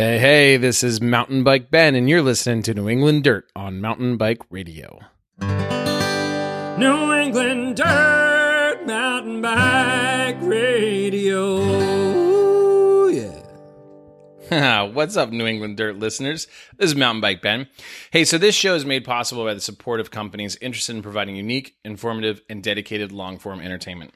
Hey, 0.00 0.18
hey, 0.18 0.56
this 0.56 0.82
is 0.82 1.02
Mountain 1.02 1.44
Bike 1.44 1.70
Ben, 1.70 1.94
and 1.94 2.08
you're 2.08 2.22
listening 2.22 2.62
to 2.62 2.72
New 2.72 2.88
England 2.88 3.22
Dirt 3.22 3.52
on 3.54 3.82
Mountain 3.82 4.16
Bike 4.16 4.40
Radio. 4.48 4.98
New 5.42 7.12
England 7.12 7.76
Dirt 7.76 8.80
Mountain 8.86 9.42
Bike 9.42 10.38
Radio. 10.40 11.58
Yeah. 13.10 14.82
What's 14.94 15.18
up, 15.18 15.32
New 15.32 15.46
England 15.46 15.76
Dirt 15.76 15.98
listeners? 15.98 16.46
This 16.78 16.92
is 16.92 16.96
Mountain 16.96 17.20
Bike 17.20 17.42
Ben. 17.42 17.68
Hey, 18.10 18.24
so 18.24 18.38
this 18.38 18.54
show 18.54 18.74
is 18.74 18.86
made 18.86 19.04
possible 19.04 19.44
by 19.44 19.52
the 19.52 19.60
support 19.60 20.00
of 20.00 20.10
companies 20.10 20.56
interested 20.62 20.96
in 20.96 21.02
providing 21.02 21.36
unique, 21.36 21.76
informative, 21.84 22.40
and 22.48 22.62
dedicated 22.62 23.12
long 23.12 23.38
form 23.38 23.60
entertainment. 23.60 24.14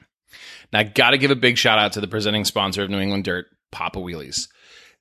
Now, 0.73 0.79
I 0.79 0.83
got 0.85 1.11
to 1.11 1.19
give 1.19 1.29
a 1.29 1.35
big 1.35 1.59
shout 1.59 1.77
out 1.77 1.93
to 1.93 2.01
the 2.01 2.07
presenting 2.07 2.43
sponsor 2.43 2.81
of 2.81 2.89
New 2.89 2.99
England 2.99 3.25
Dirt, 3.25 3.45
Papa 3.71 3.99
Wheelies. 3.99 4.47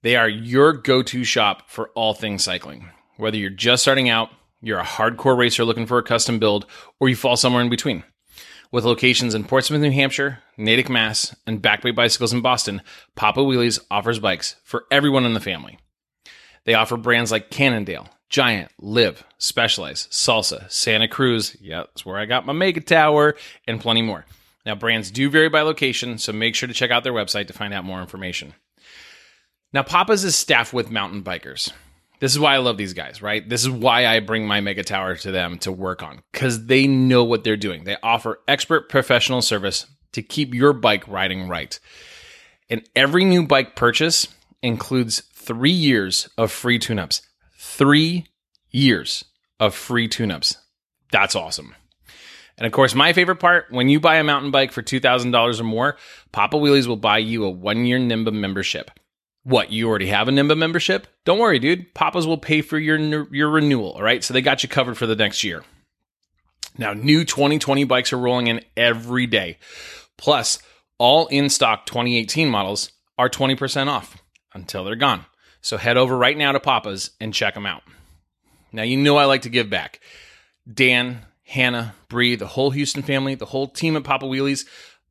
They 0.04 0.16
are 0.16 0.28
your 0.28 0.74
go 0.74 1.02
to 1.02 1.24
shop 1.24 1.70
for 1.70 1.88
all 1.94 2.12
things 2.12 2.44
cycling. 2.44 2.90
Whether 3.16 3.38
you're 3.38 3.48
just 3.48 3.80
starting 3.80 4.10
out, 4.10 4.28
you're 4.60 4.78
a 4.78 4.84
hardcore 4.84 5.34
racer 5.34 5.64
looking 5.64 5.86
for 5.86 5.96
a 5.96 6.02
custom 6.02 6.38
build, 6.38 6.66
or 7.00 7.08
you 7.08 7.16
fall 7.16 7.38
somewhere 7.38 7.62
in 7.62 7.70
between. 7.70 8.04
With 8.70 8.84
locations 8.84 9.34
in 9.34 9.44
Portsmouth, 9.44 9.80
New 9.80 9.90
Hampshire, 9.90 10.40
Natick, 10.58 10.90
Mass, 10.90 11.34
and 11.46 11.62
Backbay 11.62 11.92
Bicycles 11.92 12.34
in 12.34 12.42
Boston, 12.42 12.82
Papa 13.14 13.40
Wheelies 13.40 13.80
offers 13.90 14.18
bikes 14.18 14.56
for 14.62 14.84
everyone 14.90 15.24
in 15.24 15.32
the 15.32 15.40
family. 15.40 15.78
They 16.66 16.74
offer 16.74 16.98
brands 16.98 17.32
like 17.32 17.48
Cannondale, 17.48 18.10
Giant, 18.28 18.72
Liv, 18.78 19.24
Specialized, 19.38 20.10
Salsa, 20.10 20.70
Santa 20.70 21.08
Cruz, 21.08 21.56
yeah, 21.62 21.84
that's 21.84 22.04
where 22.04 22.18
I 22.18 22.26
got 22.26 22.44
my 22.44 22.52
Mega 22.52 22.82
Tower, 22.82 23.36
and 23.66 23.80
plenty 23.80 24.02
more. 24.02 24.26
Now, 24.66 24.74
brands 24.74 25.10
do 25.10 25.30
vary 25.30 25.48
by 25.48 25.62
location, 25.62 26.18
so 26.18 26.34
make 26.34 26.54
sure 26.54 26.66
to 26.66 26.74
check 26.74 26.90
out 26.90 27.04
their 27.04 27.14
website 27.14 27.46
to 27.46 27.54
find 27.54 27.72
out 27.72 27.86
more 27.86 28.02
information. 28.02 28.52
Now, 29.74 29.82
Papa's 29.82 30.22
is 30.22 30.36
staffed 30.36 30.72
with 30.72 30.92
mountain 30.92 31.24
bikers. 31.24 31.72
This 32.20 32.30
is 32.30 32.38
why 32.38 32.54
I 32.54 32.58
love 32.58 32.76
these 32.76 32.94
guys, 32.94 33.20
right? 33.20 33.46
This 33.46 33.62
is 33.62 33.70
why 33.70 34.06
I 34.06 34.20
bring 34.20 34.46
my 34.46 34.60
Mega 34.60 34.84
Tower 34.84 35.16
to 35.16 35.32
them 35.32 35.58
to 35.58 35.72
work 35.72 36.00
on 36.00 36.22
because 36.30 36.66
they 36.66 36.86
know 36.86 37.24
what 37.24 37.42
they're 37.42 37.56
doing. 37.56 37.82
They 37.82 37.96
offer 38.00 38.38
expert 38.46 38.88
professional 38.88 39.42
service 39.42 39.86
to 40.12 40.22
keep 40.22 40.54
your 40.54 40.72
bike 40.72 41.08
riding 41.08 41.48
right. 41.48 41.78
And 42.70 42.88
every 42.94 43.24
new 43.24 43.48
bike 43.48 43.74
purchase 43.74 44.28
includes 44.62 45.24
three 45.32 45.72
years 45.72 46.28
of 46.38 46.52
free 46.52 46.78
tune 46.78 47.00
ups. 47.00 47.22
Three 47.58 48.28
years 48.70 49.24
of 49.58 49.74
free 49.74 50.06
tune 50.06 50.30
ups. 50.30 50.56
That's 51.10 51.34
awesome. 51.34 51.74
And 52.56 52.64
of 52.64 52.72
course, 52.72 52.94
my 52.94 53.12
favorite 53.12 53.40
part 53.40 53.66
when 53.70 53.88
you 53.88 53.98
buy 53.98 54.16
a 54.16 54.24
mountain 54.24 54.52
bike 54.52 54.70
for 54.70 54.82
$2,000 54.82 55.60
or 55.60 55.64
more, 55.64 55.96
Papa 56.30 56.56
Wheelies 56.56 56.86
will 56.86 56.96
buy 56.96 57.18
you 57.18 57.44
a 57.44 57.50
one 57.50 57.84
year 57.84 57.98
NEMBA 57.98 58.32
membership. 58.32 58.92
What, 59.44 59.70
you 59.70 59.88
already 59.88 60.06
have 60.06 60.26
a 60.26 60.30
NEMBA 60.30 60.56
membership? 60.56 61.06
Don't 61.24 61.38
worry, 61.38 61.58
dude. 61.58 61.92
Papa's 61.94 62.26
will 62.26 62.38
pay 62.38 62.62
for 62.62 62.78
your 62.78 62.98
your 63.32 63.50
renewal, 63.50 63.92
all 63.92 64.02
right? 64.02 64.24
So 64.24 64.32
they 64.32 64.40
got 64.40 64.62
you 64.62 64.68
covered 64.68 64.96
for 64.96 65.06
the 65.06 65.14
next 65.14 65.44
year. 65.44 65.62
Now, 66.76 66.92
new 66.92 67.24
2020 67.24 67.84
bikes 67.84 68.12
are 68.12 68.18
rolling 68.18 68.48
in 68.48 68.62
every 68.76 69.26
day. 69.26 69.58
Plus, 70.16 70.58
all 70.98 71.26
in 71.26 71.50
stock 71.50 71.86
2018 71.86 72.48
models 72.48 72.90
are 73.16 73.28
20% 73.28 73.86
off 73.88 74.16
until 74.54 74.84
they're 74.84 74.96
gone. 74.96 75.26
So 75.60 75.76
head 75.76 75.96
over 75.96 76.16
right 76.16 76.36
now 76.36 76.52
to 76.52 76.60
Papa's 76.60 77.10
and 77.20 77.32
check 77.32 77.54
them 77.54 77.66
out. 77.66 77.82
Now, 78.72 78.82
you 78.82 78.96
know 78.96 79.16
I 79.16 79.26
like 79.26 79.42
to 79.42 79.48
give 79.48 79.70
back. 79.70 80.00
Dan, 80.72 81.20
Hannah, 81.44 81.94
Bree, 82.08 82.34
the 82.34 82.46
whole 82.46 82.70
Houston 82.70 83.02
family, 83.02 83.34
the 83.34 83.46
whole 83.46 83.68
team 83.68 83.96
at 83.96 84.04
Papa 84.04 84.26
Wheelies, 84.26 84.66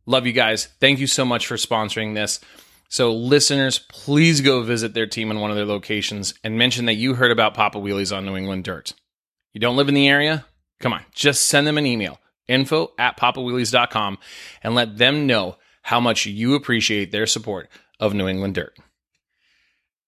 love 0.06 0.26
you 0.26 0.34
guys. 0.34 0.66
Thank 0.80 1.00
you 1.00 1.08
so 1.08 1.24
much 1.24 1.48
for 1.48 1.56
sponsoring 1.56 2.14
this. 2.14 2.40
So, 2.94 3.12
listeners, 3.12 3.80
please 3.80 4.42
go 4.42 4.62
visit 4.62 4.94
their 4.94 5.08
team 5.08 5.32
in 5.32 5.40
one 5.40 5.50
of 5.50 5.58
their 5.58 5.66
locations 5.66 6.36
and 6.44 6.60
mention 6.60 6.86
that 6.86 6.94
you 6.94 7.16
heard 7.16 7.32
about 7.32 7.56
Papa 7.56 7.80
Wheelies 7.80 8.16
on 8.16 8.24
New 8.24 8.38
England 8.38 8.66
Dirt. 8.66 8.94
You 9.52 9.60
don't 9.60 9.76
live 9.76 9.90
in 9.90 9.96
the 9.96 10.08
area? 10.08 10.46
Come 10.80 10.94
on, 10.94 11.04
just 11.12 11.46
send 11.46 11.66
them 11.66 11.80
an 11.80 11.88
email 11.88 12.20
info 12.48 12.92
at 13.00 13.18
papawheelies.com 13.18 14.20
and 14.62 14.76
let 14.76 15.00
them 15.00 15.26
know 15.26 15.58
how 15.82 16.00
much 16.00 16.28
you 16.28 16.54
appreciate 16.54 17.12
their 17.12 17.26
support 17.26 17.68
of 18.00 18.14
New 18.14 18.28
England 18.28 18.54
Dirt. 18.54 18.78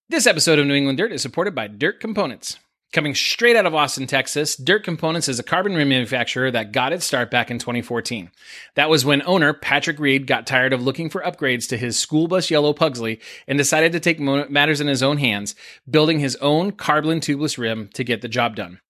This 0.08 0.28
episode 0.28 0.60
of 0.60 0.66
New 0.68 0.74
England 0.74 0.98
Dirt 0.98 1.10
is 1.10 1.22
supported 1.22 1.56
by 1.56 1.66
Dirt 1.66 1.98
Components. 1.98 2.60
Coming 2.92 3.14
straight 3.14 3.56
out 3.56 3.66
of 3.66 3.74
Austin, 3.74 4.06
Texas, 4.06 4.56
Dirt 4.56 4.84
Components 4.84 5.28
is 5.28 5.38
a 5.38 5.42
carbon 5.42 5.74
rim 5.74 5.88
manufacturer 5.88 6.50
that 6.52 6.72
got 6.72 6.92
its 6.92 7.04
start 7.04 7.30
back 7.30 7.50
in 7.50 7.58
2014. 7.58 8.30
That 8.74 8.88
was 8.88 9.04
when 9.04 9.22
owner 9.26 9.52
Patrick 9.52 9.98
Reed 9.98 10.26
got 10.26 10.46
tired 10.46 10.72
of 10.72 10.82
looking 10.82 11.10
for 11.10 11.20
upgrades 11.20 11.68
to 11.68 11.76
his 11.76 11.98
school 11.98 12.28
bus 12.28 12.50
yellow 12.50 12.72
Pugsley 12.72 13.20
and 13.46 13.58
decided 13.58 13.92
to 13.92 14.00
take 14.00 14.20
matters 14.20 14.80
in 14.80 14.86
his 14.86 15.02
own 15.02 15.18
hands, 15.18 15.54
building 15.90 16.20
his 16.20 16.36
own 16.36 16.72
carbon 16.72 17.20
tubeless 17.20 17.58
rim 17.58 17.88
to 17.92 18.04
get 18.04 18.22
the 18.22 18.28
job 18.28 18.56
done. 18.56 18.80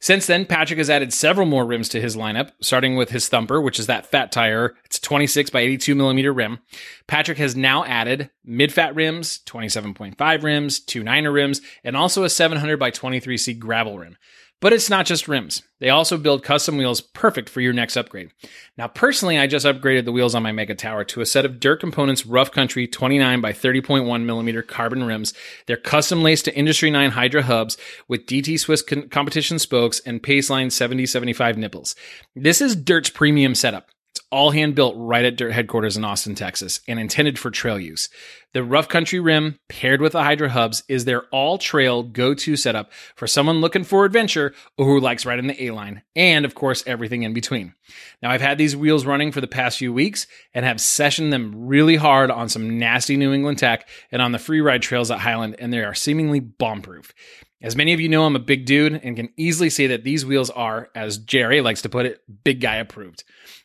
Since 0.00 0.26
then, 0.26 0.46
Patrick 0.46 0.78
has 0.78 0.90
added 0.90 1.12
several 1.12 1.46
more 1.46 1.66
rims 1.66 1.88
to 1.88 2.00
his 2.00 2.16
lineup, 2.16 2.52
starting 2.60 2.96
with 2.96 3.10
his 3.10 3.28
Thumper, 3.28 3.60
which 3.60 3.80
is 3.80 3.88
that 3.88 4.06
fat 4.06 4.30
tire. 4.30 4.76
It's 4.84 5.00
26 5.00 5.50
by 5.50 5.60
82 5.60 5.94
millimeter 5.96 6.32
rim. 6.32 6.60
Patrick 7.08 7.38
has 7.38 7.56
now 7.56 7.84
added 7.84 8.30
mid 8.44 8.72
fat 8.72 8.94
rims, 8.94 9.40
27.5 9.46 10.42
rims, 10.42 10.78
two 10.78 11.02
niner 11.02 11.32
rims, 11.32 11.60
and 11.82 11.96
also 11.96 12.22
a 12.22 12.30
700 12.30 12.78
by 12.78 12.92
23C 12.92 13.58
gravel 13.58 13.98
rim. 13.98 14.16
But 14.60 14.72
it's 14.72 14.90
not 14.90 15.06
just 15.06 15.28
rims. 15.28 15.62
They 15.78 15.88
also 15.88 16.18
build 16.18 16.42
custom 16.42 16.76
wheels 16.76 17.00
perfect 17.00 17.48
for 17.48 17.60
your 17.60 17.72
next 17.72 17.96
upgrade. 17.96 18.32
Now, 18.76 18.88
personally, 18.88 19.38
I 19.38 19.46
just 19.46 19.64
upgraded 19.64 20.04
the 20.04 20.10
wheels 20.10 20.34
on 20.34 20.42
my 20.42 20.50
Mega 20.50 20.74
Tower 20.74 21.04
to 21.04 21.20
a 21.20 21.26
set 21.26 21.44
of 21.44 21.60
Dirt 21.60 21.78
Components 21.78 22.26
Rough 22.26 22.50
Country 22.50 22.88
29 22.88 23.40
by 23.40 23.52
30.1 23.52 24.24
millimeter 24.24 24.62
carbon 24.62 25.04
rims. 25.04 25.32
They're 25.66 25.76
custom 25.76 26.22
laced 26.22 26.46
to 26.46 26.56
Industry 26.56 26.90
9 26.90 27.12
Hydra 27.12 27.44
hubs 27.44 27.76
with 28.08 28.26
DT 28.26 28.58
Swiss 28.58 28.82
competition 28.82 29.60
spokes 29.60 30.00
and 30.00 30.20
Paceline 30.20 30.72
7075 30.72 31.56
nipples. 31.56 31.94
This 32.34 32.60
is 32.60 32.74
Dirt's 32.74 33.10
premium 33.10 33.54
setup. 33.54 33.90
All 34.30 34.50
hand 34.50 34.74
built 34.74 34.94
right 34.98 35.24
at 35.24 35.36
Dirt 35.36 35.52
headquarters 35.52 35.96
in 35.96 36.04
Austin, 36.04 36.34
Texas, 36.34 36.80
and 36.86 37.00
intended 37.00 37.38
for 37.38 37.50
trail 37.50 37.80
use. 37.80 38.10
The 38.52 38.62
rough 38.62 38.86
country 38.86 39.20
rim 39.20 39.58
paired 39.68 40.02
with 40.02 40.12
the 40.12 40.22
Hydra 40.22 40.50
hubs 40.50 40.82
is 40.86 41.06
their 41.06 41.22
all 41.28 41.56
trail 41.56 42.02
go 42.02 42.34
to 42.34 42.56
setup 42.56 42.92
for 43.16 43.26
someone 43.26 43.62
looking 43.62 43.84
for 43.84 44.04
adventure 44.04 44.54
or 44.76 44.84
who 44.84 45.00
likes 45.00 45.24
riding 45.24 45.46
the 45.46 45.64
A 45.64 45.70
line, 45.70 46.02
and 46.14 46.44
of 46.44 46.54
course, 46.54 46.84
everything 46.86 47.22
in 47.22 47.32
between. 47.32 47.74
Now, 48.22 48.30
I've 48.30 48.42
had 48.42 48.58
these 48.58 48.76
wheels 48.76 49.06
running 49.06 49.32
for 49.32 49.40
the 49.40 49.46
past 49.46 49.78
few 49.78 49.94
weeks 49.94 50.26
and 50.52 50.66
have 50.66 50.76
sessioned 50.76 51.30
them 51.30 51.66
really 51.66 51.96
hard 51.96 52.30
on 52.30 52.50
some 52.50 52.78
nasty 52.78 53.16
New 53.16 53.32
England 53.32 53.58
tech 53.58 53.88
and 54.12 54.20
on 54.20 54.32
the 54.32 54.38
free 54.38 54.60
ride 54.60 54.82
trails 54.82 55.10
at 55.10 55.20
Highland, 55.20 55.56
and 55.58 55.72
they 55.72 55.78
are 55.78 55.94
seemingly 55.94 56.40
bomb 56.40 56.82
proof. 56.82 57.14
As 57.60 57.74
many 57.74 57.92
of 57.92 58.00
you 58.00 58.08
know, 58.08 58.24
I'm 58.24 58.36
a 58.36 58.40
big 58.40 58.66
dude 58.66 59.00
and 59.02 59.16
can 59.16 59.30
easily 59.36 59.68
say 59.68 59.88
that 59.88 60.04
these 60.04 60.24
wheels 60.24 60.48
are, 60.50 60.90
as 60.94 61.18
Jerry 61.18 61.60
likes 61.60 61.82
to 61.82 61.88
put 61.88 62.06
it, 62.06 62.22
big 62.44 62.60
guy 62.60 62.76
approved. 62.76 63.24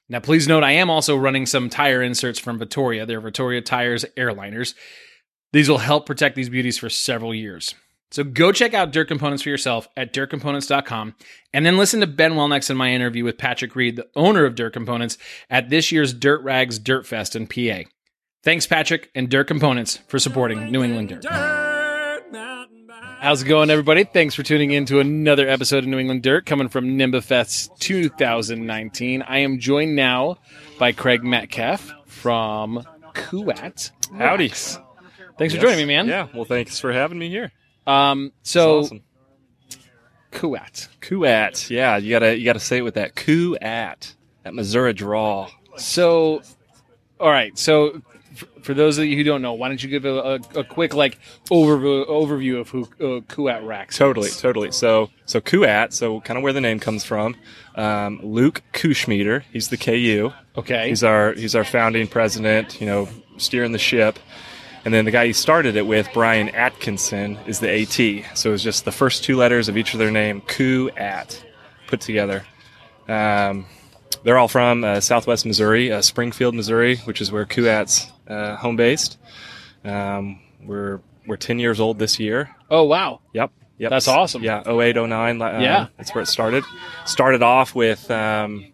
Now, 0.09 0.19
please 0.19 0.47
note, 0.47 0.63
I 0.63 0.73
am 0.73 0.89
also 0.89 1.17
running 1.17 1.45
some 1.45 1.69
tire 1.69 2.01
inserts 2.01 2.39
from 2.39 2.59
Vittoria. 2.59 3.05
They're 3.05 3.21
Vittoria 3.21 3.61
Tires 3.61 4.05
Airliners. 4.17 4.75
These 5.53 5.69
will 5.69 5.77
help 5.77 6.05
protect 6.05 6.35
these 6.35 6.49
beauties 6.49 6.77
for 6.77 6.89
several 6.89 7.33
years. 7.33 7.75
So 8.11 8.23
go 8.23 8.51
check 8.51 8.75
out 8.75 8.91
Dirt 8.91 9.07
Components 9.07 9.41
for 9.41 9.49
yourself 9.49 9.87
at 9.97 10.13
dirtcomponents.com 10.13 11.15
and 11.51 11.65
then 11.65 11.77
listen 11.77 11.99
to 12.01 12.07
Ben 12.07 12.33
Wellnex 12.33 12.69
in 12.69 12.77
my 12.77 12.91
interview 12.91 13.23
with 13.23 13.39
Patrick 13.39 13.75
Reed, 13.75 13.95
the 13.95 14.07
owner 14.15 14.45
of 14.45 14.53
Dirt 14.53 14.73
Components, 14.73 15.17
at 15.49 15.69
this 15.69 15.91
year's 15.91 16.13
Dirt 16.13 16.43
Rags 16.43 16.77
Dirt 16.77 17.07
Fest 17.07 17.35
in 17.35 17.47
PA. 17.47 17.89
Thanks, 18.43 18.67
Patrick 18.67 19.09
and 19.15 19.29
Dirt 19.29 19.47
Components, 19.47 19.97
for 20.07 20.19
supporting 20.19 20.71
New 20.71 20.83
England 20.83 21.09
Dirt. 21.09 21.23
How's 22.93 23.41
it 23.41 23.45
going, 23.45 23.69
everybody? 23.69 24.03
Thanks 24.03 24.35
for 24.35 24.43
tuning 24.43 24.71
in 24.71 24.85
to 24.85 24.99
another 24.99 25.49
episode 25.49 25.79
of 25.79 25.87
New 25.87 25.97
England 25.97 26.21
Dirt 26.21 26.45
coming 26.45 26.67
from 26.67 26.97
NEMBA 26.97 27.23
Fest 27.23 27.71
2019. 27.79 29.21
I 29.23 29.39
am 29.39 29.59
joined 29.59 29.95
now 29.95 30.37
by 30.77 30.91
Craig 30.91 31.23
Metcalf 31.23 31.91
from 32.05 32.85
Kuat. 33.13 33.91
Howdy. 34.15 34.49
Thanks 34.49 35.55
for 35.55 35.61
joining 35.61 35.77
me, 35.77 35.85
man. 35.85 36.07
Yeah, 36.07 36.27
well, 36.35 36.45
thanks 36.45 36.79
for 36.79 36.91
having 36.91 37.17
me 37.17 37.29
here. 37.29 37.51
Um, 37.87 38.31
so 38.43 38.79
awesome. 38.79 39.01
Kuat. 40.31 40.89
Kuat. 41.01 41.69
Yeah, 41.69 41.97
you 41.97 42.11
gotta 42.11 42.37
you 42.37 42.45
gotta 42.45 42.59
say 42.59 42.77
it 42.77 42.81
with 42.83 42.95
that 42.95 43.15
Kuat. 43.15 44.13
That 44.43 44.53
Missouri 44.53 44.93
draw. 44.93 45.49
So, 45.77 46.43
all 47.19 47.31
right. 47.31 47.57
So, 47.57 48.01
f- 48.33 48.45
for 48.61 48.73
those 48.73 48.97
of 48.97 49.05
you 49.05 49.15
who 49.15 49.23
don't 49.23 49.41
know, 49.41 49.53
why 49.53 49.67
don't 49.67 49.81
you 49.81 49.89
give 49.89 50.05
a, 50.05 50.13
a, 50.55 50.59
a 50.59 50.63
quick 50.63 50.93
like 50.93 51.17
overview 51.49 52.07
overview 52.07 52.59
of 52.59 52.69
who 52.69 52.83
uh, 52.83 53.21
Kuat 53.21 53.65
Racks? 53.65 53.95
is? 53.95 53.99
Totally, 53.99 54.29
totally. 54.29 54.71
So 54.71 55.09
so 55.25 55.41
Kuat. 55.41 55.93
So 55.93 56.21
kind 56.21 56.37
of 56.37 56.43
where 56.43 56.53
the 56.53 56.61
name 56.61 56.79
comes 56.79 57.03
from. 57.03 57.35
Um, 57.75 58.19
Luke 58.23 58.61
Kuschmeader. 58.73 59.43
He's 59.51 59.69
the 59.69 59.77
KU. 59.77 60.31
Okay. 60.57 60.89
He's 60.89 61.03
our 61.03 61.33
he's 61.33 61.55
our 61.55 61.63
founding 61.63 62.07
president. 62.07 62.79
You 62.79 62.87
know, 62.87 63.09
steering 63.37 63.71
the 63.71 63.79
ship. 63.79 64.19
And 64.85 64.93
then 64.93 65.05
the 65.05 65.11
guy 65.11 65.27
he 65.27 65.33
started 65.33 65.77
it 65.77 65.87
with, 65.87 66.09
Brian 66.13 66.49
Atkinson, 66.49 67.37
is 67.47 67.61
the 67.61 67.71
AT. 67.71 68.37
So 68.37 68.49
it 68.49 68.51
was 68.51 68.63
just 68.63 68.83
the 68.83 68.91
first 68.91 69.23
two 69.23 69.37
letters 69.37 69.69
of 69.69 69.77
each 69.77 69.93
of 69.93 69.99
their 69.99 70.11
name, 70.11 70.41
Ku 70.41 70.89
At, 70.97 71.41
put 71.87 72.01
together. 72.01 72.43
Um, 73.07 73.65
they're 74.23 74.37
all 74.37 74.47
from 74.47 74.83
uh, 74.83 74.99
Southwest 74.99 75.45
Missouri, 75.45 75.91
uh, 75.91 76.01
Springfield, 76.01 76.55
Missouri, 76.55 76.97
which 76.97 77.21
is 77.21 77.31
where 77.31 77.45
Kuat's 77.45 78.11
uh, 78.27 78.55
home 78.55 78.75
based. 78.75 79.17
Um, 79.83 80.39
we're 80.63 81.01
we're 81.27 81.37
10 81.37 81.59
years 81.59 81.79
old 81.79 81.99
this 81.99 82.19
year. 82.19 82.55
Oh 82.69 82.83
wow. 82.83 83.21
Yep. 83.33 83.51
Yep. 83.79 83.89
That's 83.89 84.07
awesome. 84.07 84.43
Yeah. 84.43 84.61
08, 84.69 84.95
09. 84.95 85.41
Uh, 85.41 85.59
Yeah. 85.59 85.87
That's 85.97 86.13
where 86.13 86.21
it 86.21 86.27
started. 86.27 86.63
Started 87.05 87.41
off 87.41 87.73
with 87.75 88.09
um, 88.11 88.65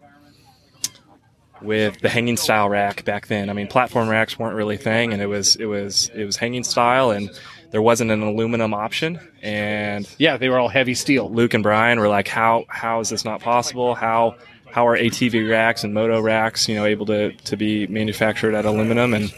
with 1.62 2.00
the 2.00 2.08
hanging 2.08 2.36
style 2.36 2.68
rack 2.68 3.04
back 3.04 3.26
then. 3.26 3.50
I 3.50 3.52
mean, 3.52 3.66
platform 3.66 4.08
racks 4.08 4.38
weren't 4.38 4.54
really 4.56 4.76
a 4.76 4.78
thing, 4.78 5.12
and 5.12 5.20
it 5.20 5.26
was 5.26 5.56
it 5.56 5.66
was 5.66 6.10
it 6.14 6.24
was 6.24 6.36
hanging 6.36 6.64
style, 6.64 7.10
and 7.10 7.30
there 7.70 7.82
wasn't 7.82 8.10
an 8.10 8.22
aluminum 8.22 8.72
option. 8.74 9.20
And 9.42 10.08
Yeah, 10.18 10.36
they 10.36 10.48
were 10.48 10.58
all 10.58 10.68
heavy 10.68 10.94
steel. 10.94 11.30
Luke 11.30 11.54
and 11.54 11.62
Brian 11.62 11.98
were 12.00 12.08
like, 12.08 12.28
"How 12.28 12.64
how 12.68 13.00
is 13.00 13.10
this 13.10 13.24
not 13.24 13.40
possible? 13.40 13.94
How 13.94 14.36
how 14.72 14.86
are 14.86 14.96
ATV 14.96 15.48
racks 15.48 15.84
and 15.84 15.94
moto 15.94 16.20
racks, 16.20 16.68
you 16.68 16.74
know, 16.74 16.84
able 16.84 17.06
to 17.06 17.32
to 17.32 17.56
be 17.56 17.86
manufactured 17.86 18.54
at 18.54 18.64
aluminum?" 18.64 19.14
And 19.14 19.32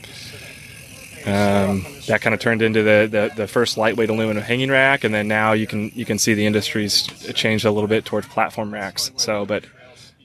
um, 1.25 1.87
that 2.09 2.21
kind 2.21 2.35
of 2.35 2.41
turned 2.41 2.63
into 2.63 2.83
the, 2.83 3.09
the 3.11 3.33
the 3.35 3.47
first 3.47 3.77
lightweight 3.77 4.11
aluminum 4.11 4.43
hanging 4.43 4.71
rack, 4.71 5.05
and 5.05 5.15
then 5.15 5.29
now 5.29 5.53
you 5.53 5.67
can 5.67 5.91
you 5.95 6.05
can 6.05 6.19
see 6.19 6.35
the 6.35 6.47
industry's 6.47 7.07
changed 7.35 7.65
a 7.65 7.71
little 7.71 7.89
bit 7.89 8.05
towards 8.05 8.27
platform 8.29 8.73
racks. 8.73 9.13
So, 9.17 9.45
but 9.47 9.65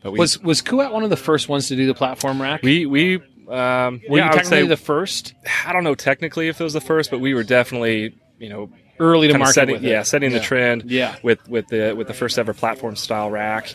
but 0.02 0.12
we 0.12 0.20
Was 0.20 0.42
was 0.42 0.62
Kuat 0.62 0.92
one 0.92 1.04
of 1.04 1.10
the 1.10 1.18
first 1.18 1.50
ones 1.50 1.68
to 1.68 1.76
do 1.76 1.86
the 1.86 1.94
platform 1.94 2.42
rack? 2.42 2.64
we 2.64 2.86
we 2.86 3.16
um, 3.48 4.02
were 4.10 4.18
yeah, 4.18 4.26
you 4.26 4.32
technically 4.32 4.44
say 4.44 4.68
the 4.68 4.78
first? 4.78 5.34
I 5.66 5.74
don't 5.74 5.84
know 5.84 5.96
technically 5.96 6.48
if 6.48 6.60
it 6.60 6.64
was 6.64 6.74
the 6.74 6.82
first, 6.82 7.12
but 7.12 7.20
we 7.20 7.34
were 7.34 7.44
definitely 7.44 8.16
you 8.40 8.50
know 8.50 8.70
Early 9.00 9.28
to 9.28 9.34
kind 9.34 9.40
market 9.40 9.54
setting, 9.54 9.74
with 9.76 9.84
it. 9.86 9.90
yeah, 9.90 10.04
setting 10.04 10.32
the 10.32 10.40
trend. 10.40 10.86
Yeah. 10.90 11.16
with 11.22 11.48
with 11.48 11.68
the 11.68 11.94
with 11.94 12.08
the 12.08 12.14
first 12.14 12.40
ever 12.40 12.54
platform 12.54 12.96
style 12.96 13.30
rack. 13.30 13.74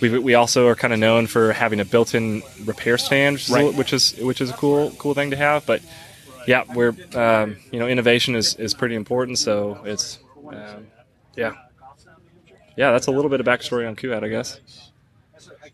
We 0.00 0.18
we 0.18 0.34
also 0.34 0.66
are 0.68 0.74
kind 0.74 0.92
of 0.92 0.98
known 0.98 1.26
for 1.28 1.52
having 1.52 1.78
a 1.80 1.84
built-in 1.84 2.42
repair 2.64 2.98
stand, 2.98 3.36
which 3.36 3.44
is, 3.48 3.50
Right. 3.50 3.74
which 3.74 3.92
is 3.92 4.14
which 4.20 4.40
is 4.40 4.50
a 4.50 4.54
cool 4.54 4.90
cool 4.98 5.14
thing 5.14 5.30
to 5.30 5.36
have. 5.36 5.64
But 5.64 5.80
yeah, 6.46 6.64
we're 6.74 6.94
um, 7.14 7.56
you 7.70 7.78
know 7.78 7.86
innovation 7.86 8.34
is 8.34 8.56
is 8.56 8.74
pretty 8.74 8.96
important. 8.96 9.38
So 9.38 9.80
it's 9.84 10.18
um, 10.48 10.88
yeah 11.36 11.52
yeah 12.76 12.90
that's 12.90 13.06
a 13.06 13.10
little 13.12 13.30
bit 13.30 13.40
of 13.40 13.46
backstory 13.46 13.86
on 13.86 13.94
Kuat, 13.96 14.24
I 14.24 14.28
guess. 14.28 14.60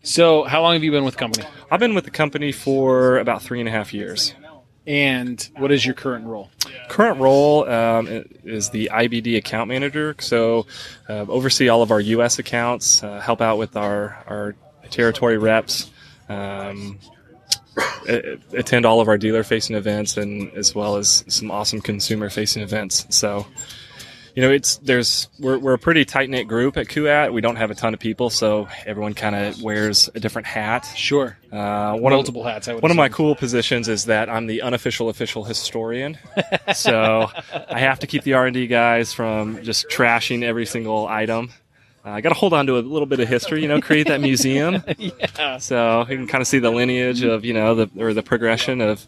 So, 0.03 0.43
how 0.45 0.61
long 0.63 0.73
have 0.73 0.83
you 0.83 0.89
been 0.91 1.03
with 1.03 1.13
the 1.15 1.19
company? 1.19 1.45
I've 1.69 1.79
been 1.79 1.93
with 1.93 2.05
the 2.05 2.11
company 2.11 2.51
for 2.51 3.17
about 3.19 3.43
three 3.43 3.59
and 3.59 3.69
a 3.69 3.71
half 3.71 3.93
years. 3.93 4.33
And 4.87 5.49
what 5.57 5.71
is 5.71 5.85
your 5.85 5.93
current 5.93 6.25
role? 6.25 6.49
current 6.89 7.19
role 7.19 7.69
um, 7.69 8.07
is 8.43 8.69
the 8.71 8.89
IBD 8.91 9.37
account 9.37 9.67
manager. 9.67 10.15
So, 10.19 10.65
uh, 11.07 11.25
oversee 11.27 11.69
all 11.69 11.81
of 11.81 11.91
our 11.91 11.99
U.S. 12.01 12.39
accounts, 12.39 13.03
uh, 13.03 13.19
help 13.19 13.41
out 13.41 13.57
with 13.57 13.77
our 13.77 14.23
our 14.27 14.55
territory 14.89 15.37
reps, 15.37 15.89
um, 16.29 16.99
attend 18.53 18.85
all 18.85 18.99
of 18.99 19.07
our 19.07 19.17
dealer 19.17 19.43
facing 19.43 19.75
events, 19.75 20.17
and 20.17 20.51
as 20.53 20.73
well 20.73 20.95
as 20.95 21.23
some 21.27 21.51
awesome 21.51 21.81
consumer 21.81 22.29
facing 22.29 22.63
events. 22.63 23.05
So. 23.09 23.45
You 24.35 24.41
know, 24.43 24.51
it's 24.51 24.77
there's 24.77 25.27
we're, 25.39 25.57
we're 25.57 25.73
a 25.73 25.77
pretty 25.79 26.05
tight 26.05 26.29
knit 26.29 26.47
group 26.47 26.77
at 26.77 26.87
KUAT. 26.87 27.33
We 27.33 27.41
don't 27.41 27.57
have 27.57 27.69
a 27.69 27.75
ton 27.75 27.93
of 27.93 27.99
people, 27.99 28.29
so 28.29 28.67
everyone 28.85 29.13
kind 29.13 29.35
of 29.35 29.61
wears 29.61 30.09
a 30.15 30.19
different 30.21 30.47
hat. 30.47 30.85
Sure. 30.95 31.37
Uh, 31.51 31.95
one 31.97 32.13
of- 32.13 32.17
Multiple 32.17 32.43
hats. 32.43 32.67
I 32.69 32.73
would 32.73 32.81
one 32.81 32.91
of 32.91 32.97
my 32.97 33.09
cool 33.09 33.35
positions 33.35 33.89
is 33.89 34.05
that 34.05 34.29
I'm 34.29 34.47
the 34.47 34.61
unofficial 34.61 35.09
official 35.09 35.43
historian. 35.43 36.17
so 36.73 37.29
I 37.69 37.79
have 37.79 37.99
to 37.99 38.07
keep 38.07 38.23
the 38.23 38.33
R 38.33 38.45
and 38.45 38.53
D 38.53 38.67
guys 38.67 39.11
from 39.13 39.61
just 39.63 39.89
trashing 39.89 40.43
every 40.43 40.65
single 40.65 41.07
item. 41.07 41.49
Uh, 42.05 42.11
I 42.11 42.21
got 42.21 42.29
to 42.29 42.35
hold 42.35 42.53
on 42.53 42.65
to 42.67 42.77
a 42.77 42.79
little 42.79 43.05
bit 43.05 43.19
of 43.19 43.27
history, 43.27 43.61
you 43.61 43.67
know, 43.67 43.79
create 43.81 44.07
that 44.07 44.21
museum. 44.21 44.81
yeah. 44.97 45.57
So 45.57 45.99
you 46.09 46.15
can 46.17 46.27
kind 46.27 46.41
of 46.41 46.47
see 46.47 46.59
the 46.59 46.71
lineage 46.71 47.21
of 47.23 47.43
you 47.43 47.53
know 47.53 47.75
the 47.75 47.89
or 47.97 48.13
the 48.13 48.23
progression 48.23 48.79
of 48.81 49.05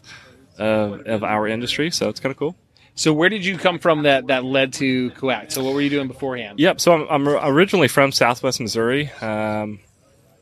of, 0.58 1.00
of 1.06 1.24
our 1.24 1.48
industry. 1.48 1.90
So 1.90 2.08
it's 2.10 2.20
kind 2.20 2.30
of 2.30 2.36
cool. 2.36 2.56
So, 2.96 3.12
where 3.12 3.28
did 3.28 3.44
you 3.44 3.58
come 3.58 3.78
from 3.78 4.04
that 4.04 4.28
that 4.28 4.44
led 4.44 4.74
to 4.74 5.10
Kuat? 5.12 5.50
So, 5.50 5.64
what 5.64 5.74
were 5.74 5.80
you 5.80 5.90
doing 5.90 6.08
beforehand? 6.08 6.60
Yep. 6.60 6.80
So 6.80 6.92
I'm, 6.92 7.26
I'm 7.26 7.28
originally 7.28 7.88
from 7.88 8.12
Southwest 8.12 8.60
Missouri, 8.60 9.10
um, 9.20 9.80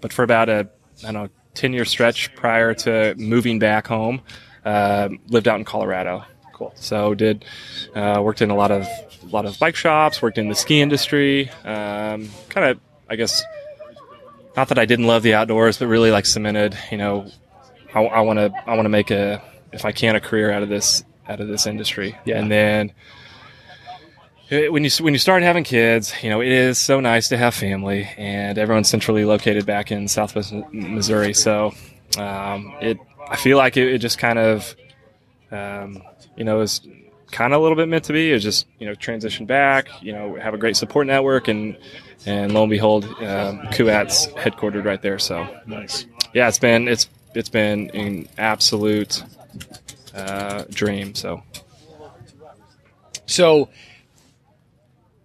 but 0.01 0.13
for 0.13 0.23
about 0.23 0.49
a 0.49 0.69
I 1.03 1.13
don't 1.13 1.15
know 1.15 1.29
ten 1.55 1.73
year 1.73 1.85
stretch 1.85 2.35
prior 2.35 2.75
to 2.75 3.15
moving 3.17 3.59
back 3.59 3.87
home, 3.87 4.21
uh, 4.65 5.09
lived 5.29 5.49
out 5.49 5.59
in 5.59 5.65
Colorado. 5.65 6.25
Cool. 6.53 6.73
So 6.77 7.15
did 7.15 7.45
uh, 7.95 8.21
worked 8.23 8.43
in 8.43 8.51
a 8.51 8.57
lot 8.57 8.71
of 8.71 8.83
a 8.83 9.27
lot 9.27 9.47
of 9.47 9.59
bike 9.59 9.77
shops, 9.77 10.21
worked 10.21 10.39
in 10.39 10.49
the 10.49 10.55
ski 10.55 10.81
industry. 10.81 11.49
Um, 11.65 12.29
kind 12.51 12.67
of, 12.67 12.81
I 13.09 13.17
guess, 13.17 13.43
not 14.57 14.69
that 14.69 14.79
I 14.79 14.85
didn't 14.85 15.07
love 15.07 15.23
the 15.23 15.35
outdoors, 15.35 15.79
but 15.79 15.87
really 15.87 16.11
like 16.11 16.27
cemented. 16.27 16.77
You 16.91 16.99
know, 16.99 17.31
I 17.95 18.21
want 18.21 18.39
to 18.39 18.53
I 18.67 18.75
want 18.75 18.85
to 18.85 18.91
make 18.91 19.11
a 19.11 19.43
if 19.73 19.85
I 19.85 19.93
can 19.93 20.17
a 20.17 20.21
career 20.21 20.51
out 20.51 20.63
of 20.63 20.69
this 20.69 21.03
out 21.33 21.41
of 21.41 21.49
this 21.49 21.67
industry. 21.67 22.17
Yeah. 22.25 22.39
And 22.39 22.51
then 22.51 22.93
eh, 24.51 24.69
when 24.69 24.85
you 24.85 24.91
when 25.01 25.15
you 25.15 25.19
start 25.19 25.43
having 25.43 25.65
kids, 25.65 26.13
you 26.23 26.31
know 26.31 26.41
it 26.41 26.49
is 26.49 26.79
so 26.79 27.01
nice 27.01 27.29
to 27.29 27.37
have 27.37 27.55
family, 27.55 28.09
and 28.17 28.59
everyone's 28.59 28.89
centrally 28.89 29.25
located 29.25 29.67
back 29.67 29.91
in 29.91 30.09
Southwest 30.09 30.53
Missouri. 30.73 31.35
So 31.35 31.73
um, 32.19 32.75
it 32.81 32.99
I 33.29 33.37
feel 33.37 33.57
like 33.57 33.77
it, 33.77 33.89
it 33.95 33.99
just 33.99 34.19
kind 34.19 34.39
of 34.39 34.77
um, 35.51 36.03
you 36.37 36.45
know 36.45 36.61
is 36.61 36.81
kind 37.31 37.55
of 37.55 37.61
a 37.61 37.63
little 37.63 37.77
bit 37.77 37.89
meant 37.89 38.05
to 38.05 38.13
be. 38.13 38.31
Is 38.31 38.43
just 38.43 38.67
you 38.79 38.87
know 38.87 38.95
transition 38.95 39.47
back, 39.47 39.89
you 40.03 40.13
know 40.13 40.37
have 40.37 40.55
a 40.55 40.59
great 40.59 40.77
support 40.77 41.07
network, 41.07 41.49
and 41.49 41.77
and 42.27 42.53
lo 42.55 42.63
and 42.63 42.71
behold, 42.71 43.05
um, 43.05 43.67
Kuat's 43.73 44.27
headquartered 44.29 44.85
right 44.85 45.01
there. 45.03 45.19
So 45.19 45.47
Nice. 45.67 46.07
yeah, 46.35 46.49
it's 46.49 46.59
been 46.59 46.89
it's 46.89 47.09
it's 47.35 47.49
been 47.49 47.91
an 47.91 48.29
absolute 48.39 49.25
uh, 50.15 50.65
dream. 50.71 51.15
So 51.15 51.43
So, 53.27 53.69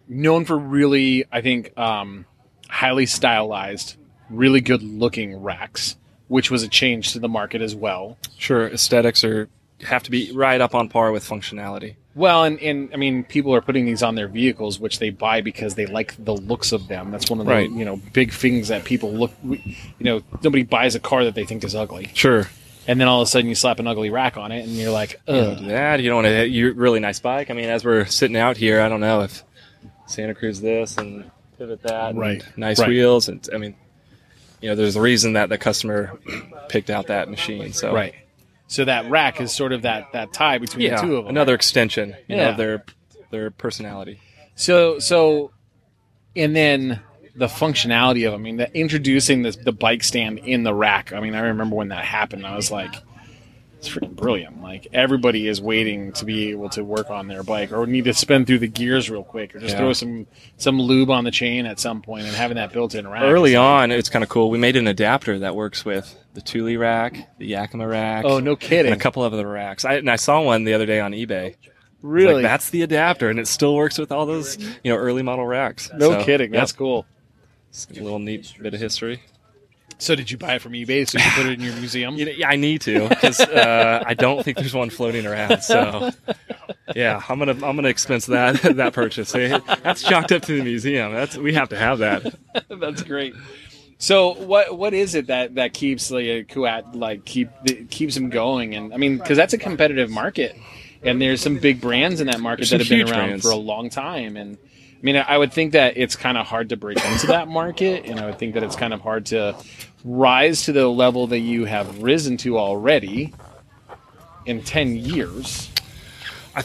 known 0.08 0.46
for 0.46 0.58
really, 0.58 1.26
I 1.32 1.42
think, 1.42 1.78
um, 1.78 2.26
highly 2.70 3.06
stylized, 3.06 3.96
really 4.30 4.62
good 4.62 4.82
looking 4.84 5.42
racks, 5.42 5.96
which 6.28 6.50
was 6.52 6.64
a 6.64 6.68
change 6.68 7.14
to 7.14 7.20
the 7.20 7.30
market 7.30 7.62
as 7.62 7.76
well. 7.76 8.18
sure, 8.38 8.68
aesthetics 8.68 9.24
are 9.24 9.50
have 9.84 10.02
to 10.02 10.10
be 10.10 10.32
right 10.34 10.60
up 10.60 10.74
on 10.74 10.90
par 10.90 11.12
with 11.12 11.24
functionality. 11.24 11.96
Well, 12.16 12.46
and, 12.46 12.60
and 12.62 12.90
I 12.94 12.98
mean, 12.98 13.24
people 13.24 13.54
are 13.54 13.62
putting 13.62 13.86
these 13.86 14.02
on 14.02 14.16
their 14.16 14.28
vehicles, 14.28 14.80
which 14.80 14.98
they 14.98 15.12
buy 15.12 15.42
because 15.42 15.76
they 15.76 15.86
like 15.86 16.16
the 16.18 16.34
looks 16.34 16.72
of 16.72 16.88
them. 16.88 17.12
That's 17.12 17.30
one 17.30 17.40
of 17.40 17.46
the 17.46 17.52
Right. 17.52 17.70
you 17.70 17.86
know 17.86 17.98
big 18.12 18.32
things 18.34 18.70
that 18.70 18.86
people 18.86 19.14
look. 19.14 19.32
You 19.44 19.60
know, 20.00 20.24
nobody 20.44 20.64
buys 20.64 20.96
a 20.96 21.00
car 21.00 21.24
that 21.26 21.36
they 21.36 21.44
think 21.46 21.64
is 21.64 21.76
ugly, 21.76 22.10
Sure, 22.16 22.50
and 22.88 23.00
then 23.00 23.08
all 23.08 23.22
of 23.22 23.28
a 23.28 23.30
sudden 23.30 23.50
you 23.50 23.56
slap 23.56 23.80
an 23.80 23.88
ugly 23.88 24.10
rack 24.10 24.38
on 24.38 24.52
it, 24.52 24.64
and 24.64 24.72
you're 24.76 24.92
like, 24.92 25.20
you 25.28 25.34
ugh. 25.36 25.58
do 25.60 25.66
that. 25.68 26.02
You 26.02 26.10
don't 26.10 26.24
want 26.24 26.28
to. 26.28 26.48
You 26.48 26.74
really 26.74 27.00
nice 27.00 27.20
bike. 27.20 27.52
I 27.52 27.54
mean, 27.54 27.66
as 27.70 27.84
we're 27.86 28.06
sitting 28.06 28.38
out 28.38 28.58
here, 28.58 28.82
I 28.82 28.90
don't 28.90 29.02
know 29.02 29.22
if 29.22 29.44
Santa 30.08 30.34
Cruz 30.34 30.62
this 30.62 30.98
and 30.98 31.30
pivot 31.58 31.82
that, 31.84 32.12
and 32.12 32.20
Right. 32.20 32.44
Nice 32.56 32.80
Right. 32.80 32.90
wheels, 32.90 33.28
and 33.30 33.48
I 33.54 33.58
mean, 33.58 33.76
you 34.62 34.70
know, 34.70 34.76
there's 34.76 34.96
a 34.96 35.02
reason 35.02 35.34
that 35.34 35.50
the 35.50 35.58
customer 35.58 36.18
picked 36.70 36.90
out 36.90 37.08
that 37.08 37.30
machine. 37.30 37.74
So 37.74 37.94
Right. 37.94 38.16
So 38.70 38.84
that 38.86 39.10
rack 39.10 39.40
is 39.40 39.52
sort 39.54 39.72
of 39.72 39.84
that 39.84 40.12
that 40.14 40.34
tie 40.34 40.58
between 40.58 40.86
yeah, 40.88 41.00
the 41.02 41.08
two 41.08 41.16
of 41.18 41.24
them. 41.26 41.30
another 41.30 41.54
extension. 41.56 42.16
You 42.28 42.36
know, 42.38 42.44
Yeah. 42.44 42.50
of 42.50 42.58
their 42.58 42.84
their 43.32 43.52
personality. 43.52 44.20
So 44.56 45.00
so, 45.00 45.52
and 46.36 46.56
then 46.56 47.00
the 47.38 47.48
functionality 47.48 48.28
of. 48.28 48.34
I 48.34 48.38
mean, 48.38 48.58
the, 48.58 48.74
introducing 48.78 49.44
this, 49.44 49.56
the 49.56 49.72
bike 49.72 50.04
stand 50.04 50.40
in 50.40 50.64
the 50.64 50.74
rack. 50.74 51.14
I 51.14 51.20
mean, 51.20 51.36
I 51.36 51.40
remember 51.42 51.76
when 51.76 51.90
that 51.90 52.04
happened. 52.04 52.46
I 52.46 52.56
was 52.56 52.72
like, 52.72 52.94
it's 53.78 53.88
freaking 53.90 54.16
brilliant. 54.16 54.62
Like 54.64 54.88
everybody 54.92 55.48
is 55.48 55.62
waiting 55.62 56.12
to 56.14 56.26
be 56.26 56.50
able 56.50 56.70
to 56.70 56.84
work 56.84 57.12
on 57.12 57.28
their 57.28 57.44
bike, 57.44 57.72
or 57.72 57.86
need 57.86 58.06
to 58.06 58.14
spin 58.16 58.46
through 58.46 58.58
the 58.60 58.68
gears 58.68 59.08
real 59.10 59.24
quick, 59.24 59.56
or 59.56 59.60
just 59.60 59.74
Yeah. 59.74 59.80
throw 59.80 59.94
some 59.94 60.26
some 60.58 60.82
lube 60.82 61.12
on 61.12 61.24
the 61.26 61.32
chain 61.32 61.66
at 61.68 61.80
some 61.80 62.02
point, 62.02 62.26
and 62.26 62.36
having 62.36 62.56
that 62.56 62.74
built-in 62.74 63.08
rack. 63.08 63.22
Early 63.24 63.54
like- 63.56 63.62
on, 63.64 63.92
it's 63.92 64.10
kind 64.10 64.24
of 64.24 64.30
cool. 64.30 64.50
We 64.50 64.58
made 64.58 64.76
an 64.76 64.88
adapter 64.88 65.38
that 65.40 65.56
works 65.56 65.86
with 65.86 66.16
the 66.34 66.42
Thule 66.42 66.76
rack, 66.78 67.38
the 67.38 67.46
Yakima 67.46 67.88
rack. 67.88 68.26
Oh 68.26 68.40
no, 68.40 68.56
kidding! 68.56 68.92
and 68.92 69.00
a 69.00 69.04
couple 69.04 69.24
of 69.24 69.32
other 69.34 69.48
racks. 69.48 69.86
I, 69.86 69.94
and 69.96 70.10
I 70.10 70.16
saw 70.16 70.42
one 70.42 70.64
the 70.64 70.74
other 70.74 70.88
day 70.88 71.00
on 71.00 71.12
eBay. 71.12 71.56
Really? 72.02 72.36
Like, 72.36 72.44
that's 72.44 72.70
the 72.72 72.84
adapter, 72.84 73.30
and 73.30 73.40
it 73.40 73.48
still 73.48 73.76
works 73.76 73.98
with 73.98 74.12
all 74.12 74.26
those, 74.28 74.58
you 74.84 74.92
know, 74.92 74.96
early 74.96 75.24
model 75.24 75.46
racks. 75.48 75.90
no 75.96 76.12
So, 76.12 76.24
kidding. 76.24 76.54
yep, 76.54 76.62
That's 76.62 76.72
cool. 76.72 77.06
It's 77.70 77.88
a 77.90 77.94
little 78.02 78.20
neat 78.20 78.54
bit 78.62 78.74
of 78.74 78.80
history. 78.80 79.22
So 80.00 80.14
did 80.14 80.30
you 80.30 80.38
buy 80.38 80.56
it 80.56 80.62
from 80.62 80.74
eBay 80.74 81.08
so 81.10 81.18
you 81.18 81.24
can 81.24 81.34
put 81.34 81.46
it 81.48 81.54
in 81.54 81.62
your 81.62 81.76
museum? 81.76 82.16
You 82.18 82.26
know, 82.26 82.32
yeah, 82.32 82.50
I 82.50 82.56
need 82.56 82.82
to 82.82 83.10
because 83.10 83.40
uh, 83.40 84.04
I 84.06 84.14
don't 84.14 84.44
think 84.44 84.58
there's 84.58 84.74
one 84.74 84.90
floating 84.92 85.26
around. 85.26 85.62
So, 85.64 86.12
yeah, 86.96 87.22
I'm 87.28 87.40
gonna 87.40 87.54
I'm 87.54 87.76
gonna 87.76 87.88
expense 87.88 88.28
that 88.28 88.62
that 88.76 88.94
purchase. 88.94 89.32
That's 89.32 90.04
chalked 90.04 90.32
up 90.32 90.44
to 90.44 90.58
the 90.58 90.64
museum. 90.64 91.14
That's 91.14 91.36
we 91.38 91.54
have 91.56 91.70
to 91.70 91.78
have 91.78 92.00
that. 92.00 92.36
That's 92.70 93.02
great. 93.04 93.34
So 93.98 94.34
what 94.36 94.78
what 94.78 94.94
is 94.94 95.16
it 95.16 95.28
that 95.28 95.56
that 95.56 95.74
keeps 95.74 96.12
like 96.12 96.26
Kuat 96.50 96.96
like 96.96 97.26
keep 97.26 97.50
keeps 97.90 98.14
them 98.14 98.30
going? 98.30 98.76
And 98.76 98.94
I 98.94 98.98
mean, 98.98 99.18
because 99.18 99.38
that's 99.38 99.54
a 99.54 99.58
competitive 99.58 100.12
market, 100.12 100.56
and 101.02 101.20
there's 101.20 101.42
some 101.42 101.58
big 101.58 101.82
brands 101.82 102.22
in 102.22 102.28
that 102.28 102.40
market 102.40 102.70
There's 102.70 102.70
that 102.70 102.80
have 102.82 102.90
been 102.90 103.02
around 103.10 103.28
brands. 103.30 103.46
for 103.46 103.52
a 103.52 103.56
long 103.56 103.90
time. 103.90 104.38
And 104.38 104.60
I 104.98 105.00
mean, 105.04 105.16
I 105.16 105.38
would 105.38 105.54
think 105.54 105.74
that 105.74 105.96
it's 105.96 106.16
kind 106.16 106.38
of 106.40 106.48
hard 106.48 106.70
to 106.70 106.78
break 106.78 107.04
into 107.06 107.28
that 107.28 107.48
market, 107.48 108.06
and 108.06 108.20
I 108.20 108.26
would 108.26 108.40
think 108.40 108.56
that 108.56 108.64
it's 108.64 108.76
kind 108.76 108.94
of 108.94 109.02
hard 109.02 109.28
to 109.28 109.56
rise 110.04 110.64
to 110.64 110.72
the 110.72 110.88
level 110.88 111.28
that 111.28 111.40
you 111.40 111.66
have 111.66 112.02
risen 112.02 112.38
to 112.38 112.58
already 112.58 113.32
in 114.48 114.64
ten 114.64 114.96
years. 114.96 115.70
I 116.56 116.64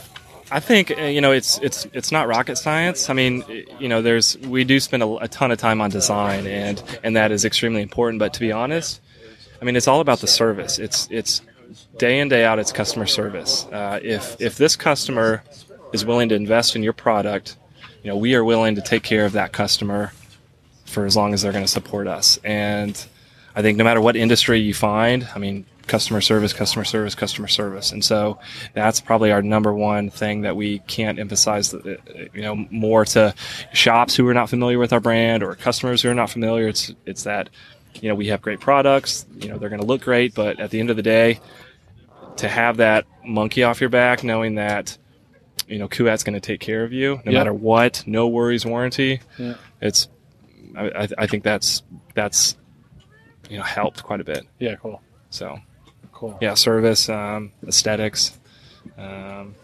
I 0.50 0.60
think 0.60 0.90
uh, 0.90 1.02
you 1.02 1.20
know 1.20 1.32
it's 1.32 1.58
it's 1.58 1.86
it's 1.92 2.10
not 2.10 2.26
rocket 2.26 2.56
science. 2.56 3.10
I 3.10 3.12
mean, 3.12 3.44
you 3.78 3.88
know, 3.88 4.00
there's 4.00 4.38
we 4.38 4.64
do 4.64 4.80
spend 4.80 5.02
a, 5.02 5.16
a, 5.16 5.28
ton 5.28 5.50
of 5.50 5.58
time 5.58 5.82
on 5.82 5.90
design, 5.90 6.46
and 6.46 6.82
and 7.02 7.14
that 7.16 7.32
is 7.32 7.44
extremely 7.44 7.82
important. 7.82 8.18
But 8.18 8.32
to 8.34 8.40
be 8.40 8.50
honest, 8.50 9.02
I 9.60 9.66
mean, 9.66 9.76
it's 9.76 9.88
all 9.88 10.00
about 10.00 10.20
the 10.20 10.26
service. 10.26 10.78
It's 10.78 11.06
it's 11.10 11.42
day 11.98 12.18
in 12.18 12.28
day 12.28 12.46
out. 12.46 12.58
It's 12.58 12.72
customer 12.72 13.06
service. 13.06 13.66
Uh, 13.66 14.00
if 14.02 14.40
if 14.40 14.56
this 14.56 14.74
customer 14.74 15.42
is 15.92 16.06
willing 16.06 16.30
to 16.30 16.34
invest 16.34 16.74
in 16.76 16.82
your 16.82 16.94
product, 16.94 17.56
you 18.02 18.10
know, 18.10 18.16
we 18.16 18.34
are 18.34 18.44
willing 18.44 18.74
to 18.74 18.82
take 18.82 19.02
care 19.02 19.24
of 19.24 19.32
that 19.32 19.52
customer 19.52 20.12
for 20.86 21.06
as 21.06 21.16
long 21.16 21.32
as 21.32 21.42
they're 21.42 21.52
going 21.52 21.64
to 21.64 21.70
support 21.70 22.06
us. 22.06 22.38
And 22.44 23.02
I 23.54 23.62
think 23.62 23.78
no 23.78 23.84
matter 23.84 24.00
what 24.00 24.16
industry 24.16 24.58
you 24.60 24.74
find, 24.74 25.28
I 25.34 25.38
mean, 25.38 25.66
customer 25.86 26.20
service, 26.20 26.52
customer 26.52 26.84
service, 26.84 27.14
customer 27.14 27.48
service. 27.48 27.92
And 27.92 28.04
so 28.04 28.38
that's 28.72 29.00
probably 29.00 29.32
our 29.32 29.42
number 29.42 29.72
one 29.72 30.10
thing 30.10 30.42
that 30.42 30.56
we 30.56 30.80
can't 30.80 31.18
emphasize, 31.18 31.74
uh, 31.74 31.96
you 32.32 32.42
know, 32.42 32.66
more 32.70 33.04
to 33.06 33.34
shops 33.72 34.14
who 34.14 34.26
are 34.28 34.34
not 34.34 34.48
familiar 34.48 34.78
with 34.78 34.92
our 34.92 35.00
brand 35.00 35.42
or 35.42 35.54
customers 35.54 36.02
who 36.02 36.08
are 36.08 36.14
not 36.14 36.30
familiar. 36.30 36.68
It's, 36.68 36.92
it's 37.04 37.24
that, 37.24 37.50
you 38.00 38.08
know, 38.08 38.14
we 38.14 38.28
have 38.28 38.42
great 38.42 38.60
products, 38.60 39.26
you 39.38 39.48
know, 39.48 39.58
they're 39.58 39.68
going 39.68 39.80
to 39.80 39.86
look 39.86 40.02
great, 40.02 40.34
but 40.34 40.58
at 40.60 40.70
the 40.70 40.80
end 40.80 40.90
of 40.90 40.96
the 40.96 41.02
day, 41.02 41.40
to 42.36 42.48
have 42.48 42.78
that 42.78 43.04
monkey 43.24 43.62
off 43.62 43.80
your 43.80 43.90
back, 43.90 44.24
knowing 44.24 44.54
that, 44.54 44.96
you 45.68 45.78
know, 45.78 45.88
Kuat's 45.88 46.24
going 46.24 46.34
to 46.34 46.40
take 46.40 46.60
care 46.60 46.84
of 46.84 46.92
you 46.92 47.16
no 47.24 47.32
yep. 47.32 47.40
matter 47.40 47.54
what, 47.54 48.02
no 48.06 48.28
worries 48.28 48.64
warranty. 48.66 49.20
Yeah. 49.38 49.54
It's, 49.80 50.08
I, 50.76 51.08
I 51.18 51.26
think 51.26 51.44
that's, 51.44 51.82
that's, 52.14 52.56
you 53.50 53.58
know, 53.58 53.64
helped 53.64 54.02
quite 54.02 54.20
a 54.20 54.24
bit. 54.24 54.46
Yeah, 54.58 54.76
cool. 54.76 55.02
So 55.30 55.58
cool. 56.12 56.38
Yeah, 56.40 56.54
service, 56.54 57.08
um, 57.08 57.52
aesthetics. 57.66 58.38
Um, 58.96 59.54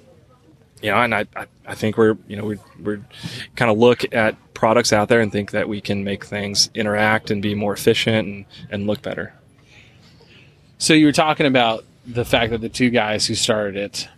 you 0.82 0.90
know, 0.90 0.98
and 0.98 1.14
I, 1.14 1.26
I, 1.34 1.46
I, 1.66 1.74
think 1.74 1.96
we're, 1.96 2.16
you 2.28 2.36
know, 2.36 2.44
we 2.44 2.58
we're 2.80 3.04
kind 3.56 3.70
of 3.70 3.78
look 3.78 4.12
at 4.14 4.36
products 4.54 4.92
out 4.92 5.08
there 5.08 5.20
and 5.20 5.32
think 5.32 5.52
that 5.52 5.68
we 5.68 5.80
can 5.80 6.04
make 6.04 6.24
things 6.24 6.70
interact 6.74 7.30
and 7.30 7.42
be 7.42 7.54
more 7.54 7.72
efficient 7.72 8.28
and, 8.28 8.44
and 8.70 8.86
look 8.86 9.02
better. 9.02 9.34
So 10.78 10.94
you 10.94 11.06
were 11.06 11.12
talking 11.12 11.46
about 11.46 11.84
the 12.06 12.24
fact 12.24 12.52
that 12.52 12.60
the 12.60 12.68
two 12.68 12.90
guys 12.90 13.26
who 13.26 13.34
started 13.34 13.76
it 13.76 14.08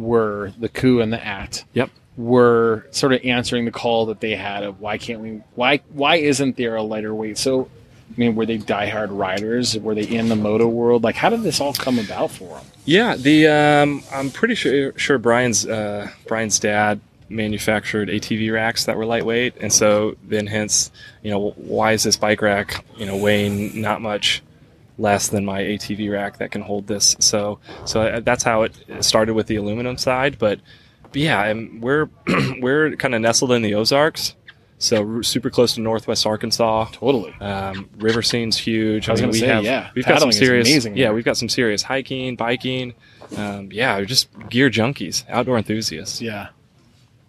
were 0.00 0.52
the 0.58 0.68
coup 0.68 1.00
and 1.00 1.12
the 1.12 1.24
at. 1.24 1.64
Yep. 1.74 1.90
Were 2.16 2.86
sort 2.90 3.12
of 3.12 3.24
answering 3.24 3.64
the 3.64 3.70
call 3.70 4.06
that 4.06 4.20
they 4.20 4.34
had 4.34 4.64
of 4.64 4.80
why 4.80 4.98
can't 4.98 5.20
we 5.20 5.40
why 5.54 5.80
why 5.90 6.16
isn't 6.16 6.56
there 6.56 6.74
a 6.74 6.82
lighter 6.82 7.14
weight? 7.14 7.38
So 7.38 7.68
I 8.10 8.14
mean, 8.16 8.34
were 8.34 8.46
they 8.46 8.58
diehard 8.58 9.08
riders? 9.10 9.78
Were 9.78 9.94
they 9.94 10.02
in 10.02 10.28
the 10.28 10.36
moto 10.36 10.66
world? 10.66 11.04
Like, 11.04 11.14
how 11.14 11.28
did 11.28 11.42
this 11.42 11.60
all 11.60 11.74
come 11.74 11.98
about 11.98 12.30
for 12.30 12.56
them? 12.56 12.64
Yeah, 12.84 13.16
the 13.16 13.46
um, 13.48 14.02
I'm 14.10 14.30
pretty 14.30 14.54
sure 14.54 14.98
sure 14.98 15.18
Brian's 15.18 15.66
uh, 15.66 16.10
Brian's 16.26 16.58
dad 16.58 17.00
manufactured 17.28 18.08
ATV 18.08 18.52
racks 18.52 18.86
that 18.86 18.96
were 18.96 19.04
lightweight, 19.04 19.54
and 19.60 19.72
so 19.72 20.16
then 20.24 20.46
hence, 20.46 20.90
you 21.22 21.30
know, 21.30 21.50
why 21.50 21.92
is 21.92 22.02
this 22.02 22.16
bike 22.16 22.40
rack, 22.40 22.84
you 22.96 23.04
know, 23.04 23.16
weighing 23.16 23.80
not 23.80 24.00
much 24.00 24.42
less 24.98 25.28
than 25.28 25.44
my 25.44 25.62
ATV 25.62 26.12
rack 26.12 26.38
that 26.38 26.50
can 26.50 26.62
hold 26.62 26.86
this? 26.86 27.16
So, 27.20 27.60
so 27.84 28.20
that's 28.20 28.42
how 28.42 28.62
it 28.62 28.74
started 29.00 29.34
with 29.34 29.46
the 29.46 29.56
aluminum 29.56 29.96
side, 29.96 30.38
but. 30.38 30.60
but 31.04 31.16
yeah, 31.16 31.52
we're 31.80 32.08
we're 32.60 32.94
kind 32.96 33.14
of 33.14 33.20
nestled 33.22 33.52
in 33.52 33.62
the 33.62 33.74
Ozarks, 33.74 34.34
so 34.78 35.22
super 35.22 35.50
close 35.50 35.74
to 35.74 35.80
Northwest 35.80 36.24
Arkansas. 36.26 36.86
Totally. 36.92 37.32
Um, 37.40 37.88
river 37.96 38.22
scene's 38.22 38.56
huge. 38.56 39.08
I 39.08 39.12
was 39.12 39.20
I 39.20 39.24
mean, 39.24 39.32
we 39.32 39.40
say, 39.40 39.46
have, 39.48 39.64
yeah. 39.64 39.90
We've 39.94 40.04
Paddling 40.04 40.28
got 40.28 40.34
some 40.34 40.44
serious. 40.44 40.68
Amazing 40.68 40.96
yeah, 40.96 41.10
we've 41.10 41.24
got 41.24 41.36
some 41.36 41.48
serious 41.48 41.82
hiking, 41.82 42.36
biking. 42.36 42.94
Um, 43.36 43.70
yeah, 43.72 43.96
we're 43.98 44.04
just 44.04 44.28
gear 44.48 44.70
junkies, 44.70 45.24
outdoor 45.28 45.58
enthusiasts. 45.58 46.20
Yeah. 46.20 46.48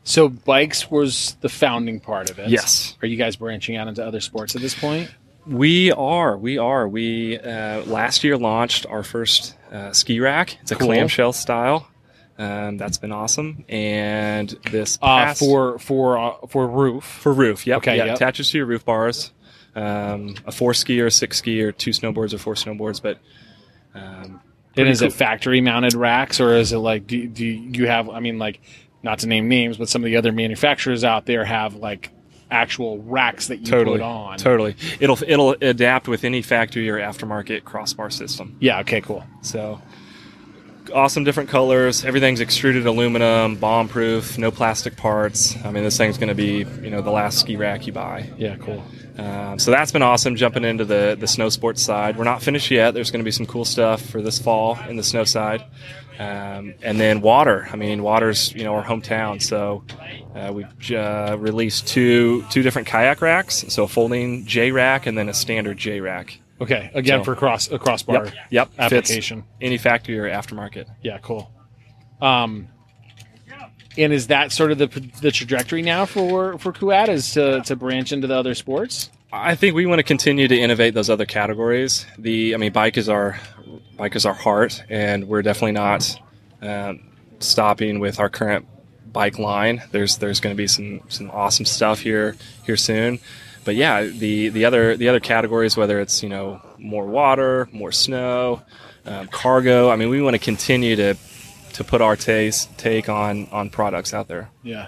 So 0.03 0.29
bikes 0.29 0.89
was 0.89 1.37
the 1.41 1.49
founding 1.49 1.99
part 1.99 2.29
of 2.29 2.39
it. 2.39 2.49
Yes. 2.49 2.97
Are 3.01 3.07
you 3.07 3.17
guys 3.17 3.35
branching 3.35 3.75
out 3.75 3.87
into 3.87 4.05
other 4.05 4.21
sports 4.21 4.55
at 4.55 4.61
this 4.61 4.73
point? 4.79 5.11
We 5.49 5.91
are. 5.91 6.37
We 6.37 6.59
are. 6.59 6.87
We 6.87 7.39
uh, 7.39 7.83
last 7.85 8.23
year 8.23 8.37
launched 8.37 8.85
our 8.85 9.01
first 9.01 9.57
uh, 9.71 9.93
ski 9.93 10.19
rack. 10.19 10.59
It's 10.61 10.71
a 10.71 10.75
cool. 10.75 10.87
clamshell 10.87 11.33
style. 11.33 11.87
Um, 12.37 12.77
that's 12.77 12.99
been 12.99 13.11
awesome. 13.11 13.65
And 13.67 14.49
this 14.71 14.97
uh, 15.01 15.07
past, 15.07 15.41
uh, 15.41 15.45
for 15.45 15.79
for 15.79 16.17
uh, 16.17 16.47
for 16.47 16.67
roof 16.67 17.03
for 17.03 17.33
roof. 17.33 17.65
Yep. 17.65 17.77
Okay. 17.79 17.97
Yeah. 17.97 18.05
Yep. 18.05 18.15
Attaches 18.17 18.51
to 18.51 18.57
your 18.57 18.67
roof 18.67 18.85
bars. 18.85 19.31
Um, 19.75 20.35
a 20.45 20.51
four 20.51 20.73
skier, 20.73 21.07
a 21.07 21.11
six 21.11 21.41
skier, 21.41 21.75
two 21.75 21.91
snowboards 21.91 22.33
or 22.33 22.37
four 22.37 22.53
snowboards. 22.53 23.01
But 23.01 23.17
um, 23.95 24.41
and 24.77 24.87
is 24.87 24.99
cool. 24.99 25.07
it 25.07 25.13
factory 25.13 25.61
mounted 25.61 25.95
racks 25.95 26.39
or 26.39 26.53
is 26.53 26.71
it 26.73 26.77
like 26.77 27.07
do, 27.07 27.27
do 27.27 27.45
you 27.45 27.87
have? 27.87 28.07
I 28.07 28.19
mean, 28.19 28.37
like 28.37 28.61
not 29.01 29.19
to 29.19 29.27
name 29.27 29.47
names, 29.47 29.77
but 29.77 29.89
some 29.89 30.03
of 30.03 30.05
the 30.05 30.17
other 30.17 30.31
manufacturers 30.31 31.03
out 31.03 31.25
there 31.25 31.43
have 31.43 31.75
like 31.75 32.11
actual 32.51 32.99
racks 33.03 33.47
that 33.47 33.59
you 33.59 33.65
totally, 33.65 33.99
put 33.99 34.05
on. 34.05 34.37
Totally. 34.37 34.75
It'll 34.99 35.19
it'll 35.25 35.51
adapt 35.61 36.07
with 36.07 36.23
any 36.23 36.41
factory 36.41 36.89
or 36.89 36.99
aftermarket 36.99 37.63
crossbar 37.63 38.09
system. 38.09 38.55
Yeah. 38.59 38.79
Okay. 38.79 39.01
Cool. 39.01 39.23
So 39.41 39.81
awesome 40.93 41.23
different 41.23 41.49
colors. 41.49 42.03
Everything's 42.05 42.39
extruded 42.41 42.85
aluminum, 42.85 43.55
bomb 43.55 43.87
proof, 43.87 44.37
no 44.37 44.51
plastic 44.51 44.95
parts. 44.95 45.55
I 45.63 45.71
mean, 45.71 45.83
this 45.83 45.97
thing's 45.97 46.17
going 46.17 46.29
to 46.29 46.35
be, 46.35 46.65
you 46.81 46.89
know, 46.89 47.01
the 47.01 47.11
last 47.11 47.39
ski 47.39 47.55
rack 47.55 47.87
you 47.87 47.93
buy. 47.93 48.29
Yeah, 48.37 48.55
cool. 48.57 48.83
Um, 49.17 49.59
so 49.59 49.71
that's 49.71 49.91
been 49.91 50.01
awesome 50.01 50.35
jumping 50.35 50.63
into 50.63 50.85
the, 50.85 51.17
the 51.19 51.27
snow 51.27 51.49
sports 51.49 51.81
side. 51.81 52.17
We're 52.17 52.23
not 52.23 52.41
finished 52.41 52.71
yet. 52.71 52.93
There's 52.93 53.11
going 53.11 53.19
to 53.19 53.25
be 53.25 53.31
some 53.31 53.45
cool 53.45 53.65
stuff 53.65 54.01
for 54.01 54.21
this 54.21 54.39
fall 54.39 54.79
in 54.87 54.95
the 54.95 55.03
snow 55.03 55.25
side. 55.25 55.63
Um, 56.19 56.75
and 56.81 56.99
then 56.99 57.21
water. 57.21 57.67
I 57.71 57.77
mean, 57.77 58.03
water's, 58.03 58.53
you 58.53 58.65
know, 58.65 58.75
our 58.75 58.83
hometown. 58.83 59.41
So 59.41 59.85
uh, 60.35 60.51
we've 60.53 60.91
uh, 60.91 61.37
released 61.39 61.87
two, 61.87 62.43
two 62.49 62.61
different 62.61 62.89
kayak 62.89 63.21
racks. 63.21 63.63
So 63.69 63.85
a 63.85 63.87
folding 63.87 64.45
J 64.45 64.71
rack 64.71 65.05
and 65.05 65.17
then 65.17 65.29
a 65.29 65.33
standard 65.33 65.77
J 65.77 66.01
rack. 66.01 66.39
Okay, 66.61 66.91
again 66.93 67.21
so, 67.21 67.23
for 67.23 67.35
cross 67.35 67.71
a 67.71 67.79
crossbar 67.79 68.25
yep, 68.25 68.33
yep 68.49 68.69
application. 68.77 69.43
Fits 69.43 69.51
any 69.61 69.77
factory 69.77 70.19
or 70.19 70.29
aftermarket. 70.29 70.87
Yeah, 71.01 71.17
cool. 71.19 71.49
Um, 72.21 72.67
and 73.97 74.11
is 74.11 74.27
that 74.27 74.51
sort 74.51 74.71
of 74.71 74.77
the 74.77 74.87
the 75.21 75.31
trajectory 75.31 75.81
now 75.81 76.05
for 76.05 76.57
for 76.57 76.73
Kuat 76.73 77.07
is 77.07 77.31
to 77.33 77.61
to 77.61 77.75
branch 77.75 78.11
into 78.11 78.27
the 78.27 78.35
other 78.35 78.55
sports? 78.55 79.09
I 79.31 79.55
think 79.55 79.75
we 79.75 79.85
want 79.85 79.99
to 79.99 80.03
continue 80.03 80.47
to 80.47 80.59
innovate 80.59 80.95
those 80.95 81.09
other 81.09 81.25
categories. 81.25 82.05
The 82.17 82.53
I 82.55 82.57
mean, 82.57 82.73
bike 82.73 82.97
is 82.97 83.07
our 83.07 83.39
bike 83.99 84.15
is 84.15 84.25
our 84.25 84.33
heart, 84.33 84.83
and 84.89 85.27
we're 85.27 85.43
definitely 85.43 85.73
not 85.73 86.19
um, 86.61 87.01
stopping 87.39 87.99
with 87.99 88.19
our 88.19 88.29
current 88.29 88.65
bike 89.13 89.37
line. 89.37 89.83
There's 89.91 90.17
there's 90.17 90.39
going 90.39 90.55
to 90.55 90.57
be 90.57 90.67
some 90.67 91.01
some 91.09 91.29
awesome 91.29 91.65
stuff 91.65 91.99
here 91.99 92.35
here 92.65 92.77
soon 92.77 93.19
but 93.69 93.75
yeah, 93.75 94.01
the 94.01 94.49
the 94.49 94.65
other 94.65 94.97
the 94.97 95.09
other 95.09 95.19
categories, 95.19 95.77
whether 95.77 95.99
it's 95.99 96.23
you 96.23 96.29
know 96.29 96.59
more 96.79 97.05
water, 97.05 97.69
more 97.71 97.91
snow, 97.91 98.63
um, 99.05 99.27
cargo. 99.27 99.89
I 99.89 99.95
mean, 99.95 100.09
we 100.09 100.21
want 100.21 100.33
to 100.33 100.39
continue 100.39 100.95
to 100.95 101.15
to 101.73 101.83
put 101.83 102.01
our 102.01 102.15
taste 102.15 102.75
take 102.77 103.09
on 103.09 103.47
on 103.51 103.69
products 103.69 104.13
out 104.13 104.27
there. 104.27 104.49
Yeah. 104.63 104.87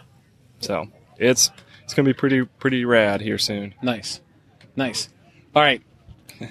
So 0.61 0.87
it's 1.17 1.51
it's 1.83 1.93
gonna 1.93 2.07
be 2.07 2.13
pretty 2.13 2.43
pretty 2.43 2.85
rad 2.85 3.21
here 3.21 3.37
soon. 3.37 3.75
Nice, 3.81 4.21
nice. 4.75 5.09
All 5.55 5.61
right. 5.61 5.83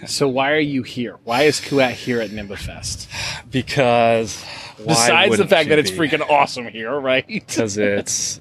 So 0.06 0.28
why 0.28 0.52
are 0.52 0.58
you 0.58 0.82
here? 0.82 1.18
Why 1.24 1.42
is 1.42 1.60
Kuat 1.60 1.92
here 1.92 2.20
at 2.20 2.30
NEMBA 2.30 2.58
Fest? 2.58 3.08
Because 3.50 4.44
besides 4.86 5.36
the 5.36 5.46
fact 5.46 5.68
that 5.68 5.78
it's 5.78 5.90
freaking 5.90 6.28
awesome 6.28 6.68
here, 6.68 6.98
right? 6.98 7.26
Because 7.26 7.76
it's 7.78 8.40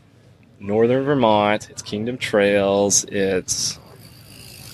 northern 0.59 1.03
Vermont. 1.03 1.69
It's 1.69 1.81
Kingdom 1.81 2.17
Trails. 2.17 3.03
It's 3.05 3.79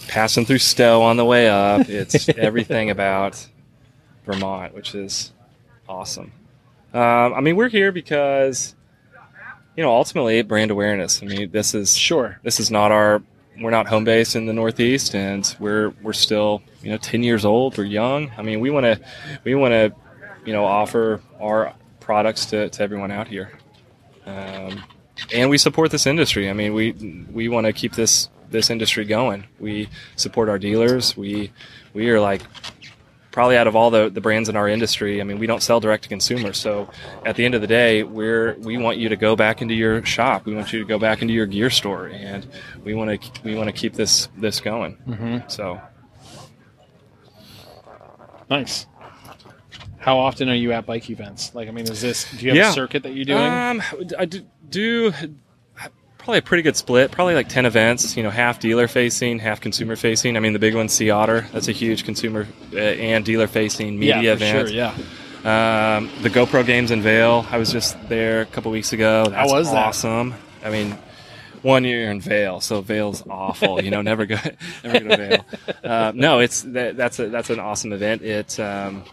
passing 0.08 0.46
through 0.46 0.60
Stowe 0.60 1.01
on 1.01 1.17
the 1.17 1.25
way 1.25 1.50
up. 1.50 1.89
It's 1.89 2.29
everything 2.38 2.89
about 2.89 3.48
Vermont, 4.25 4.74
which 4.74 4.96
is 4.96 5.32
awesome. 5.88 6.32
Um, 6.94 7.34
I 7.34 7.41
mean, 7.41 7.55
we're 7.55 7.70
here 7.70 7.91
because 7.91 8.75
you 9.75 9.84
know 9.84 9.91
ultimately 9.91 10.41
brand 10.44 10.72
awareness. 10.72 11.22
I 11.22 11.25
mean, 11.25 11.51
this 11.51 11.74
is 11.74 11.98
sure 11.98 12.39
this 12.44 12.60
is 12.60 12.72
not 12.72 12.91
our 12.91 13.22
we're 13.59 13.71
not 13.71 13.88
home 13.88 14.03
base 14.03 14.35
in 14.35 14.45
the 14.45 14.53
Northeast, 14.53 15.15
and 15.15 15.55
we're 15.59 15.89
we're 16.01 16.13
still 16.13 16.62
you 16.81 16.91
know 16.91 16.97
ten 16.97 17.24
years 17.24 17.45
old. 17.45 17.77
We're 17.77 17.85
young. 17.85 18.31
I 18.38 18.41
mean, 18.41 18.59
we 18.59 18.69
want 18.69 18.85
to 18.85 19.00
we 19.43 19.55
want 19.55 19.71
to 19.71 19.93
you 20.45 20.53
know 20.53 20.65
offer 20.65 21.21
our 21.39 21.74
products 22.00 22.45
to, 22.47 22.69
to 22.69 22.83
everyone 22.83 23.12
out 23.12 23.27
here. 23.27 23.51
Um, 24.25 24.83
and 25.33 25.50
we 25.50 25.57
support 25.57 25.91
this 25.91 26.05
industry. 26.05 26.50
I 26.50 26.53
mean, 26.53 26.74
we 26.74 26.91
we 27.31 27.47
want 27.47 27.65
to 27.65 27.74
keep 27.74 27.93
this 27.93 28.29
this 28.50 28.69
industry 28.69 29.05
going. 29.05 29.45
We 29.59 29.89
support 30.15 30.50
our 30.50 30.59
dealers. 30.59 31.15
We 31.17 31.51
we 31.93 32.09
are 32.09 32.19
like 32.19 32.41
probably 33.36 33.58
out 33.58 33.68
of 33.68 33.75
all 33.75 33.92
the, 33.92 34.10
the 34.10 34.22
brands 34.22 34.48
in 34.48 34.56
our 34.56 34.70
industry, 34.70 35.20
I 35.20 35.25
mean, 35.25 35.39
we 35.39 35.46
don't 35.46 35.62
sell 35.62 35.82
direct 35.82 36.04
to 36.04 36.10
consumer. 36.10 36.54
So 36.54 36.89
at 37.25 37.36
the 37.36 37.44
end 37.44 37.54
of 37.54 37.60
the 37.60 37.68
day, 37.68 38.01
we're 38.01 38.56
we 38.60 38.77
want 38.77 38.98
you 38.98 39.10
to 39.10 39.18
go 39.18 39.36
back 39.36 39.62
into 39.62 39.74
your 39.74 40.04
shop. 40.06 40.46
We 40.46 40.56
want 40.56 40.72
you 40.72 40.80
to 40.80 40.86
go 40.86 40.98
back 40.98 41.22
into 41.22 41.34
your 41.34 41.46
gear 41.46 41.70
store, 41.70 42.08
and 42.08 42.48
we 42.86 42.94
want 42.94 43.22
to 43.22 43.42
we 43.44 43.54
want 43.56 43.68
to 43.68 43.74
keep 43.74 43.94
this 43.94 44.30
this 44.38 44.62
going. 44.62 44.98
Mm-hmm. 45.06 45.50
So 45.50 45.82
nice. 48.50 48.88
How 49.98 50.18
often 50.18 50.48
are 50.50 50.56
you 50.56 50.72
at 50.72 50.86
bike 50.86 51.10
events? 51.10 51.54
Like, 51.54 51.68
I 51.68 51.72
mean, 51.72 51.89
is 51.89 52.00
this? 52.00 52.30
Do 52.32 52.46
you 52.46 52.50
have 52.51 52.58
Yeah. 52.58 52.70
a 52.70 52.74
circuit 52.74 53.04
that 53.04 53.13
you're 53.15 53.25
doing? 53.25 53.42
Um, 53.42 53.82
I 54.18 54.25
do, 54.25 54.46
do 54.70 55.12
probably 56.25 56.39
a 56.39 56.41
pretty 56.41 56.63
good 56.63 56.75
split. 56.75 57.12
Probably 57.12 57.36
like 57.36 57.48
ten 57.48 57.67
events. 57.67 58.17
You 58.17 58.24
know, 58.24 58.32
half 58.32 58.60
dealer 58.60 58.88
facing, 58.88 59.38
half 59.38 59.62
consumer 59.62 59.96
facing. 59.96 60.36
I 60.36 60.39
mean, 60.39 60.53
the 60.53 60.60
big 60.60 60.74
one, 60.74 60.89
Sea 60.89 61.12
Otter, 61.12 61.48
that's 61.53 61.67
a 61.67 61.72
huge 61.72 62.03
consumer 62.03 62.48
uh, 62.74 62.77
and 62.77 63.24
dealer 63.24 63.46
facing 63.46 64.00
media 64.00 64.22
yeah, 64.22 64.36
for 64.36 64.44
event. 64.44 64.70
sure. 64.70 64.75
Yeah. 64.75 65.98
Um, 65.98 66.10
the 66.24 66.32
GoPro 66.32 66.65
games 66.65 66.89
in 66.89 67.03
Vail. 67.03 67.46
I 67.51 67.60
was 67.60 67.72
just 67.72 67.96
there 68.10 68.41
a 68.41 68.46
couple 68.48 68.72
weeks 68.72 68.91
ago. 68.91 69.27
That's 69.29 69.51
was 69.51 69.72
that? 69.72 69.77
awesome. 69.77 70.34
I 70.63 70.72
mean, 70.72 70.98
one 71.62 71.84
year 71.84 72.10
in 72.10 72.20
Vail, 72.20 72.60
so 72.60 72.82
Vail's 72.82 73.24
awful. 73.29 73.84
you 73.84 73.91
know, 73.91 74.01
never 74.01 74.25
go, 74.25 74.38
never 74.84 75.00
go 75.00 75.10
to 75.10 75.17
Vail. 75.17 75.46
Uh, 75.86 76.12
no, 76.15 76.39
it's 76.39 76.63
that, 76.63 76.98
that's 76.98 77.20
a, 77.20 77.29
that's 77.29 77.51
an 77.51 77.60
awesome 77.60 77.94
event. 77.94 78.24
It, 78.24 78.60
um, 78.60 79.03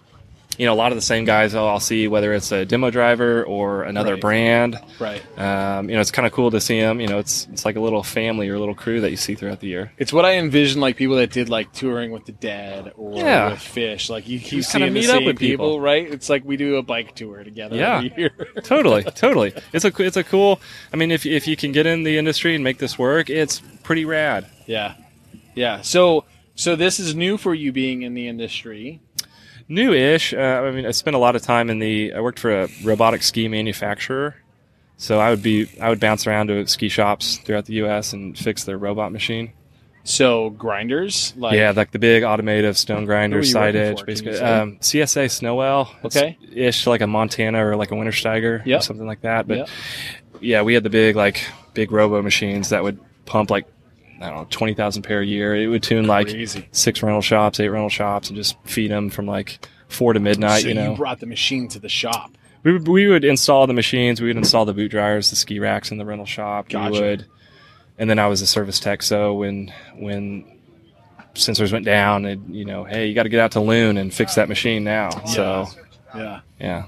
you 0.58 0.66
know, 0.66 0.72
a 0.72 0.76
lot 0.76 0.92
of 0.92 0.96
the 0.96 1.02
same 1.02 1.24
guys 1.24 1.54
I'll, 1.54 1.66
I'll 1.66 1.80
see, 1.80 2.08
whether 2.08 2.34
it's 2.34 2.52
a 2.52 2.66
demo 2.66 2.90
driver 2.90 3.42
or 3.44 3.84
another 3.84 4.12
Right. 4.12 4.20
brand. 4.20 4.78
Right. 5.00 5.22
Um, 5.38 5.88
you 5.88 5.94
know, 5.94 6.00
it's 6.00 6.10
kind 6.10 6.26
of 6.26 6.32
cool 6.32 6.50
to 6.50 6.60
see 6.60 6.78
them. 6.80 7.00
You 7.00 7.08
know, 7.08 7.18
it's 7.18 7.48
it's 7.52 7.64
like 7.64 7.76
a 7.76 7.80
little 7.80 8.02
family 8.02 8.48
or 8.50 8.54
a 8.56 8.58
little 8.58 8.74
crew 8.74 9.00
that 9.00 9.10
you 9.10 9.16
see 9.16 9.34
throughout 9.34 9.60
the 9.60 9.68
year. 9.68 9.92
It's 9.98 10.12
what 10.12 10.24
I 10.26 10.34
envision, 10.36 10.80
like 10.80 10.96
people 10.96 11.16
that 11.16 11.30
did 11.30 11.48
like 11.48 11.72
touring 11.72 12.10
with 12.10 12.26
the 12.26 12.32
dead 12.32 12.92
or 12.96 13.16
Yeah. 13.16 13.50
with 13.50 13.60
Phish. 13.60 14.10
Like 14.10 14.28
you 14.28 14.38
keep 14.40 14.64
seeing 14.64 14.84
the 14.84 14.90
meet 14.90 15.08
up 15.08 15.16
same 15.16 15.24
with 15.24 15.38
people, 15.38 15.66
people. 15.68 15.80
right? 15.80 16.06
It's 16.12 16.28
like 16.28 16.44
we 16.44 16.56
do 16.58 16.76
a 16.76 16.82
bike 16.82 17.14
tour 17.14 17.42
together 17.44 17.76
Yeah. 17.76 17.96
every 18.04 18.12
year. 18.16 18.30
totally, 18.62 19.04
totally. 19.04 19.54
It's 19.72 19.84
a 19.86 19.92
it's 20.02 20.16
a 20.18 20.24
cool. 20.24 20.60
I 20.92 20.96
mean, 20.96 21.10
if 21.10 21.24
if 21.24 21.48
you 21.48 21.56
can 21.56 21.72
get 21.72 21.86
in 21.86 22.02
the 22.02 22.18
industry 22.18 22.54
and 22.54 22.62
make 22.62 22.78
this 22.78 22.98
work, 22.98 23.30
it's 23.30 23.60
pretty 23.82 24.04
rad. 24.04 24.46
yeah, 24.66 24.94
yeah. 25.54 25.80
So, 25.80 26.24
so 26.54 26.76
this 26.76 27.00
is 27.00 27.14
new 27.14 27.36
for 27.38 27.54
you 27.54 27.72
being 27.72 28.02
in 28.02 28.14
the 28.14 28.28
industry. 28.28 29.00
New-ish. 29.72 30.34
Uh, 30.34 30.36
I 30.38 30.70
mean, 30.70 30.84
I 30.86 30.90
spent 30.90 31.16
a 31.16 31.18
lot 31.18 31.34
of 31.34 31.42
time 31.42 31.70
in 31.70 31.78
the. 31.78 32.12
I 32.12 32.20
worked 32.20 32.38
for 32.38 32.62
a 32.64 32.68
robotic 32.84 33.22
ski 33.22 33.48
manufacturer, 33.48 34.36
so 34.98 35.18
I 35.18 35.30
would 35.30 35.42
be 35.42 35.68
I 35.80 35.88
would 35.88 35.98
bounce 36.00 36.26
around 36.26 36.48
to 36.48 36.66
ski 36.66 36.88
shops 36.90 37.38
throughout 37.38 37.64
the 37.64 37.74
U.S. 37.74 38.12
and 38.12 38.36
fix 38.38 38.64
their 38.64 38.76
robot 38.76 39.12
machine. 39.12 39.52
So 40.04 40.50
grinders, 40.50 41.32
like 41.36 41.54
yeah, 41.54 41.70
like 41.70 41.90
the 41.92 41.98
big 41.98 42.22
automotive 42.22 42.76
stone 42.76 43.04
grinder, 43.06 43.36
Who 43.36 43.42
are 43.42 43.44
you 43.46 43.50
side 43.52 43.76
edge, 43.76 44.00
for? 44.00 44.06
Can 44.06 44.16
you 44.16 44.22
basically. 44.24 44.40
Um, 44.46 44.76
CSA 44.80 45.30
Snowell. 45.30 45.90
Okay. 46.04 46.36
ish 46.52 46.86
like 46.86 47.00
a 47.00 47.06
Montana 47.06 47.64
or 47.66 47.76
like 47.76 47.92
a 47.92 47.94
Wintersteiger 47.94 48.66
Yep. 48.66 48.80
or 48.80 48.82
something 48.82 49.06
like 49.06 49.20
that. 49.22 49.46
But 49.48 49.56
Yep. 49.58 49.68
yeah, 50.40 50.62
we 50.62 50.74
had 50.74 50.82
the 50.82 50.90
big 50.90 51.14
like 51.16 51.46
big 51.72 51.92
robo 51.92 52.20
machines 52.20 52.70
that 52.70 52.82
would 52.82 52.98
pump 53.26 53.50
like 53.50 53.64
I 54.22 54.28
don't 54.28 54.38
know 54.38 54.46
twenty 54.50 54.74
thousand 54.74 55.02
pair 55.02 55.20
a 55.20 55.26
year. 55.26 55.54
It 55.56 55.66
would 55.68 55.82
tune 55.82 56.06
like 56.06 56.28
Crazy. 56.28 56.68
six 56.72 57.02
rental 57.02 57.22
shops, 57.22 57.60
eight 57.60 57.68
rental 57.68 57.88
shops, 57.88 58.28
and 58.28 58.36
just 58.36 58.56
feed 58.64 58.90
them 58.90 59.10
from 59.10 59.26
like 59.26 59.66
four 59.88 60.12
to 60.12 60.20
midnight. 60.20 60.62
so 60.62 60.68
you 60.68 60.74
know, 60.74 60.94
brought 60.94 61.20
the 61.20 61.26
machine 61.26 61.68
to 61.68 61.78
the 61.78 61.88
shop. 61.88 62.32
we 62.62 62.72
would, 62.72 62.88
we 62.88 63.06
would 63.08 63.24
install 63.24 63.66
the 63.66 63.72
machines. 63.74 64.20
We 64.20 64.28
would 64.28 64.36
install 64.36 64.64
the 64.64 64.72
boot 64.74 64.90
dryers, 64.90 65.30
the 65.30 65.36
ski 65.36 65.58
racks 65.58 65.90
in 65.90 65.98
the 65.98 66.04
rental 66.04 66.26
shop. 66.26 66.68
Gotcha. 66.68 66.92
We 66.92 67.00
would, 67.00 67.26
and 67.98 68.08
then 68.08 68.18
I 68.18 68.26
was 68.28 68.40
a 68.42 68.46
service 68.46 68.78
tech. 68.80 69.02
So 69.02 69.34
when 69.34 69.72
when 69.96 70.44
sensors 71.34 71.72
went 71.72 71.84
down, 71.84 72.24
and 72.26 72.54
you 72.54 72.64
know, 72.64 72.84
hey, 72.84 73.06
you 73.06 73.14
got 73.14 73.22
to 73.24 73.28
get 73.28 73.40
out 73.40 73.52
to 73.52 73.60
Loon 73.60 73.96
and 73.96 74.12
fix 74.12 74.34
that 74.36 74.48
machine 74.48 74.84
now. 74.84 75.10
So 75.26 75.66
Yeah, 76.14 76.40
yeah. 76.60 76.84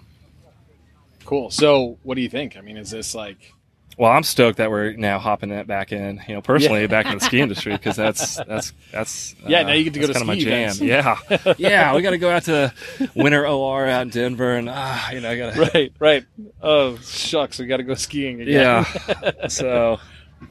cool. 1.24 1.50
So, 1.50 1.98
what 2.02 2.14
do 2.16 2.20
you 2.20 2.28
think? 2.28 2.56
I 2.56 2.60
mean, 2.60 2.76
is 2.76 2.90
this 2.90 3.14
like? 3.14 3.53
Well, 3.96 4.10
I'm 4.10 4.22
stoked 4.24 4.58
that 4.58 4.70
we're 4.70 4.92
now 4.92 5.18
hopping 5.18 5.50
it 5.50 5.66
back 5.66 5.92
in. 5.92 6.20
You 6.28 6.34
know, 6.34 6.40
personally, 6.42 6.82
Yeah. 6.82 6.86
back 6.88 7.06
in 7.06 7.18
the 7.18 7.24
ski 7.24 7.40
industry 7.42 7.72
because 7.72 7.96
that's 7.96 8.36
that's 8.36 8.72
that's 8.90 9.36
Yeah, 9.46 9.62
now 9.62 9.72
you 9.72 9.84
get 9.84 9.94
to 9.94 10.00
go 10.00 10.06
to 10.08 10.14
ski 10.14 10.24
my 10.24 10.38
jam. 10.38 10.74
Yeah, 10.80 11.16
yeah, 11.58 11.94
we 11.94 12.02
got 12.02 12.10
to 12.10 12.18
go 12.18 12.30
out 12.30 12.44
to 12.44 12.72
Winter 13.14 13.46
OR 13.46 13.86
out 13.86 14.02
in 14.02 14.08
Denver, 14.10 14.56
and 14.56 14.68
ah, 14.70 15.10
you 15.10 15.20
know, 15.20 15.30
I 15.30 15.36
got 15.36 15.54
to 15.54 15.60
Right, 15.60 15.92
right. 15.98 16.24
Oh 16.62 16.96
shucks, 16.98 17.58
we 17.58 17.66
got 17.66 17.76
to 17.78 17.82
go 17.84 17.94
skiing 17.94 18.40
again. 18.40 18.84
Yeah. 18.86 19.46
so, 19.48 19.98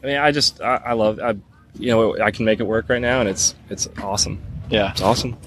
I 0.01 0.05
mean, 0.05 0.17
I 0.17 0.31
just 0.31 0.61
I, 0.61 0.75
I 0.77 0.93
love 0.93 1.19
I, 1.19 1.31
you 1.75 1.87
know, 1.91 2.17
I 2.19 2.31
can 2.31 2.45
make 2.45 2.59
it 2.59 2.63
work 2.67 2.87
right 2.89 3.01
now, 3.01 3.19
and 3.19 3.27
it's 3.27 3.55
it's 3.69 3.87
awesome. 4.01 4.41
yeah, 4.69 4.91
It's 4.91 5.01
awesome. 5.01 5.37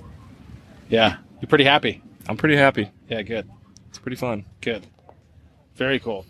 yeah. 0.88 1.16
You're 1.40 1.48
pretty 1.48 1.64
happy. 1.64 2.02
I'm 2.28 2.36
pretty 2.36 2.56
happy. 2.56 2.90
Yeah, 3.08 3.22
good. 3.22 3.48
It's 3.88 3.98
pretty 3.98 4.16
fun. 4.16 4.44
Good. 4.60 4.86
Very 5.76 6.00
cool. 6.00 6.24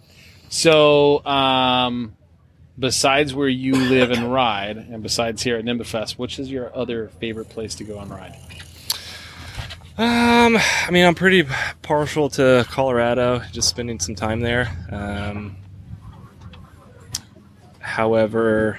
So, 0.48 1.24
um, 1.24 2.16
besides 2.78 3.34
where 3.34 3.48
you 3.48 3.74
live 3.74 4.10
and 4.10 4.32
ride, 4.32 4.76
and 4.76 5.02
besides 5.02 5.42
here 5.42 5.56
at 5.56 5.64
NEMBAfest, 5.64 6.12
which 6.12 6.38
is 6.38 6.50
your 6.50 6.74
other 6.76 7.08
favorite 7.20 7.48
place 7.48 7.74
to 7.76 7.84
go 7.84 7.98
and 7.98 8.10
ride? 8.10 8.36
Um, 9.98 10.58
I 10.58 10.90
mean, 10.90 11.06
I'm 11.06 11.14
pretty 11.14 11.48
partial 11.82 12.28
to 12.30 12.66
Colorado. 12.68 13.40
Just 13.50 13.68
spending 13.68 13.98
some 13.98 14.14
time 14.14 14.40
there. 14.40 14.70
Um, 14.92 15.56
however, 17.80 18.78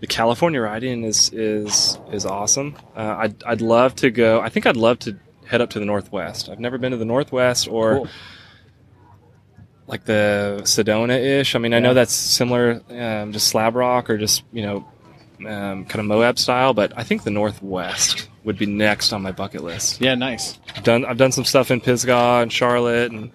the 0.00 0.06
California 0.06 0.60
riding 0.60 1.04
is 1.04 1.30
is 1.32 1.98
is 2.12 2.26
awesome. 2.26 2.76
Uh, 2.94 3.16
I'd 3.18 3.44
I'd 3.44 3.60
love 3.62 3.94
to 3.96 4.10
go. 4.10 4.40
I 4.40 4.50
think 4.50 4.66
I'd 4.66 4.76
love 4.76 4.98
to 5.00 5.16
head 5.46 5.62
up 5.62 5.70
to 5.70 5.78
the 5.78 5.86
Northwest. 5.86 6.50
I've 6.50 6.60
never 6.60 6.76
been 6.76 6.92
to 6.92 6.98
the 6.98 7.06
Northwest 7.06 7.66
or. 7.68 7.96
Cool. 7.96 8.08
Like 9.86 10.04
the 10.04 10.60
Sedona 10.64 11.18
ish. 11.40 11.54
I 11.54 11.58
mean, 11.58 11.74
I 11.74 11.78
know 11.78 11.94
that's 11.94 12.12
similar, 12.14 12.80
um, 12.90 13.32
just 13.32 13.48
slab 13.48 13.74
rock 13.76 14.10
or 14.10 14.18
just 14.18 14.42
you 14.52 14.62
know, 14.62 14.76
um, 15.40 15.84
kind 15.84 16.00
of 16.00 16.06
Moab 16.06 16.38
style. 16.38 16.74
But 16.74 16.92
I 16.96 17.02
think 17.04 17.22
the 17.24 17.30
Northwest 17.30 18.28
would 18.44 18.58
be 18.58 18.66
next 18.66 19.12
on 19.12 19.22
my 19.22 19.32
bucket 19.32 19.62
list. 19.64 20.00
Yeah, 20.00 20.14
nice. 20.14 20.58
I've 20.74 20.84
done 20.84 21.04
I've 21.04 21.18
done 21.18 21.32
some 21.32 21.44
stuff 21.44 21.70
in 21.70 21.80
Pisgah 21.80 22.40
and 22.42 22.52
Charlotte 22.52 23.12
and 23.12 23.30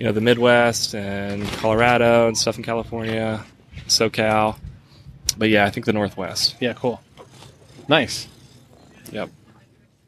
you 0.00 0.06
know 0.06 0.12
the 0.12 0.20
Midwest 0.20 0.94
and 0.94 1.44
Colorado 1.58 2.26
and 2.26 2.36
stuff 2.36 2.56
in 2.56 2.64
California, 2.64 3.44
SoCal. 3.86 4.58
But 5.38 5.48
yeah, 5.48 5.64
I 5.64 5.70
think 5.70 5.86
the 5.86 5.92
Northwest. 5.92 6.56
Yeah, 6.60 6.72
cool. 6.74 7.00
Nice. 7.88 8.28
Yep. 9.12 9.30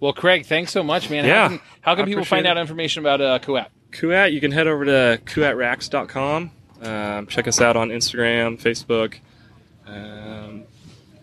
Well, 0.00 0.12
Craig, 0.12 0.44
thanks 0.46 0.70
so 0.72 0.82
much, 0.82 1.08
man. 1.08 1.24
Yeah, 1.24 1.42
How 1.42 1.48
can, 1.48 1.60
how 1.80 1.94
can 1.94 2.04
people 2.06 2.24
find 2.24 2.46
it. 2.46 2.48
out 2.50 2.58
information 2.58 3.02
about 3.02 3.20
uh, 3.20 3.38
Kuat? 3.38 3.68
Kuat, 3.94 4.32
you 4.32 4.40
can 4.40 4.50
head 4.52 4.66
over 4.66 4.84
to 4.84 5.20
kuatracks.com. 5.24 6.50
Um, 6.82 7.26
check 7.28 7.48
us 7.48 7.60
out 7.60 7.76
on 7.76 7.88
Instagram, 7.90 8.60
Facebook. 8.60 9.18
Um, 9.86 10.64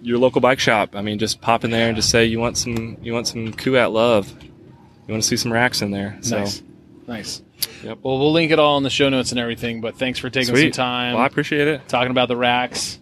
your 0.01 0.17
local 0.17 0.41
bike 0.41 0.59
shop. 0.59 0.95
I 0.95 1.01
mean, 1.01 1.19
just 1.19 1.41
pop 1.41 1.63
in 1.63 1.71
there 1.71 1.87
and 1.87 1.95
just 1.95 2.09
say 2.09 2.25
you 2.25 2.39
want 2.39 2.57
some 2.57 2.97
you 3.01 3.13
want 3.13 3.27
some 3.27 3.51
Kuat 3.53 3.91
love. 3.91 4.31
You 4.41 5.13
want 5.13 5.23
to 5.23 5.27
see 5.29 5.37
some 5.37 5.51
racks 5.53 5.81
in 5.81 5.91
there. 5.91 6.17
So 6.21 6.39
Nice. 6.39 6.63
Nice. 7.07 7.41
Yep. 7.83 7.99
Well, 8.01 8.17
we'll 8.19 8.31
link 8.31 8.51
it 8.51 8.59
all 8.59 8.77
in 8.77 8.83
the 8.83 8.89
show 8.89 9.09
notes 9.09 9.31
and 9.31 9.39
everything, 9.39 9.81
but 9.81 9.97
thanks 9.97 10.17
for 10.19 10.29
taking 10.29 10.55
sweet. 10.55 10.73
some 10.73 10.83
time 10.83 11.13
Well, 11.15 11.23
I 11.23 11.27
appreciate 11.27 11.67
it. 11.67 11.87
talking 11.87 12.11
about 12.11 12.27
the 12.27 12.37
racks. 12.37 12.99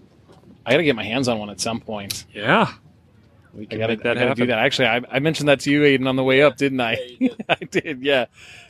I 0.65 0.71
got 0.71 0.77
to 0.77 0.83
get 0.83 0.95
my 0.95 1.03
hands 1.03 1.27
on 1.27 1.39
one 1.39 1.49
at 1.49 1.59
some 1.61 1.79
point. 1.79 2.25
Yeah. 2.33 2.73
We 3.53 3.63
I 3.63 3.65
can 3.65 3.79
gotta, 3.79 3.93
make 3.93 4.03
that 4.03 4.11
I 4.11 4.13
gotta 4.15 4.27
happen. 4.27 4.43
do 4.43 4.47
that. 4.47 4.59
Actually, 4.59 4.87
I, 4.89 5.01
I 5.11 5.19
mentioned 5.19 5.49
that 5.49 5.61
to 5.61 5.71
you, 5.71 5.83
Aidan, 5.83 6.07
on 6.07 6.15
the 6.15 6.23
way 6.23 6.41
up, 6.43 6.57
didn't 6.57 6.81
I? 6.81 6.97
I 7.49 7.55
did, 7.55 8.01
yeah. 8.03 8.25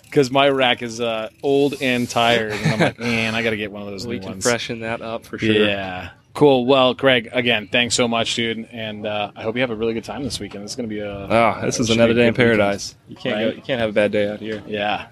Because 0.09 0.31
my 0.31 0.49
rack 0.49 0.81
is 0.81 0.99
uh, 0.99 1.29
old 1.43 1.75
and 1.81 2.09
tired, 2.09 2.51
and 2.53 2.73
I'm 2.73 2.79
like, 2.79 2.99
man, 2.99 3.35
I 3.35 3.43
got 3.43 3.51
to 3.51 3.57
get 3.57 3.71
one 3.71 3.83
of 3.83 3.87
those 3.89 4.07
We 4.07 4.15
new 4.15 4.21
can 4.21 4.29
ones. 4.31 4.43
freshen 4.43 4.79
that 4.79 5.01
up 5.01 5.25
for 5.25 5.37
sure. 5.37 5.53
Yeah. 5.53 6.09
Cool. 6.33 6.65
Well, 6.65 6.93
Greg, 6.93 7.29
again, 7.31 7.67
thanks 7.71 7.95
so 7.95 8.07
much, 8.07 8.33
dude, 8.35 8.67
and 8.71 9.05
uh, 9.05 9.31
I 9.35 9.41
hope 9.43 9.55
you 9.55 9.61
have 9.61 9.71
a 9.71 9.75
really 9.75 9.93
good 9.93 10.03
time 10.03 10.23
this 10.23 10.39
weekend. 10.39 10.63
It's 10.63 10.75
going 10.75 10.87
to 10.89 10.93
be 10.93 11.01
a 11.01 11.27
Oh, 11.29 11.59
this 11.63 11.79
is 11.79 11.89
another 11.89 12.13
day 12.13 12.27
in 12.27 12.33
good 12.33 12.41
weekend. 12.43 12.59
paradise. 12.59 12.95
You 13.07 13.15
can't 13.15 13.35
Right? 13.35 13.49
go, 13.51 13.55
you 13.55 13.61
can't 13.61 13.79
have 13.81 13.89
a 13.89 13.93
bad 13.93 14.11
day 14.11 14.29
out 14.29 14.39
here. 14.39 14.63
Yeah. 14.67 15.09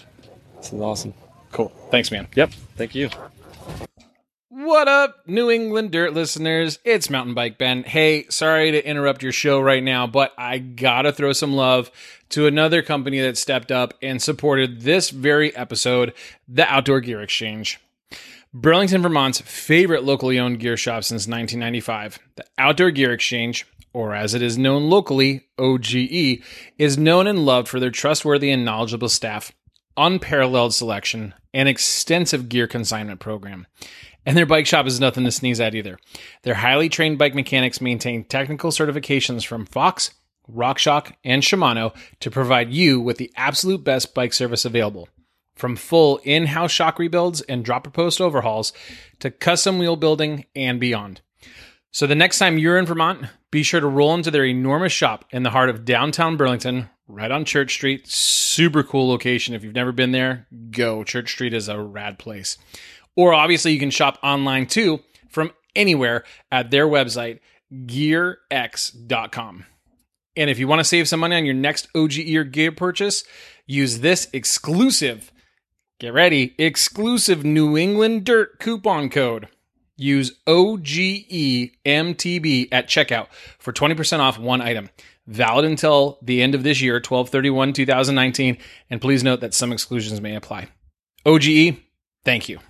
This 0.56 0.72
is 0.72 0.80
awesome. 0.80 1.14
Cool. 1.52 1.68
Thanks, 1.90 2.10
man. 2.10 2.26
Yep. 2.34 2.50
Thank 2.76 2.94
you. 2.94 3.10
What 4.60 4.88
up, 4.88 5.22
New 5.28 5.52
England 5.52 5.92
Dirt 5.92 6.14
listeners? 6.14 6.80
It's 6.82 7.08
Mountain 7.08 7.34
Bike 7.34 7.58
Ben. 7.58 7.84
Hey, 7.84 8.24
sorry 8.28 8.72
to 8.72 8.84
interrupt 8.84 9.22
your 9.22 9.30
show 9.30 9.60
right 9.60 9.84
now, 9.84 10.08
but 10.08 10.32
I 10.36 10.58
gotta 10.58 11.12
throw 11.12 11.32
some 11.32 11.52
love 11.52 11.92
to 12.30 12.48
another 12.48 12.82
company 12.82 13.20
that 13.20 13.38
stepped 13.38 13.70
up 13.70 13.94
and 14.02 14.20
supported 14.20 14.80
this 14.80 15.10
very 15.10 15.54
episode, 15.54 16.12
the 16.48 16.66
Outdoor 16.66 16.98
Gear 16.98 17.22
Exchange. 17.22 17.78
Burlington, 18.52 19.00
Vermont's 19.00 19.40
favorite 19.42 20.02
locally 20.02 20.40
owned 20.40 20.58
gear 20.58 20.76
shop 20.76 21.04
since 21.04 21.28
1995, 21.28 22.18
the 22.34 22.44
Outdoor 22.58 22.90
Gear 22.90 23.12
Exchange, 23.12 23.64
or 23.92 24.12
as 24.12 24.34
it 24.34 24.42
is 24.42 24.58
known 24.58 24.90
locally, 24.90 25.46
OGE, 25.56 26.42
is 26.78 26.98
known 26.98 27.28
and 27.28 27.46
loved 27.46 27.68
for 27.68 27.78
their 27.78 27.92
trustworthy 27.92 28.50
and 28.50 28.64
knowledgeable 28.64 29.08
staff, 29.08 29.52
unparalleled 29.96 30.74
selection, 30.74 31.32
and 31.54 31.68
extensive 31.68 32.48
gear 32.48 32.66
consignment 32.66 33.20
program. 33.20 33.68
And 34.28 34.36
their 34.36 34.44
bike 34.44 34.66
shop 34.66 34.86
is 34.86 35.00
nothing 35.00 35.24
to 35.24 35.32
sneeze 35.32 35.58
at 35.58 35.74
either. 35.74 35.98
Their 36.42 36.52
highly 36.52 36.90
trained 36.90 37.16
bike 37.16 37.34
mechanics 37.34 37.80
maintain 37.80 38.24
technical 38.24 38.70
certifications 38.70 39.46
from 39.46 39.64
Fox, 39.64 40.10
RockShox, 40.54 41.14
and 41.24 41.42
Shimano 41.42 41.96
to 42.20 42.30
provide 42.30 42.70
you 42.70 43.00
with 43.00 43.16
the 43.16 43.32
absolute 43.36 43.82
best 43.82 44.12
bike 44.12 44.34
service 44.34 44.66
available. 44.66 45.08
From 45.54 45.76
full 45.76 46.18
in 46.24 46.44
house 46.44 46.72
shock 46.72 46.98
rebuilds 46.98 47.40
and 47.40 47.64
dropper 47.64 47.88
post 47.88 48.20
overhauls 48.20 48.74
to 49.20 49.30
custom 49.30 49.78
wheel 49.78 49.96
building 49.96 50.44
and 50.54 50.78
beyond. 50.78 51.22
So 51.90 52.06
the 52.06 52.14
next 52.14 52.38
time 52.38 52.58
you're 52.58 52.76
in 52.76 52.84
Vermont, 52.84 53.24
be 53.50 53.62
sure 53.62 53.80
to 53.80 53.86
roll 53.86 54.12
into 54.12 54.30
their 54.30 54.44
enormous 54.44 54.92
shop 54.92 55.24
in 55.30 55.42
the 55.42 55.50
heart 55.52 55.70
of 55.70 55.86
downtown 55.86 56.36
Burlington, 56.36 56.90
right 57.06 57.30
on 57.30 57.46
Church 57.46 57.72
Street. 57.72 58.06
Super 58.06 58.82
cool 58.82 59.08
location. 59.08 59.54
If 59.54 59.64
you've 59.64 59.74
never 59.74 59.92
been 59.92 60.12
there, 60.12 60.46
go. 60.70 61.02
Church 61.02 61.32
Street 61.32 61.54
is 61.54 61.66
a 61.68 61.80
rad 61.80 62.18
place. 62.18 62.58
Or 63.18 63.34
obviously, 63.34 63.72
you 63.72 63.80
can 63.80 63.90
shop 63.90 64.16
online 64.22 64.66
too 64.66 65.00
from 65.28 65.50
anywhere 65.74 66.22
at 66.52 66.70
their 66.70 66.86
website, 66.86 67.40
gearx.com. 67.72 69.66
And 70.36 70.48
if 70.48 70.60
you 70.60 70.68
want 70.68 70.78
to 70.78 70.84
save 70.84 71.08
some 71.08 71.18
money 71.18 71.34
on 71.34 71.44
your 71.44 71.56
next 71.56 71.88
OGE 71.96 72.32
or 72.36 72.44
gear 72.44 72.70
purchase, 72.70 73.24
use 73.66 73.98
this 73.98 74.28
exclusive, 74.32 75.32
get 75.98 76.12
ready, 76.14 76.54
exclusive 76.58 77.44
New 77.44 77.76
England 77.76 78.22
Dirt 78.24 78.60
coupon 78.60 79.10
code. 79.10 79.48
Use 79.96 80.38
OGEMTB 80.46 81.72
at 82.70 82.86
checkout 82.86 83.26
for 83.58 83.72
20% 83.72 84.20
off 84.20 84.38
one 84.38 84.60
item. 84.60 84.90
Valid 85.26 85.64
until 85.64 86.20
the 86.22 86.40
end 86.40 86.54
of 86.54 86.62
this 86.62 86.80
year, 86.80 86.94
1231 86.94 87.72
2019. 87.72 88.58
And 88.90 89.00
please 89.00 89.24
note 89.24 89.40
that 89.40 89.54
some 89.54 89.72
exclusions 89.72 90.20
may 90.20 90.36
apply. 90.36 90.68
OGE, 91.26 91.74
thank 92.24 92.48
you. 92.48 92.60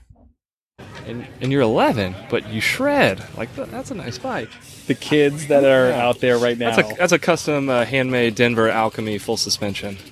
And, 1.09 1.27
and 1.41 1.51
you're 1.51 1.63
11, 1.63 2.15
but 2.29 2.49
you 2.51 2.61
shred. 2.61 3.25
Like 3.37 3.55
that's 3.55 3.91
a 3.91 3.95
nice 3.95 4.19
bike. 4.19 4.51
The 4.87 4.95
kids 4.95 5.49
that 5.49 5.65
are 5.65 5.91
out 5.93 6.21
there 6.21 6.39
right 6.39 6.59
now. 6.59 6.77
That's 6.77 6.93
a 6.93 6.95
that's 6.97 7.13
a 7.13 7.19
custom 7.19 7.69
uh, 7.69 7.85
handmade 7.85 8.35
Denver 8.35 8.69
Alchemy 8.69 9.19
full 9.19 9.37
suspension. 9.37 9.97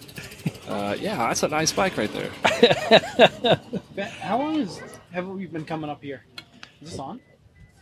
Uh, 0.69 0.97
yeah, 1.01 1.17
that's 1.29 1.43
a 1.45 1.49
nice 1.49 1.73
bike 1.73 1.97
right 1.97 2.11
there. 2.13 2.31
How 4.21 4.39
long 4.39 4.57
is 4.57 4.81
have 5.13 5.27
we 5.29 5.47
been 5.47 5.65
coming 5.65 5.89
up 5.89 6.03
here? 6.03 6.25
Is 6.81 6.91
this 6.91 6.99
on? 6.99 7.21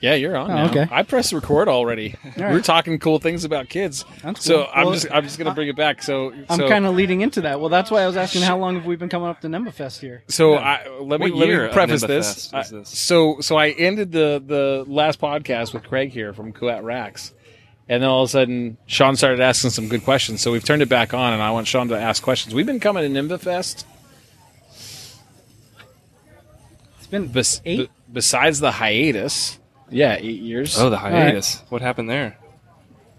Yeah, 0.00 0.14
you're 0.14 0.37
on. 0.37 0.50
Oh, 0.50 0.54
now. 0.54 0.70
okay. 0.70 0.87
I 0.90 1.02
pressed 1.02 1.33
record 1.33 1.66
already. 1.66 2.14
right. 2.24 2.37
We're 2.52 2.61
talking 2.61 2.98
cool 2.98 3.18
things 3.18 3.44
about 3.44 3.70
kids. 3.70 4.04
That's 4.22 4.44
So 4.44 4.64
cool. 4.64 4.66
I'm 4.74 4.85
Well, 4.87 4.94
just 4.94 5.07
I'm 5.11 5.22
just 5.22 5.38
gonna 5.38 5.54
bring 5.54 5.68
it 5.68 5.76
back. 5.76 6.02
So 6.02 6.30
I'm 6.50 6.59
so, 6.59 6.68
kind 6.68 6.85
of 6.85 6.94
leading 6.94 7.22
into 7.22 7.40
that. 7.42 7.59
Well, 7.59 7.70
that's 7.70 7.90
why 7.90 8.02
I 8.02 8.07
was 8.07 8.16
asking 8.16 8.42
how 8.42 8.59
long 8.59 8.74
have 8.74 8.85
we 8.85 8.96
been 8.96 9.09
coming 9.09 9.28
up 9.28 9.40
to 9.42 9.48
NEMBAfest 9.48 10.00
here? 10.00 10.22
So 10.28 10.57
I, 10.57 10.87
let 11.00 11.20
me 11.20 11.30
What 11.30 11.48
let 11.48 11.48
me 11.48 11.68
preface 11.72 12.02
this. 12.02 12.46
Is 12.48 12.52
I- 12.52 12.62
this? 12.64 12.88
So 12.90 13.40
so 13.40 13.57
I 13.57 13.70
ended 13.70 14.12
the 14.12 14.42
the 14.44 14.85
last 14.87 15.20
podcast 15.20 15.72
with 15.72 15.85
Craig 15.85 16.11
here 16.11 16.35
from 16.35 16.52
Kuat 16.52 16.83
Racks, 16.83 17.33
and 17.88 18.02
then 18.02 18.11
all 18.11 18.24
of 18.24 18.28
a 18.28 18.30
sudden 18.33 18.76
Shawn 18.87 19.16
started 19.16 19.40
asking 19.40 19.70
some 19.70 19.88
good 19.88 20.04
questions. 20.04 20.42
So 20.42 20.52
we've 20.52 20.64
turned 20.64 20.83
it 20.83 20.88
back 20.90 21.14
on, 21.14 21.33
and 21.33 21.40
I 21.40 21.50
want 21.52 21.66
Shawn 21.66 21.88
to 21.88 21.98
ask 21.98 22.22
questions. 22.22 22.54
We've 22.54 22.66
been 22.66 22.80
coming 22.80 23.11
to 23.11 23.22
NEMBA 23.22 23.40
Fest. 23.40 23.87
It's 26.98 27.07
been 27.07 27.28
Bes- 27.28 27.62
eight. 27.64 27.78
be- 27.78 27.90
besides 28.12 28.61
the 28.61 28.72
hiatus, 28.72 29.59
yeah, 29.90 30.16
eight 30.18 30.40
years. 30.40 30.79
Oh, 30.79 30.90
the 30.90 30.99
hiatus. 30.99 31.62
What 31.68 31.83
happened 31.83 32.09
there? 32.11 32.37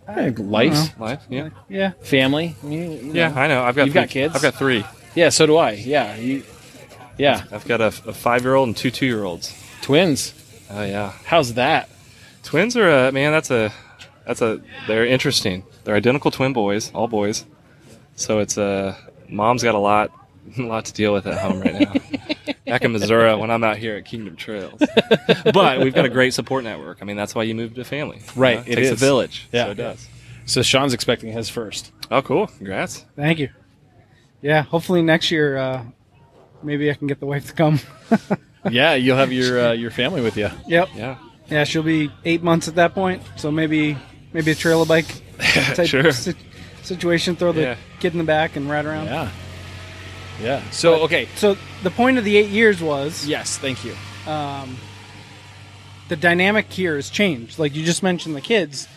Eh, 0.08 0.32
life, 0.38 1.00
Life? 1.00 1.24
Yeah. 1.30 1.50
yeah, 1.68 1.94
family. 2.02 2.56
you- 2.64 2.70
you 2.80 3.12
Yeah, 3.14 3.30
know. 3.30 3.36
I 3.42 3.48
know. 3.48 3.64
I've 3.64 3.76
got 3.76 3.86
You've 3.86 3.94
three, 3.94 4.02
got 4.02 4.10
kids? 4.10 4.36
I've 4.36 4.42
got 4.42 4.54
three. 4.56 4.86
yeah. 5.16 5.30
So 5.30 5.48
do 5.48 5.58
I. 5.58 5.72
Yeah, 5.72 6.16
you, 6.18 6.44
yeah. 7.18 7.44
I've 7.52 7.66
got 7.66 7.82
a, 7.82 7.88
a 7.88 8.14
five 8.14 8.44
year 8.44 8.54
old 8.56 8.68
and 8.68 8.78
two 8.78 8.92
two 8.92 9.08
year 9.08 9.24
olds. 9.24 9.52
Twins. 9.82 10.34
Oh 10.70 10.84
yeah. 10.84 11.12
How's 11.26 11.56
that? 11.56 11.90
Twins 12.44 12.78
are 12.78 13.08
a 13.08 13.12
man. 13.12 13.32
That's 13.32 13.50
a 13.50 13.74
that's 14.28 14.42
a 14.44 14.62
they're 14.88 15.06
interesting. 15.08 15.64
They're 15.86 15.96
identical 15.96 16.30
twin 16.30 16.54
boys, 16.54 16.92
all 16.94 17.08
boys. 17.08 17.44
So 18.16 18.40
it's 18.40 18.58
a 18.58 18.96
mom's 19.28 19.64
got 19.64 19.74
a 19.74 19.80
lot 19.80 20.12
a 20.60 20.62
lot 20.62 20.86
to 20.86 20.94
deal 20.94 21.14
with 21.14 21.26
at 21.26 21.40
home 21.40 21.62
right 21.62 21.74
now. 21.82 21.94
Back 22.66 22.84
in 22.84 22.92
Missouri, 22.92 23.36
when 23.36 23.52
I'm 23.52 23.64
out 23.64 23.78
here 23.78 23.96
at 23.98 24.06
Kingdom 24.06 24.36
Trails, 24.36 24.82
but 25.54 25.80
we've 25.82 25.94
got 25.94 26.06
a 26.06 26.10
great 26.10 26.34
support 26.34 26.64
network. 26.64 26.98
I 27.02 27.06
mean, 27.06 27.16
that's 27.18 27.36
why 27.36 27.44
you 27.44 27.54
move 27.56 27.76
to 27.76 27.84
family. 27.84 28.18
you 28.18 28.24
Right, 28.42 28.58
know? 28.58 28.64
it 28.72 28.76
takes 28.76 28.90
a 28.92 28.96
village. 28.96 29.48
Yeah. 29.52 29.66
so 29.66 29.72
it 29.72 29.76
does. 29.76 30.08
So 30.46 30.62
Shawn's 30.62 30.94
expecting 30.94 31.32
his 31.32 31.50
first. 31.50 31.92
Oh, 32.12 32.22
cool! 32.22 32.48
Congrats. 32.48 33.06
thank 33.16 33.40
you. 33.40 33.50
Yeah, 34.42 34.62
hopefully 34.64 35.02
next 35.02 35.32
year, 35.32 35.58
uh, 35.58 35.84
maybe 36.64 36.90
I 36.92 36.94
can 36.96 37.08
get 37.08 37.20
the 37.20 37.26
wife 37.26 37.48
to 37.48 37.54
come. 37.54 37.80
Yeah, 38.72 38.96
you'll 38.96 39.18
have 39.18 39.32
your 39.32 39.60
uh, 39.60 39.72
your 39.74 39.92
family 39.92 40.22
with 40.22 40.38
you. 40.38 40.50
Yep. 40.68 40.90
Yeah, 40.96 41.18
Yeah, 41.52 41.66
she'll 41.66 41.84
be 41.84 42.10
eight 42.26 42.42
months 42.42 42.68
at 42.68 42.74
that 42.76 42.96
point, 42.96 43.22
so 43.36 43.52
maybe 43.52 43.96
maybe 44.34 44.50
a 44.50 44.56
trailer 44.56 44.88
bike 44.88 45.06
type 45.40 45.86
Sure. 45.86 46.12
si- 46.12 46.34
situation. 46.82 47.36
Throw 47.36 47.52
the 47.52 47.62
Yeah. 47.62 47.76
kid 48.00 48.14
in 48.14 48.18
the 48.18 48.24
back 48.24 48.56
and 48.56 48.68
ride 48.68 48.86
around. 48.86 49.06
Yeah. 49.06 49.30
Yeah. 50.42 50.70
So 50.72 50.96
okay. 51.04 51.28
So 51.36 51.58
the 51.86 51.92
point 51.92 52.18
of 52.18 52.24
the 52.26 52.36
eight 52.36 52.50
years 52.50 52.82
was 52.82 53.26
Yes, 53.28 53.58
thank 53.58 53.86
you. 53.86 53.96
um, 54.28 54.76
the 56.10 56.16
dynamic 56.16 56.72
here 56.72 56.96
has 56.96 57.10
changed. 57.10 57.58
Like 57.58 57.76
you 57.76 57.84
just 57.86 58.04
mentioned, 58.04 58.36
the 58.36 58.42
kids. 58.42 58.88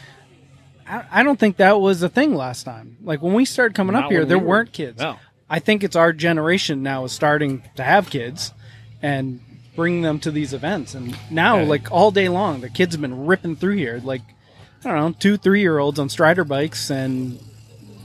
I, 0.86 1.04
I 1.10 1.22
don't 1.22 1.38
think 1.38 1.58
that 1.58 1.80
was 1.80 2.02
a 2.02 2.08
thing 2.08 2.34
last 2.34 2.64
time. 2.64 2.96
Like 3.02 3.22
when 3.22 3.32
we 3.34 3.44
started 3.44 3.74
coming 3.74 3.94
Not 3.94 4.04
up 4.06 4.10
here, 4.10 4.20
when 4.20 4.28
there 4.28 4.38
we 4.38 4.42
were- 4.44 4.48
weren't 4.50 4.72
kids. 4.72 4.98
No. 5.00 5.16
I 5.50 5.60
think 5.60 5.82
it's 5.84 5.96
our 5.96 6.12
generation 6.12 6.82
now 6.82 7.04
is 7.04 7.12
starting 7.12 7.62
to 7.76 7.82
have 7.82 8.10
kids 8.10 8.52
and 9.00 9.40
bring 9.74 10.02
them 10.02 10.18
to 10.20 10.30
these 10.30 10.52
events. 10.52 10.94
And 10.94 11.16
now, 11.30 11.62
like 11.62 11.90
all 11.90 12.10
day 12.10 12.28
long, 12.28 12.60
the 12.60 12.68
kids 12.68 12.94
have 12.94 13.00
been 13.00 13.24
ripping 13.24 13.56
through 13.56 13.76
here. 13.76 13.98
Like 14.04 14.20
I 14.84 14.90
don't 14.90 14.96
know, 14.98 15.16
two, 15.18 15.36
three 15.38 15.60
year 15.62 15.78
olds 15.78 15.98
on 15.98 16.10
Strider 16.10 16.44
bikes, 16.44 16.90
and 16.90 17.38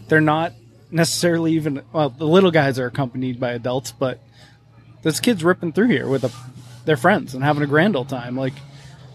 they're 0.07 0.21
not 0.21 0.53
necessarily 0.89 1.51
even. 1.53 1.81
Well, 1.91 2.09
the 2.11 2.25
little 2.27 2.51
guys 2.51 2.79
are 2.79 2.85
accompanied 2.85 3.41
by 3.41 3.51
adults, 3.51 3.91
but 3.91 4.21
there's 5.03 5.19
kids 5.19 5.43
ripping 5.43 5.73
through 5.73 5.87
here 5.87 6.07
with 6.07 6.23
a, 6.23 6.31
their 6.85 6.97
friends 6.97 7.35
and 7.35 7.43
having 7.43 7.61
a 7.61 7.67
grand 7.67 7.95
old 7.95 8.09
time. 8.09 8.35
Like 8.35 8.53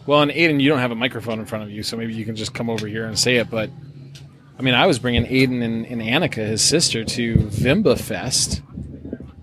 Well, 0.06 0.22
and 0.22 0.30
Aidan, 0.30 0.60
you 0.60 0.68
don't 0.68 0.78
have 0.78 0.92
a 0.92 0.96
microphone 0.96 1.40
in 1.40 1.46
front 1.46 1.64
of 1.64 1.70
you, 1.70 1.82
so 1.82 1.96
maybe 1.96 2.14
you 2.14 2.24
can 2.24 2.36
just 2.36 2.54
come 2.54 2.70
over 2.70 2.86
here 2.86 3.06
and 3.06 3.18
say 3.18 3.36
it. 3.36 3.50
But 3.50 3.70
I 4.58 4.62
mean, 4.62 4.74
I 4.74 4.86
was 4.86 4.98
bringing 4.98 5.26
Aidan 5.26 5.62
and, 5.62 5.86
and 5.86 6.00
Annika, 6.00 6.46
his 6.46 6.62
sister, 6.62 7.04
to 7.04 7.36
Vimba 7.36 7.98
Fest 7.98 8.62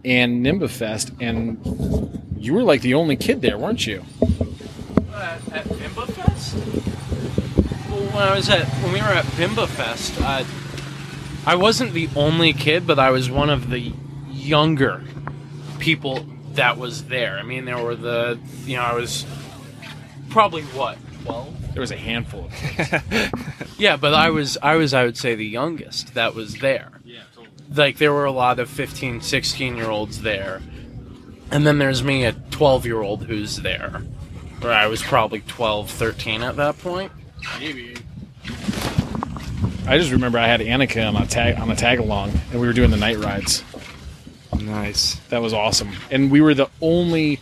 and 0.03 0.45
Nimba 0.45 0.69
Fest, 0.69 1.11
and 1.19 1.59
you 2.37 2.53
were 2.53 2.63
like 2.63 2.81
the 2.81 2.93
only 2.93 3.15
kid 3.15 3.41
there, 3.41 3.57
weren't 3.57 3.87
you? 3.87 4.03
at, 5.15 5.39
at 5.51 5.65
Bimba 5.65 6.07
Fest? 6.07 6.55
Well, 7.89 8.05
when 8.11 8.23
I 8.23 8.35
was 8.35 8.49
at 8.49 8.65
when 8.83 8.93
we 8.93 8.99
were 8.99 9.05
at 9.05 9.25
Bimba 9.25 9.67
Fest, 9.67 10.19
uh, 10.21 10.43
I 11.45 11.55
wasn't 11.55 11.93
the 11.93 12.09
only 12.15 12.53
kid, 12.53 12.85
but 12.85 12.99
I 12.99 13.11
was 13.11 13.29
one 13.29 13.49
of 13.49 13.69
the 13.69 13.93
younger 14.31 15.03
people 15.79 16.25
that 16.55 16.77
was 16.77 17.05
there. 17.05 17.37
I 17.37 17.43
mean, 17.43 17.65
there 17.65 17.77
were 17.77 17.95
the 17.95 18.39
you 18.65 18.75
know 18.77 18.83
I 18.83 18.93
was 18.93 19.25
probably 20.29 20.63
what 20.63 20.97
twelve. 21.23 21.73
There 21.73 21.81
was 21.81 21.91
a 21.91 21.97
handful 21.97 22.45
of 22.45 22.51
kids. 22.53 23.31
Yeah, 23.77 23.97
but 23.97 24.13
I 24.13 24.29
was 24.29 24.57
I 24.61 24.75
was 24.75 24.93
I 24.93 25.03
would 25.03 25.17
say 25.17 25.35
the 25.35 25.45
youngest 25.45 26.13
that 26.13 26.33
was 26.33 26.59
there. 26.59 26.91
yeah, 27.03 27.23
totally. 27.35 27.51
Like 27.75 27.97
there 27.97 28.13
were 28.13 28.23
a 28.23 28.31
lot 28.31 28.57
of 28.59 28.69
15, 28.69 29.19
16 29.19 29.75
year 29.75 29.89
olds 29.89 30.21
there. 30.21 30.61
And 31.51 31.67
then 31.67 31.77
there's 31.77 32.01
me, 32.01 32.23
a 32.23 32.31
12 32.31 32.85
year 32.85 33.01
old 33.01 33.25
who's 33.25 33.57
there. 33.57 34.01
Or 34.63 34.71
I 34.71 34.87
was 34.87 35.03
probably 35.03 35.41
12, 35.41 35.91
13 35.91 36.41
at 36.41 36.55
that 36.55 36.79
point. 36.79 37.11
Maybe. 37.59 37.95
I 39.87 39.97
just 39.97 40.11
remember 40.11 40.39
I 40.39 40.47
had 40.47 40.61
Annika 40.61 41.05
on 41.07 41.21
a 41.21 41.27
tag 41.27 41.59
on 41.59 41.69
a 41.69 41.75
tag 41.75 41.99
along, 41.99 42.31
and 42.51 42.61
we 42.61 42.65
were 42.65 42.73
doing 42.73 42.91
the 42.91 42.97
night 42.97 43.17
rides. 43.17 43.61
Nice. 44.61 45.15
That 45.29 45.41
was 45.41 45.53
awesome. 45.53 45.91
And 46.11 46.31
we 46.31 46.41
were 46.41 46.53
the 46.53 46.69
only 46.81 47.39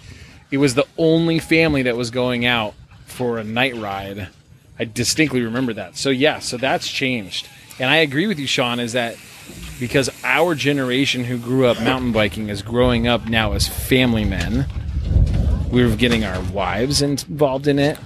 it 0.51 0.57
was 0.57 0.75
the 0.75 0.85
only 0.97 1.39
family 1.39 1.83
that 1.83 1.97
was 1.97 2.11
going 2.11 2.45
out 2.45 2.75
for 3.05 3.39
a 3.39 3.43
night 3.43 3.75
ride. 3.75 4.27
I 4.77 4.85
distinctly 4.85 5.41
remember 5.41 5.73
that. 5.73 5.97
So 5.97 6.09
yeah, 6.09 6.39
so 6.39 6.57
that's 6.57 6.87
changed. 6.87 7.47
And 7.79 7.89
I 7.89 7.97
agree 7.97 8.27
with 8.27 8.39
you 8.39 8.47
Shawn 8.47 8.79
is 8.79 8.93
that 8.93 9.17
because 9.79 10.09
our 10.23 10.55
generation 10.55 11.23
who 11.23 11.37
grew 11.37 11.65
up 11.65 11.81
mountain 11.81 12.11
biking 12.11 12.49
is 12.49 12.61
growing 12.61 13.07
up 13.07 13.27
now 13.27 13.53
as 13.53 13.67
family 13.67 14.25
men. 14.25 14.67
We're 15.71 15.95
getting 15.95 16.23
our 16.23 16.39
wives 16.51 17.01
involved 17.01 17.67
in 17.67 17.79
it, 17.79 17.97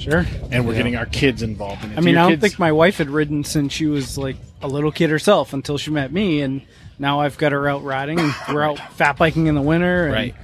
sure. 0.00 0.26
and 0.50 0.66
we're 0.66 0.74
getting 0.74 0.96
our 0.96 1.06
kids 1.06 1.42
involved 1.42 1.84
in 1.84 1.92
it. 1.92 1.98
I 1.98 2.00
mean, 2.00 2.16
I 2.16 2.22
don't 2.22 2.32
kids- 2.32 2.40
think 2.42 2.58
my 2.58 2.72
wife 2.72 2.98
had 2.98 3.08
ridden 3.10 3.44
since 3.44 3.72
she 3.72 3.86
was 3.86 4.18
like 4.18 4.36
a 4.62 4.68
little 4.68 4.92
kid 4.92 5.10
herself 5.10 5.52
until 5.52 5.78
she 5.78 5.90
met 5.90 6.12
me, 6.12 6.40
and 6.42 6.62
now 6.98 7.20
I've 7.20 7.38
got 7.38 7.52
her 7.52 7.68
out 7.68 7.82
riding. 7.84 8.18
and 8.18 8.32
We're 8.52 8.62
out 8.62 8.78
fat 8.94 9.16
biking 9.16 9.46
in 9.46 9.54
the 9.54 9.62
winter, 9.62 10.06
and 10.06 10.12
right. 10.14 10.34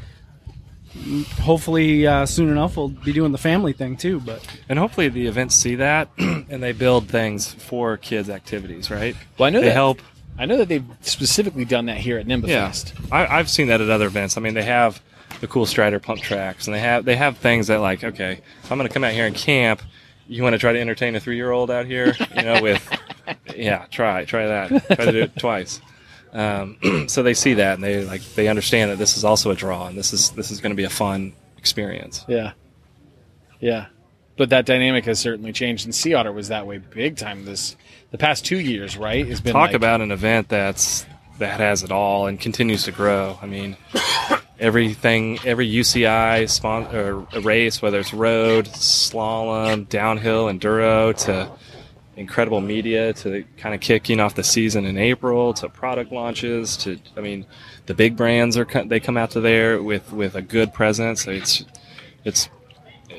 hopefully 1.40 2.06
uh, 2.06 2.26
soon 2.26 2.48
enough 2.50 2.76
we'll 2.76 2.88
be 2.88 3.12
doing 3.12 3.32
the 3.32 3.38
family 3.38 3.72
thing 3.72 3.96
too. 3.96 4.20
But 4.20 4.44
And 4.68 4.78
hopefully 4.78 5.08
the 5.08 5.26
events 5.26 5.54
see 5.54 5.76
that 5.76 6.08
and 6.18 6.62
they 6.62 6.72
build 6.72 7.08
things 7.08 7.52
for 7.52 7.96
kids' 7.96 8.30
activities, 8.30 8.90
right? 8.90 9.16
Well, 9.38 9.46
I 9.46 9.50
know 9.50 9.60
they 9.60 9.68
that 9.68 9.72
help. 9.74 10.00
I 10.38 10.44
know 10.44 10.58
that 10.58 10.68
they've 10.68 10.84
specifically 11.00 11.64
done 11.64 11.86
that 11.86 11.96
here 11.96 12.18
at 12.18 12.26
NEMBA 12.26 12.48
Yeah, 12.48 12.66
Fest. 12.66 12.92
I, 13.10 13.26
I've 13.26 13.48
seen 13.48 13.68
that 13.68 13.80
at 13.80 13.88
other 13.88 14.06
events. 14.06 14.36
I 14.36 14.40
mean, 14.40 14.52
they 14.54 14.64
have 14.64 15.00
the 15.40 15.46
cool 15.49 15.66
Strider 15.66 15.99
pump 15.99 16.20
tracks, 16.20 16.66
and 16.66 16.75
they 16.75 16.81
have 16.81 17.05
they 17.05 17.16
have 17.16 17.38
things 17.38 17.66
that 17.68 17.81
like, 17.81 18.03
okay, 18.05 18.40
if 18.62 18.72
I'm 18.72 18.79
going 18.79 18.88
to 18.88 18.92
come 18.94 19.05
out 19.05 19.12
here 19.12 19.27
and 19.27 19.35
camp, 19.35 19.83
you 20.29 20.42
want 20.42 20.55
to 20.55 20.59
try 20.59 20.72
to 20.72 20.81
entertain 20.81 21.14
a 21.16 21.20
three 21.20 21.37
year 21.37 21.51
old 21.51 21.70
out 21.70 21.87
here, 21.87 22.14
you 22.37 22.42
know, 22.42 22.61
with 22.62 22.88
yeah, 23.57 23.87
try 23.90 24.25
try 24.25 24.46
that, 24.46 24.68
try 24.87 25.05
to 25.05 25.12
do 25.12 25.22
it 25.22 25.37
twice. 25.38 25.81
Um, 26.33 26.79
so 27.09 27.22
they 27.22 27.35
see 27.35 27.55
that 27.55 27.75
and 27.75 27.85
they 27.85 28.05
like 28.05 28.22
they 28.35 28.49
understand 28.49 28.90
that 28.90 28.99
this 28.99 29.16
is 29.16 29.25
also 29.25 29.51
a 29.51 29.55
draw, 29.55 29.87
and 29.87 29.96
this 29.96 30.12
is 30.12 30.31
this 30.31 30.51
is 30.51 30.61
going 30.61 30.72
to 30.72 30.77
be 30.77 30.85
a 30.85 30.90
fun 30.90 31.33
experience. 31.59 32.25
Yeah. 32.29 32.53
Yeah. 33.59 33.87
but 34.37 34.51
that 34.51 34.66
dynamic 34.66 35.07
has 35.07 35.18
certainly 35.18 35.53
changed. 35.53 35.87
And 35.87 35.94
Sea 35.94 36.12
Otter 36.14 36.31
was 36.33 36.49
that 36.49 36.66
way 36.66 36.77
big 36.79 37.16
time 37.16 37.44
this 37.46 37.75
the 38.11 38.18
past 38.18 38.44
two 38.44 38.59
years, 38.61 38.96
right? 38.96 39.27
It's 39.27 39.40
been 39.40 39.55
Talk 39.55 39.68
like- 39.68 39.75
about 39.75 40.01
an 40.03 40.11
event 40.12 40.49
that's 40.49 41.07
that 41.38 41.61
has 41.61 41.83
it 41.83 41.92
all 41.92 42.27
and 42.27 42.40
continues 42.40 42.85
to 42.85 42.92
grow. 42.92 43.38
I 43.40 43.46
mean, 43.46 43.77
everything, 44.59 45.38
every 45.44 45.68
UCI 45.68 46.49
spon- 46.49 46.94
or 46.94 47.20
race, 47.40 47.83
whether 47.83 47.99
it's 47.99 48.14
road, 48.14 48.66
slalom, 48.66 49.88
downhill, 49.88 50.46
enduro, 50.46 51.16
to 51.25 51.51
incredible 52.16 52.61
media, 52.61 53.12
to 53.12 53.44
kind 53.59 53.75
of 53.75 53.81
kicking 53.81 54.20
off 54.20 54.35
the 54.35 54.44
season 54.44 54.87
in 54.87 54.96
April, 54.96 55.53
to 55.55 55.68
product 55.68 56.12
launches, 56.12 56.77
to 56.79 56.99
I 57.16 57.20
mean, 57.20 57.46
the 57.87 57.94
big 57.94 58.16
brands 58.16 58.57
are 58.57 58.66
they 58.87 59.01
come 59.01 59.16
out 59.16 59.31
to 59.33 59.40
there 59.40 59.83
with 59.83 60.12
with 60.12 60.35
a 60.35 60.42
good 60.42 60.72
presence. 60.72 61.27
It's 61.27 61.64
it's 62.25 62.49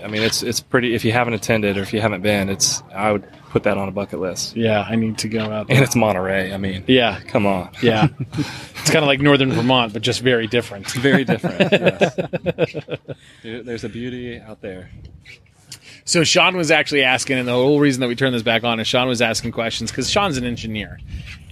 I 0.04 0.08
mean, 0.08 0.22
it's 0.22 0.44
it's 0.44 0.60
pretty. 0.60 0.96
If 0.96 1.06
you 1.06 1.12
haven't 1.12 1.34
attended 1.34 1.78
or 1.78 1.82
if 1.82 1.94
you 1.94 2.02
haven't 2.02 2.22
been, 2.22 2.50
it's 2.50 2.84
I 2.94 3.12
would 3.12 3.28
put 3.50 3.64
that 3.64 3.78
on 3.78 3.88
a 3.88 3.92
bucket 3.92 4.20
list. 4.20 4.56
Yeah, 4.56 4.82
I 4.88 4.96
need 4.96 5.18
to 5.20 5.30
go 5.30 5.40
out 5.42 5.68
And 5.70 5.84
it's 5.84 5.96
Monterey. 5.96 6.54
I 6.54 6.58
mean, 6.58 6.84
Yeah, 6.88 7.20
come 7.22 7.46
on. 7.46 7.70
yeah. 7.82 8.08
it's 8.38 8.92
kind 8.92 9.04
of 9.04 9.08
like 9.08 9.20
northern 9.22 9.52
Vermont, 9.52 9.94
but 9.94 10.02
just 10.02 10.22
very 10.22 10.48
different. 10.48 10.90
Very 10.92 11.24
different. 11.24 11.72
yes. 11.72 12.86
There's 13.44 13.84
a 13.84 13.90
beauty 13.90 14.40
out 14.40 14.62
there. 14.62 14.90
So 16.06 16.24
Shawn 16.24 16.56
was 16.56 16.72
actually 16.72 17.04
asking, 17.04 17.38
and 17.38 17.48
the 17.48 17.54
whole 17.54 17.80
reason 17.80 18.00
that 18.02 18.08
we 18.08 18.16
turned 18.16 18.34
this 18.34 18.44
back 18.44 18.64
on 18.64 18.80
is 18.80 18.88
Shawn 18.88 19.08
was 19.08 19.22
asking 19.22 19.52
questions 19.52 19.92
because 19.92 20.10
Shawn's 20.10 20.38
an 20.38 20.46
engineer, 20.46 21.00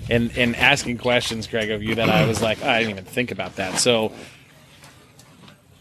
and 0.10 0.32
and 0.38 0.56
asking 0.56 0.98
questions, 1.00 1.46
Craig, 1.46 1.72
of 1.72 1.84
you 1.84 1.96
that 1.96 2.10
I 2.10 2.26
was 2.26 2.42
like, 2.42 2.64
I 2.64 2.80
didn't 2.80 2.92
even 2.92 3.04
think 3.06 3.32
about 3.32 3.58
that. 3.58 3.80
So 3.80 4.14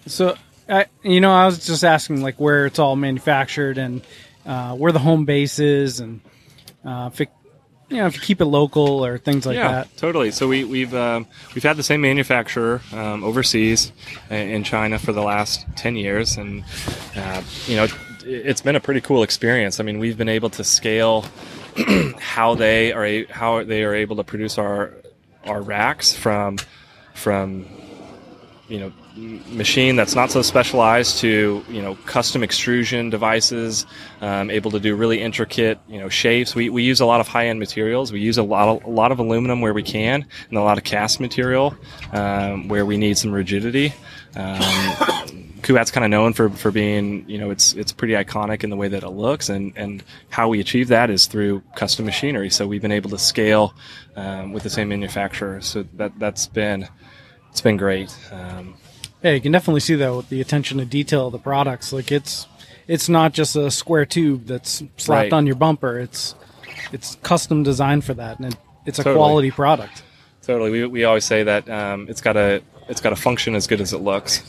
So, 0.07 0.37
I, 0.69 0.87
you 1.03 1.21
know, 1.21 1.33
I 1.33 1.47
was 1.47 1.65
just 1.65 1.85
asking 1.85 2.23
like 2.23 2.41
where 2.41 2.67
it's 2.67 2.79
all 2.81 2.97
manufactured 2.97 3.79
and 3.79 4.03
uh, 4.47 4.75
where 4.75 4.93
the 4.93 4.99
home 4.99 5.25
base 5.25 5.59
is, 5.59 6.01
and 6.01 6.21
uh, 6.85 7.11
if 7.13 7.21
it, 7.21 7.31
you 7.89 7.97
know 7.99 8.07
if 8.07 8.15
you 8.17 8.23
keep 8.23 8.41
it 8.41 8.47
local 8.47 9.05
or 9.05 9.19
things 9.19 9.47
like 9.47 9.57
yeah, 9.57 9.71
that. 9.73 9.97
totally. 9.97 10.31
So 10.31 10.49
we, 10.49 10.65
we've 10.65 10.95
um, 10.95 11.27
we've 11.55 11.63
had 11.65 11.77
the 11.77 11.83
same 11.83 12.01
manufacturer 12.01 12.81
um, 12.93 13.23
overseas 13.25 13.93
in 14.31 14.65
China 14.65 14.99
for 14.99 15.13
the 15.13 15.23
last 15.23 15.67
ten 15.77 15.97
years, 15.97 16.37
and 16.37 16.65
uh, 17.17 17.43
you 17.67 17.77
know 17.77 17.85
it- 17.85 17.93
it's 18.27 18.63
been 18.63 18.75
a 18.75 18.81
pretty 18.81 19.03
cool 19.03 19.23
experience. 19.23 19.81
I 19.81 19.83
mean, 19.83 19.99
we've 19.99 20.17
been 20.17 20.31
able 20.31 20.49
to 20.51 20.65
scale 20.65 21.27
how 22.19 22.55
they 22.55 22.91
are 22.93 23.05
a, 23.05 23.25
how 23.27 23.63
they 23.65 23.85
are 23.85 23.95
able 23.95 24.17
to 24.17 24.25
produce 24.25 24.57
our 24.57 24.95
our 25.45 25.61
racks 25.61 26.15
from 26.15 26.57
from 27.13 27.67
you 28.69 28.81
know 28.81 28.93
machine 29.17 29.95
that's 29.95 30.17
not 30.17 30.31
so 30.31 30.43
specialized 30.43 31.19
to 31.19 31.65
you 31.69 31.81
know 31.81 31.95
custom 32.07 32.43
extrusion 32.43 33.11
devices 33.11 33.87
um, 34.21 34.51
able 34.51 34.73
to 34.73 34.81
do 34.81 34.97
really 34.97 35.21
intricate 35.21 35.79
you 35.87 36.01
know 36.01 36.09
shapes 36.09 36.55
we, 36.55 36.69
we 36.69 36.83
use 36.83 37.01
a 37.01 37.07
lot 37.07 37.21
of 37.21 37.29
high-end 37.29 37.61
materials 37.61 38.13
we 38.13 38.21
use 38.21 38.39
a 38.39 38.43
lot 38.43 38.69
of, 38.69 38.85
a 38.85 38.91
lot 38.91 39.13
of 39.13 39.21
aluminum 39.21 39.61
where 39.61 39.73
we 39.73 39.85
can 39.85 40.27
and 40.49 40.59
a 40.59 40.63
lot 40.63 40.79
of 40.79 40.85
cast 40.85 41.21
material 41.21 41.77
um, 42.13 42.67
where 42.67 42.85
we 42.85 42.97
need 42.97 43.17
some 43.17 43.31
rigidity 43.31 43.93
um, 44.35 44.61
Kuat's 45.63 45.91
kind 45.91 46.05
of 46.05 46.11
known 46.11 46.35
for, 46.35 46.51
for 46.51 46.71
being, 46.71 47.27
you 47.27 47.39
know, 47.39 47.51
it's 47.51 47.73
it's 47.73 47.91
pretty 47.91 48.13
iconic 48.13 48.65
in 48.65 48.71
the 48.71 48.77
way 48.77 48.89
that 48.89 49.03
it 49.03 49.09
looks, 49.09 49.49
and, 49.49 49.73
and 49.77 50.05
how 50.29 50.49
we 50.49 50.61
achieve 50.61 50.89
that 50.89 51.09
is 51.09 51.27
through 51.27 51.63
custom 51.75 52.05
machinery. 52.05 52.51
So 52.51 52.67
we've 52.67 52.83
been 52.83 52.93
able 52.93 53.09
to 53.11 53.19
scale 53.19 53.75
um, 54.15 54.53
with 54.53 54.63
the 54.63 54.69
same 54.69 54.91
manufacturer. 54.91 55.63
So 55.63 55.85
that 55.95 56.19
that's 56.19 56.47
been 56.47 56.87
it's 57.51 57.63
been 57.63 57.79
great. 57.79 58.15
Um, 58.31 58.75
Yeah, 59.25 59.33
you 59.33 59.41
can 59.41 59.51
definitely 59.53 59.81
see 59.81 59.95
that 59.97 60.15
with 60.15 60.29
the 60.29 60.41
attention 60.41 60.79
to 60.79 60.85
detail 60.85 61.27
of 61.27 61.33
the 61.33 61.39
products. 61.39 61.93
Like 61.93 62.13
it's 62.13 62.47
it's 62.87 63.09
not 63.09 63.33
just 63.33 63.57
a 63.57 63.71
square 63.71 64.05
tube 64.05 64.47
that's 64.47 64.83
slapped 64.99 65.09
Right. 65.09 65.33
on 65.33 65.47
your 65.47 65.57
bumper. 65.57 65.99
It's 65.99 66.35
it's 66.93 67.17
custom 67.23 67.63
designed 67.63 68.05
for 68.05 68.15
that, 68.15 68.39
and 68.39 68.53
it, 68.53 68.59
it's 68.87 68.99
a 68.99 69.03
Totally. 69.03 69.17
quality 69.19 69.51
product. 69.51 70.03
totally, 70.43 70.71
we, 70.71 70.85
we 70.87 71.05
always 71.05 71.25
say 71.25 71.43
that 71.45 71.69
um, 71.71 72.07
it's 72.09 72.21
got 72.21 72.37
a 72.37 72.63
it's 72.89 73.01
got 73.01 73.11
to 73.11 73.17
function 73.17 73.55
as 73.55 73.67
good 73.67 73.81
as 73.81 73.95
it 73.95 73.99
looks, 74.03 74.43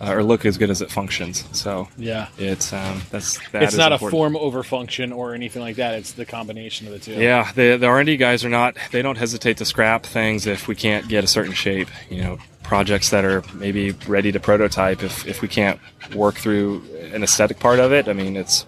uh, 0.00 0.12
or 0.12 0.24
look 0.24 0.44
as 0.44 0.58
good 0.58 0.70
as 0.70 0.82
it 0.82 0.90
functions. 0.90 1.44
So 1.56 1.86
yeah, 1.96 2.26
it's 2.36 2.72
um, 2.72 3.00
that's 3.12 3.38
that 3.52 3.62
it's 3.62 3.74
is 3.74 3.78
not 3.78 3.92
important. 3.92 4.08
a 4.08 4.18
form 4.18 4.36
over 4.36 4.64
function 4.64 5.12
or 5.12 5.34
anything 5.34 5.62
like 5.62 5.76
that. 5.76 5.94
It's 5.94 6.12
the 6.14 6.26
combination 6.26 6.88
of 6.88 6.94
the 6.94 6.98
two. 6.98 7.12
Yeah, 7.12 7.52
the 7.54 7.76
the 7.76 7.86
R 7.86 8.00
and 8.00 8.06
D 8.06 8.16
guys 8.16 8.44
are 8.44 8.48
not. 8.48 8.76
They 8.90 9.02
don't 9.02 9.18
hesitate 9.18 9.58
to 9.58 9.64
scrap 9.64 10.04
things 10.04 10.48
if 10.48 10.66
we 10.66 10.74
can't 10.74 11.06
get 11.06 11.22
a 11.22 11.28
certain 11.28 11.52
shape. 11.52 11.88
You 12.10 12.22
know, 12.24 12.38
projects 12.70 13.10
that 13.10 13.24
are 13.24 13.42
maybe 13.54 13.90
ready 14.06 14.30
to 14.30 14.38
prototype. 14.38 15.02
If 15.02 15.26
if 15.26 15.42
we 15.42 15.48
can't 15.48 15.80
work 16.14 16.36
through 16.36 16.82
an 17.12 17.24
aesthetic 17.24 17.58
part 17.58 17.80
of 17.80 17.92
it, 17.92 18.06
I 18.08 18.12
mean, 18.12 18.36
it's 18.36 18.64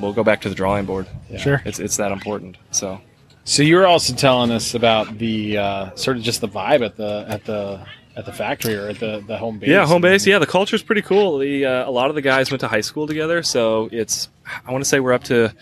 we'll 0.00 0.12
go 0.12 0.22
back 0.22 0.40
to 0.42 0.48
the 0.48 0.54
drawing 0.54 0.86
board. 0.86 1.06
Sure. 1.36 1.60
It's 1.64 1.80
it's 1.80 1.96
that 1.96 2.12
important. 2.12 2.56
So 2.70 3.00
So 3.44 3.64
you 3.64 3.76
were 3.76 3.86
also 3.86 4.14
telling 4.14 4.52
us 4.52 4.74
about 4.74 5.18
the 5.18 5.58
uh, 5.58 5.94
sort 5.96 6.16
of 6.18 6.22
just 6.22 6.40
the 6.40 6.48
vibe 6.48 6.84
at 6.86 6.96
the 6.96 7.26
at 7.28 7.44
the 7.44 7.84
at 8.16 8.24
the 8.24 8.32
factory 8.32 8.76
or 8.76 8.88
at 8.88 8.98
the, 9.00 9.22
the 9.26 9.36
home 9.36 9.58
base. 9.58 9.68
yeah, 9.68 9.84
home 9.86 10.00
base. 10.02 10.24
Yeah, 10.26 10.38
the 10.38 10.46
culture's 10.46 10.82
pretty 10.84 11.02
cool. 11.02 11.38
The 11.38 11.66
uh, 11.66 11.90
a 11.90 11.92
lot 11.92 12.08
of 12.10 12.14
the 12.14 12.22
guys 12.22 12.50
went 12.52 12.60
to 12.60 12.68
high 12.68 12.80
school 12.90 13.08
together, 13.08 13.42
so 13.42 13.88
it's 13.90 14.28
I 14.66 14.70
want 14.70 14.84
to 14.84 14.88
say 14.88 15.00
we're 15.00 15.12
up 15.18 15.24
to 15.24 15.52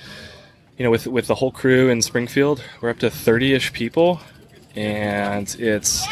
you 0.76 0.84
know 0.84 0.90
with 0.90 1.06
with 1.06 1.26
the 1.28 1.34
whole 1.34 1.50
crew 1.50 1.88
in 1.88 2.02
Springfield, 2.02 2.62
we're 2.82 2.90
up 2.90 2.98
to 2.98 3.08
thirty 3.10 3.54
ish 3.54 3.72
people, 3.72 4.20
and 4.76 5.48
it's 5.58 6.06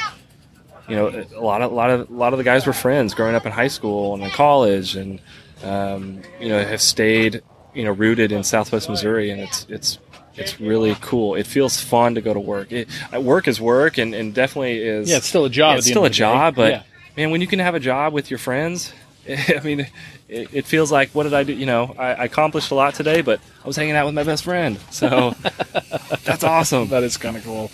you 0.93 0.99
know 0.99 1.25
a 1.35 1.41
lot 1.41 1.63
of 1.63 1.73
a 1.73 1.75
lot 1.75 1.89
of 1.91 2.11
a 2.11 2.13
lot 2.13 2.35
of 2.35 2.39
the 2.39 2.45
guys 2.45 2.67
were 2.67 2.75
friends 2.75 3.15
growing 3.15 3.35
up 3.35 3.47
in 3.47 3.53
high 3.53 3.69
school 3.69 4.13
and 4.15 4.23
in 4.23 4.29
college, 4.31 4.95
and 4.95 5.21
um, 5.65 6.21
you 6.39 6.51
know 6.51 6.63
have 6.63 6.83
stayed 6.83 7.41
you 7.73 7.85
know 7.85 7.93
rooted 7.93 8.31
in 8.31 8.45
Southwest 8.45 8.91
Missouri, 8.91 9.31
and 9.31 9.41
it's 9.41 9.67
it's 9.71 9.99
it's 10.37 10.61
really 10.61 10.95
cool. 11.01 11.35
It 11.35 11.47
feels 11.47 11.81
fun 11.81 12.15
to 12.17 12.21
go 12.21 12.35
to 12.35 12.41
work. 12.41 12.71
It, 12.73 12.89
uh, 13.15 13.21
work 13.23 13.49
is 13.49 13.59
work, 13.59 13.97
and, 13.97 14.15
and 14.15 14.35
definitely 14.35 14.83
is 14.83 15.09
Yeah, 15.09 15.17
it's 15.17 15.27
still 15.27 15.47
a 15.47 15.51
job. 15.51 15.73
yeah, 15.73 15.79
it's 15.79 15.87
still 15.87 16.05
a 16.05 16.09
the 16.09 16.15
day. 16.15 16.19
job, 16.19 16.55
but 16.57 16.71
Yeah. 16.73 16.83
man, 17.17 17.31
when 17.31 17.41
you 17.41 17.47
can 17.47 17.59
have 17.59 17.75
a 17.75 17.81
job 17.81 18.13
with 18.13 18.31
your 18.31 18.39
friends, 18.39 18.93
I 19.29 19.61
mean, 19.65 19.81
it, 20.29 20.49
it 20.53 20.67
feels 20.67 20.93
like 20.93 21.11
what 21.15 21.23
did 21.25 21.33
I 21.35 21.43
do? 21.45 21.53
You 21.55 21.67
know, 21.67 21.95
I, 21.99 22.09
I 22.13 22.25
accomplished 22.25 22.71
a 22.71 22.75
lot 22.75 22.95
today, 22.95 23.23
but 23.23 23.41
I 23.65 23.67
was 23.67 23.77
hanging 23.77 23.95
out 23.97 24.05
with 24.05 24.15
my 24.15 24.25
best 24.25 24.45
friend, 24.45 24.79
so 24.91 25.35
that's 26.25 26.45
awesome. 26.45 26.89
that 26.89 27.03
is 27.03 27.17
kind 27.17 27.37
of 27.39 27.45
cool. 27.45 27.71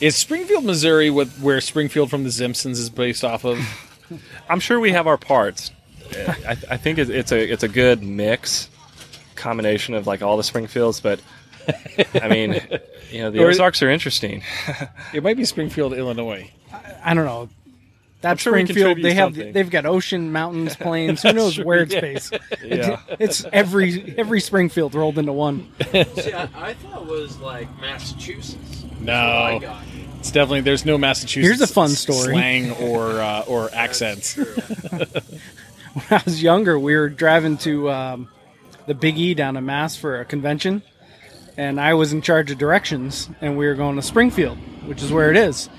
Is 0.00 0.16
Springfield, 0.16 0.64
Missouri, 0.64 1.10
with 1.10 1.38
where 1.40 1.60
Springfield 1.60 2.08
from 2.10 2.24
The 2.24 2.32
Simpsons 2.32 2.78
is 2.78 2.88
based 2.90 3.22
off 3.24 3.44
of? 3.44 3.58
I'm 4.48 4.60
sure 4.60 4.80
we 4.80 4.92
have 4.92 5.06
our 5.06 5.18
parts. 5.18 5.70
I, 6.16 6.56
I 6.70 6.76
think 6.76 6.98
it's, 6.98 7.10
it's 7.10 7.30
a 7.30 7.52
it's 7.52 7.62
a 7.62 7.68
good 7.68 8.02
mix 8.02 8.68
combination 9.36 9.94
of 9.94 10.06
like 10.06 10.22
all 10.22 10.36
the 10.36 10.42
Springfields, 10.42 11.00
but 11.00 11.20
I 12.20 12.28
mean, 12.28 12.60
you 13.10 13.20
know, 13.20 13.30
the 13.30 13.44
Or- 13.44 13.48
Ozarks 13.50 13.82
are 13.82 13.90
interesting. 13.90 14.42
It 15.12 15.22
might 15.22 15.36
be 15.36 15.44
Springfield, 15.44 15.92
Illinois. 15.92 16.50
I 17.04 17.14
don't 17.14 17.24
know. 17.26 17.48
That 18.22 18.38
sure 18.40 18.52
Springfield, 18.52 18.98
they 19.02 19.14
have 19.14 19.34
something. 19.34 19.52
they've 19.52 19.70
got 19.70 19.86
ocean, 19.86 20.30
mountains, 20.32 20.76
plains. 20.80 21.22
Who 21.22 21.32
knows 21.32 21.58
where 21.58 21.80
it's 21.82 21.94
based? 21.94 22.36
yeah. 22.64 23.00
It's 23.18 23.44
every 23.52 24.14
every 24.18 24.40
Springfield 24.40 24.94
rolled 24.94 25.18
into 25.18 25.32
one. 25.32 25.70
See, 25.92 26.32
I, 26.32 26.48
I 26.54 26.74
thought 26.74 27.02
it 27.02 27.08
was 27.08 27.38
like 27.38 27.68
Massachusetts. 27.80 28.84
No, 29.00 29.14
I 29.14 29.58
got. 29.58 29.82
It's 30.20 30.30
definitely 30.30 30.60
there's 30.60 30.84
no 30.84 30.98
Massachusetts. 30.98 31.46
Here's 31.46 31.60
a 31.62 31.72
fun 31.72 31.88
story. 31.88 32.34
slang 32.34 32.70
or 32.72 33.20
uh, 33.20 33.44
or 33.48 33.70
accents. 33.72 34.36
when 34.90 36.04
I 36.10 36.22
was 36.24 36.42
younger, 36.42 36.78
we 36.78 36.94
were 36.94 37.08
driving 37.08 37.56
to 37.58 37.90
um, 37.90 38.28
the 38.86 38.94
Big 38.94 39.18
E 39.18 39.32
down 39.34 39.56
in 39.56 39.64
Mass 39.64 39.96
for 39.96 40.20
a 40.20 40.24
convention, 40.26 40.82
and 41.56 41.80
I 41.80 41.94
was 41.94 42.12
in 42.12 42.20
charge 42.20 42.50
of 42.50 42.58
directions, 42.58 43.30
and 43.40 43.56
we 43.56 43.66
were 43.66 43.74
going 43.74 43.96
to 43.96 44.02
Springfield, 44.02 44.58
which 44.86 45.02
is 45.02 45.10
where 45.10 45.30
it 45.30 45.36
is. 45.36 45.70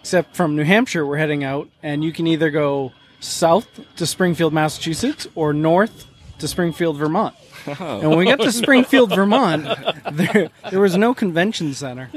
Except 0.00 0.34
from 0.34 0.56
New 0.56 0.64
Hampshire, 0.64 1.04
we're 1.04 1.18
heading 1.18 1.44
out, 1.44 1.68
and 1.82 2.02
you 2.02 2.10
can 2.10 2.26
either 2.26 2.50
go 2.50 2.92
south 3.20 3.68
to 3.96 4.06
Springfield, 4.06 4.54
Massachusetts, 4.54 5.28
or 5.34 5.52
north 5.52 6.06
to 6.40 6.48
Springfield, 6.48 6.96
Vermont. 6.96 7.34
And 7.66 8.08
when 8.08 8.18
we 8.18 8.24
got 8.24 8.40
to 8.40 8.52
Springfield, 8.52 9.14
Vermont, 9.14 9.64
there, 10.12 10.48
there 10.70 10.80
was 10.80 10.96
no 10.96 11.14
convention 11.14 11.74
center. 11.74 12.10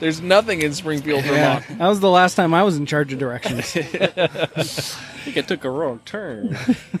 There's 0.00 0.20
nothing 0.20 0.62
in 0.62 0.72
Springfield, 0.72 1.24
Yeah, 1.24 1.60
Vermont. 1.60 1.78
that 1.78 1.88
was 1.88 2.00
the 2.00 2.10
last 2.10 2.34
time 2.36 2.54
I 2.54 2.62
was 2.62 2.76
in 2.76 2.86
charge 2.86 3.12
of 3.12 3.18
directions. 3.18 3.76
I 3.76 4.62
think 4.64 5.36
it 5.36 5.48
took 5.48 5.64
a 5.64 5.70
wrong 5.70 6.00
turn. 6.04 6.56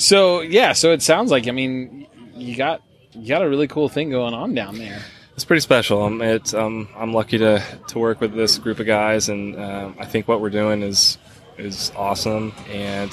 So 0.00 0.42
yeah, 0.42 0.74
so 0.74 0.92
it 0.92 1.02
sounds 1.02 1.30
like 1.32 1.48
I 1.48 1.50
mean 1.50 2.06
you 2.36 2.54
got 2.56 2.82
you 3.12 3.26
got 3.26 3.42
a 3.42 3.48
really 3.48 3.66
cool 3.66 3.88
thing 3.88 4.10
going 4.10 4.32
on 4.32 4.54
down 4.54 4.78
there. 4.78 5.00
It's 5.34 5.44
pretty 5.44 5.60
special. 5.60 6.02
Um, 6.02 6.22
it's 6.22 6.54
um, 6.54 6.88
I'm 6.96 7.12
lucky 7.12 7.38
to, 7.38 7.60
to 7.88 7.98
work 7.98 8.20
with 8.20 8.32
this 8.34 8.58
group 8.58 8.78
of 8.78 8.86
guys, 8.86 9.28
and 9.28 9.58
um, 9.58 9.96
I 9.98 10.04
think 10.04 10.28
what 10.28 10.40
we're 10.40 10.50
doing 10.50 10.82
is 10.82 11.18
is 11.56 11.90
awesome, 11.96 12.52
and 12.70 13.10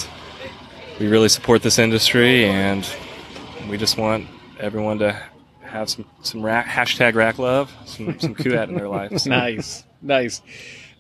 we 1.00 1.08
really 1.08 1.30
support 1.30 1.62
this 1.62 1.78
industry, 1.80 2.46
and 2.46 2.88
we 3.70 3.78
just 3.78 3.98
want 3.98 4.28
everyone 4.60 5.00
to 5.00 5.22
have 5.62 5.90
some 5.90 6.06
some 6.22 6.42
rack, 6.44 6.66
hashtag 6.68 7.16
rack 7.16 7.38
love, 7.40 7.74
some 7.86 8.20
some 8.20 8.36
Kuat 8.36 8.70
in 8.70 8.76
their 8.76 8.88
lives. 8.88 9.26
nice, 9.28 9.84
nice. 10.02 10.42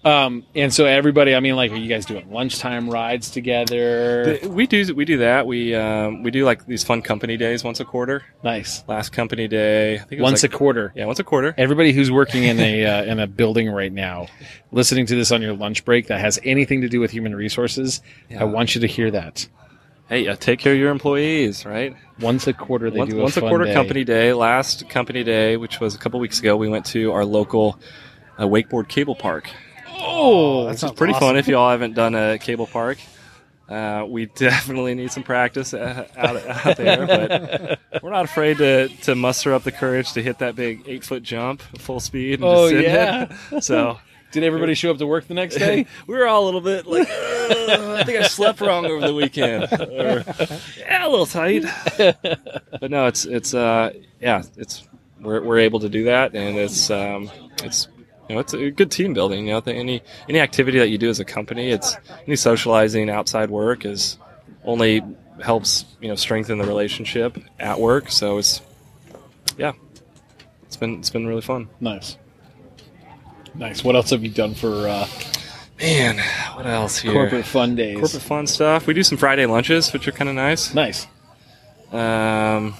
Um, 0.03 0.45
and 0.53 0.71
so 0.71 0.86
everybody, 0.86 1.34
I 1.34 1.39
mean, 1.39 1.55
like, 1.55 1.71
are 1.71 1.77
you 1.77 1.89
guys 1.89 2.05
doing 2.05 2.31
lunchtime 2.31 2.88
rides 2.91 3.31
together? 3.31 4.38
We 4.45 4.67
do 4.67 4.93
we 4.93 5.03
do 5.03 5.17
that. 5.19 5.47
We 5.47 5.73
um, 5.73 6.21
we 6.21 6.29
do 6.29 6.45
like 6.45 6.63
these 6.67 6.84
fun 6.84 7.01
company 7.01 7.38
days 7.38 7.63
once 7.63 7.79
a 7.79 7.86
quarter. 7.86 8.21
Nice. 8.43 8.84
Last 8.88 9.13
company 9.13 9.47
day, 9.47 9.95
I 9.95 9.97
think 9.99 10.12
it 10.12 10.15
was 10.21 10.31
Once 10.31 10.43
like- 10.43 10.53
a 10.53 10.58
quarter. 10.58 10.93
yeah, 10.95 11.05
once 11.05 11.17
a 11.19 11.23
quarter. 11.23 11.55
Everybody 11.58 11.91
who's 11.91 12.12
working 12.12 12.43
in 12.43 12.60
a 12.60 12.86
uh, 12.86 13.03
in 13.05 13.19
a 13.19 13.25
building 13.25 13.71
right 13.71 13.91
now, 13.91 14.27
listening 14.71 15.08
to 15.08 15.15
this 15.15 15.31
on 15.31 15.41
your 15.41 15.53
lunch 15.53 15.84
break 15.86 16.05
that 16.08 16.19
has 16.19 16.38
anything 16.43 16.81
to 16.81 16.89
do 16.89 16.99
with 16.99 17.10
human 17.10 17.34
resources, 17.34 18.01
I 18.38 18.43
want 18.43 18.75
you 18.75 18.81
to 18.81 18.88
hear 18.88 19.10
that. 19.10 19.47
Hey, 20.07 20.27
uh, 20.27 20.35
take 20.35 20.59
care 20.59 20.73
of 20.73 20.79
your 20.79 20.91
employees, 20.91 21.65
right? 21.65 21.95
Once 22.19 22.45
a 22.47 22.53
quarter, 22.53 22.91
they 22.91 22.99
once, 22.99 23.11
do 23.11 23.19
a, 23.19 23.23
once 23.23 23.37
a 23.37 23.41
quarter 23.41 23.65
day. 23.65 23.73
company 23.73 24.03
day. 24.03 24.33
Last 24.33 24.87
company 24.89 25.23
day, 25.23 25.57
which 25.57 25.79
was 25.79 25.95
a 25.95 25.97
couple 25.97 26.19
weeks 26.19 26.39
ago, 26.39 26.55
we 26.55 26.69
went 26.69 26.85
to 26.87 27.11
our 27.11 27.25
local 27.25 27.79
uh, 28.37 28.43
wakeboard 28.43 28.87
cable 28.87 29.15
park. 29.15 29.49
Oh, 29.97 30.67
This 30.69 30.83
is 30.83 30.91
pretty 30.91 31.13
fun 31.13 31.37
if 31.37 31.47
you 31.47 31.57
all 31.57 31.71
haven't 31.71 31.93
done 31.95 32.13
a 32.13 32.37
cable 32.37 32.67
park. 32.67 32.99
Uh, 33.67 34.05
we 34.07 34.25
definitely 34.35 34.93
need 34.93 35.11
some 35.11 35.23
practice 35.23 35.73
uh, 35.73 36.07
out, 36.15 36.37
out 36.67 36.77
there, 36.77 37.07
but 37.07 37.79
we're 38.03 38.11
not 38.11 38.25
afraid 38.25 38.59
to, 38.59 38.89
to 39.01 39.15
muster 39.15 39.53
up 39.55 39.63
the 39.63 39.71
courage 39.71 40.13
to 40.13 40.21
hit 40.21 40.37
that 40.37 40.55
big 40.55 40.83
eight 40.85 41.03
foot 41.03 41.23
jump 41.23 41.63
full 41.79 41.99
speed. 41.99 42.35
And 42.35 42.43
Oh, 42.43 42.69
just 42.69 42.83
yeah. 42.87 43.35
it. 43.51 43.63
So 43.63 43.97
Did 44.31 44.43
everybody 44.43 44.75
show 44.75 44.91
up 44.91 44.97
to 44.97 45.07
work 45.07 45.27
the 45.27 45.33
next 45.33 45.55
day? 45.55 45.85
we 46.07 46.13
were 46.15 46.27
all 46.27 46.43
a 46.43 46.45
little 46.45 46.61
bit 46.61 46.85
like, 46.85 47.07
"Uh, 47.69 47.97
I 47.99 48.04
think 48.04 48.19
I 48.19 48.28
slept 48.28 48.62
wrong 48.62 48.86
over 48.86 49.06
the 49.06 49.13
weekend. 49.13 49.63
Or, 49.71 50.23
yeah, 50.78 51.06
a 51.06 51.10
little 51.10 51.25
tight. 51.25 51.65
But 52.80 52.91
no, 52.91 53.08
it's 53.08 53.25
it's 53.25 53.54
uh 53.54 53.93
yeah, 54.19 54.43
it's 54.58 54.84
we're, 55.21 55.41
we're 55.41 55.60
able 55.60 55.80
to 55.80 55.89
do 55.89 56.06
that, 56.06 56.36
and 56.36 56.58
it's 56.58 56.89
um 56.89 57.32
it's 57.63 57.88
you 58.28 58.36
know 58.36 58.41
it's 58.41 58.54
a 58.54 58.69
good 58.71 58.91
team 58.91 59.13
building. 59.13 59.47
You 59.47 59.54
know, 59.54 59.62
any 59.65 60.01
any 60.30 60.39
activity 60.39 60.80
that 60.80 60.89
you 60.89 60.97
do 60.97 61.10
as 61.10 61.19
a 61.19 61.25
company, 61.25 61.69
it's 61.71 61.97
any 62.28 62.36
socializing 62.36 63.10
outside 63.10 63.49
work 63.49 63.86
is 63.86 64.17
only 64.63 65.01
helps 65.43 65.86
you 66.01 66.08
know 66.08 66.15
strengthen 66.15 66.58
the 66.58 66.65
relationship 66.65 67.38
at 67.60 67.80
work. 67.80 68.12
So 68.12 68.38
it's 68.38 68.62
yeah, 69.58 69.73
it's 70.63 70.75
been 70.78 70.99
it's 70.99 71.10
been 71.10 71.25
really 71.28 71.41
fun. 71.41 71.69
nice, 71.80 72.17
nice. 73.54 73.84
What 73.84 73.95
else 73.95 74.10
have 74.10 74.23
you 74.23 74.30
done 74.30 74.54
for 74.54 74.88
uh, 74.88 75.08
Man, 75.79 76.17
what 76.55 76.65
else 76.65 76.99
here? 76.99 77.11
corporate 77.11 77.45
fun 77.45 77.75
days? 77.75 77.97
corporate 77.99 78.21
fun 78.21 78.47
stuff. 78.47 78.88
We 78.88 78.93
do 78.93 79.03
some 79.03 79.17
Friday 79.17 79.45
lunches, 79.45 79.91
which 79.91 80.07
are 80.07 80.11
kind 80.11 80.29
of 80.29 80.35
nice. 80.35 80.73
Nice. 80.73 81.05
Um, 81.91 82.75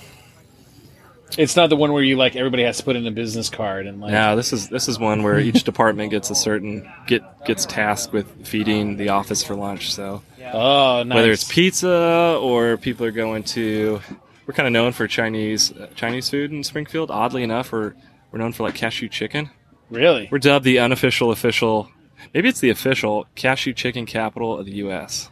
It's 1.38 1.56
not 1.58 1.70
the 1.70 1.76
one 1.76 1.92
where 1.92 2.04
you 2.04 2.16
like 2.16 2.36
everybody 2.38 2.64
has 2.64 2.78
to 2.78 2.84
put 2.84 2.96
in 2.96 3.06
a 3.06 3.12
business 3.12 3.50
card 3.50 3.86
and 3.88 4.00
like. 4.00 4.12
now 4.12 4.36
this 4.36 4.54
is 4.54 4.70
this 4.70 4.88
is 4.88 4.98
one 4.98 5.24
where 5.24 5.40
each 5.40 5.64
department 5.64 6.12
gets 6.12 6.30
a 6.30 6.36
certain 6.36 6.90
get 7.08 7.22
gets 7.46 7.66
tasked 7.66 8.14
with 8.14 8.48
feeding 8.48 8.96
the 8.98 9.10
office 9.10 9.44
for 9.44 9.56
lunch. 9.56 9.94
So 9.94 10.22
Oh, 10.54 11.04
nice. 11.04 11.16
whether 11.16 11.32
it's 11.32 11.44
pizza 11.52 12.38
or 12.42 12.78
people 12.78 13.06
are 13.06 13.12
going 13.12 13.44
to, 13.56 14.00
we're 14.46 14.54
kind 14.54 14.68
of 14.68 14.74
known 14.74 14.92
for 14.94 15.08
Chinese 15.08 15.72
uh, 15.74 15.88
Chinese 15.96 16.30
food 16.30 16.52
in 16.52 16.64
Springfield. 16.64 17.12
Oddly 17.12 17.44
enough, 17.44 17.72
we're 17.74 17.94
we're 18.32 18.40
known 18.40 18.54
for 18.54 18.64
like 18.64 18.76
cashew 18.76 19.10
chicken. 19.10 19.50
really. 19.90 20.30
We're 20.32 20.40
dubbed 20.40 20.64
the 20.64 20.80
unofficial 20.80 21.32
official. 21.32 21.90
Maybe 22.34 22.50
it's 22.50 22.60
the 22.60 22.70
official 22.70 23.26
cashew 23.36 23.74
chicken 23.74 24.06
capital 24.06 24.58
of 24.58 24.66
the 24.66 24.74
U.S. 24.74 25.30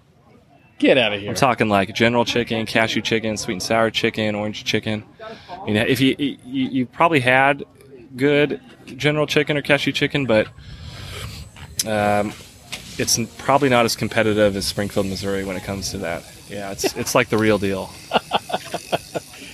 Get 0.79 0.97
out 0.97 1.13
of 1.13 1.19
here. 1.21 1.29
I'm 1.29 1.35
talking 1.35 1.69
like 1.69 1.93
General 1.93 2.25
Chicken, 2.25 2.65
cashew 2.65 3.01
chicken, 3.01 3.37
sweet 3.37 3.53
and 3.55 3.63
sour 3.63 3.89
chicken, 3.89 4.35
orange 4.35 4.63
chicken. 4.63 5.03
You 5.67 5.75
know, 5.75 5.81
if 5.83 6.01
you 6.01 6.15
you, 6.17 6.37
you 6.45 6.85
probably 6.85 7.19
had 7.19 7.63
good 8.15 8.59
General 8.85 9.25
Chicken 9.27 9.57
or 9.57 9.61
cashew 9.61 9.91
chicken, 9.91 10.25
but 10.25 10.47
um, 11.87 12.33
it's 12.97 13.19
probably 13.37 13.69
not 13.69 13.85
as 13.85 13.95
competitive 13.95 14.55
as 14.55 14.65
Springfield, 14.65 15.05
Missouri, 15.07 15.43
when 15.45 15.55
it 15.55 15.63
comes 15.63 15.91
to 15.91 15.97
that. 15.99 16.23
Yeah, 16.49 16.71
it's 16.71 16.93
it's 16.97 17.15
like 17.15 17.29
the 17.29 17.37
real 17.37 17.57
deal. 17.57 17.87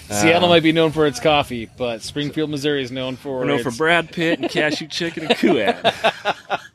Seattle 0.10 0.46
Um, 0.46 0.50
might 0.50 0.64
be 0.64 0.72
known 0.72 0.92
for 0.92 1.06
its 1.06 1.20
coffee, 1.20 1.70
but 1.78 2.02
Springfield, 2.02 2.50
Missouri 2.50 2.82
is 2.82 2.92
known 2.92 3.16
for 3.16 3.46
known 3.46 3.62
for 3.62 3.70
Brad 3.72 4.12
Pitt 4.12 4.40
and 4.40 4.50
cashew 4.50 4.88
chicken 4.88 5.26
and 5.26 5.36
Kuat. 5.36 6.62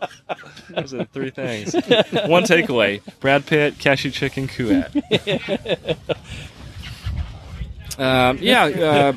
Those 0.74 0.94
are 0.94 0.98
the 0.98 1.04
three 1.06 1.30
things. 1.30 1.74
One 1.74 2.44
takeaway: 2.44 3.00
Brad 3.20 3.46
Pitt, 3.46 3.78
cashew 3.78 4.10
chicken, 4.10 4.48
Kuat. 4.48 4.90
um, 7.98 8.38
yeah, 8.40 8.64
uh, 8.64 9.12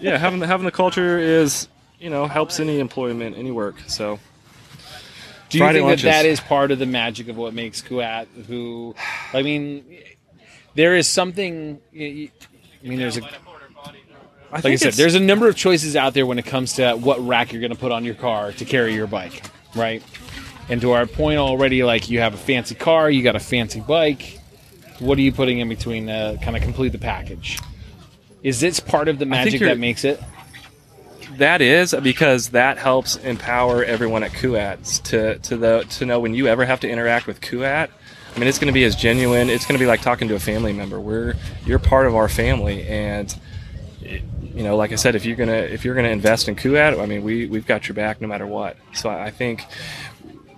yeah. 0.00 0.18
Having 0.18 0.40
the, 0.40 0.46
having 0.46 0.64
the 0.64 0.72
culture 0.72 1.18
is 1.18 1.68
you 1.98 2.10
know 2.10 2.26
helps 2.26 2.60
any 2.60 2.78
employment, 2.80 3.36
any 3.36 3.50
work. 3.50 3.76
So 3.86 4.18
Do 5.48 5.58
you 5.58 5.64
Friday 5.64 5.78
think 5.78 5.88
lunches. 5.88 6.02
that 6.04 6.22
that 6.22 6.26
is 6.26 6.40
part 6.40 6.70
of 6.70 6.78
the 6.78 6.86
magic 6.86 7.28
of 7.28 7.36
what 7.36 7.54
makes 7.54 7.82
Kuat? 7.82 8.26
Who, 8.46 8.94
I 9.32 9.42
mean, 9.42 9.84
there 10.74 10.94
is 10.96 11.08
something. 11.08 11.80
I 11.94 12.30
mean, 12.82 12.98
there's 12.98 13.16
a 13.16 13.22
I 14.52 14.56
like 14.56 14.66
I 14.66 14.76
said, 14.76 14.92
there's 14.94 15.16
a 15.16 15.20
number 15.20 15.48
of 15.48 15.56
choices 15.56 15.96
out 15.96 16.14
there 16.14 16.24
when 16.24 16.38
it 16.38 16.46
comes 16.46 16.74
to 16.74 16.94
what 16.94 17.18
rack 17.26 17.52
you're 17.52 17.60
going 17.60 17.72
to 17.72 17.78
put 17.78 17.90
on 17.92 18.04
your 18.04 18.14
car 18.14 18.52
to 18.52 18.64
carry 18.64 18.94
your 18.94 19.06
bike, 19.08 19.42
right? 19.74 20.02
And 20.68 20.80
to 20.80 20.92
our 20.92 21.06
point 21.06 21.38
already, 21.38 21.82
like 21.84 22.08
you 22.10 22.18
have 22.20 22.34
a 22.34 22.38
fancy 22.38 22.74
car, 22.74 23.08
you 23.10 23.22
got 23.22 23.36
a 23.36 23.40
fancy 23.40 23.80
bike. 23.80 24.40
What 24.98 25.18
are 25.18 25.20
you 25.20 25.32
putting 25.32 25.58
in 25.58 25.68
between 25.68 26.06
to 26.06 26.38
kind 26.42 26.56
of 26.56 26.62
complete 26.62 26.90
the 26.92 26.98
package? 26.98 27.58
Is 28.42 28.60
this 28.60 28.80
part 28.80 29.08
of 29.08 29.18
the 29.18 29.26
magic 29.26 29.60
that 29.68 29.78
makes 29.78 30.04
it? 30.04 30.20
That 31.38 31.60
is 31.60 31.94
because 32.02 32.50
that 32.50 32.78
helps 32.78 33.16
empower 33.16 33.84
everyone 33.84 34.22
at 34.22 34.32
Kuat 34.32 35.02
to 35.04 35.38
to 35.40 35.56
the 35.56 35.84
to 35.90 36.06
know 36.06 36.18
when 36.20 36.34
you 36.34 36.46
ever 36.46 36.64
have 36.64 36.80
to 36.80 36.88
interact 36.88 37.26
with 37.26 37.40
Kuat. 37.40 37.88
I 38.34 38.38
mean, 38.38 38.48
it's 38.48 38.58
going 38.58 38.68
to 38.68 38.72
be 38.72 38.84
as 38.84 38.94
genuine. 38.96 39.48
It's 39.50 39.66
going 39.66 39.78
to 39.78 39.82
be 39.82 39.86
like 39.88 40.02
talking 40.02 40.28
to 40.28 40.34
a 40.34 40.38
family 40.40 40.72
member. 40.72 40.98
We're 41.00 41.34
you're 41.64 41.78
part 41.78 42.06
of 42.06 42.14
our 42.14 42.28
family, 42.28 42.86
and 42.86 43.34
it- 44.02 44.22
you 44.54 44.62
know, 44.62 44.74
like 44.76 44.90
I 44.90 44.94
said, 44.94 45.14
if 45.14 45.26
you're 45.26 45.36
gonna 45.36 45.52
if 45.52 45.84
you're 45.84 45.94
gonna 45.94 46.08
invest 46.08 46.48
in 46.48 46.56
Kuat, 46.56 46.98
I 46.98 47.04
mean, 47.04 47.22
we 47.22 47.44
we've 47.46 47.66
got 47.66 47.88
your 47.88 47.94
back 47.94 48.22
no 48.22 48.28
matter 48.28 48.46
what. 48.46 48.78
So 48.94 49.10
I 49.10 49.26
I 49.26 49.30
think 49.30 49.62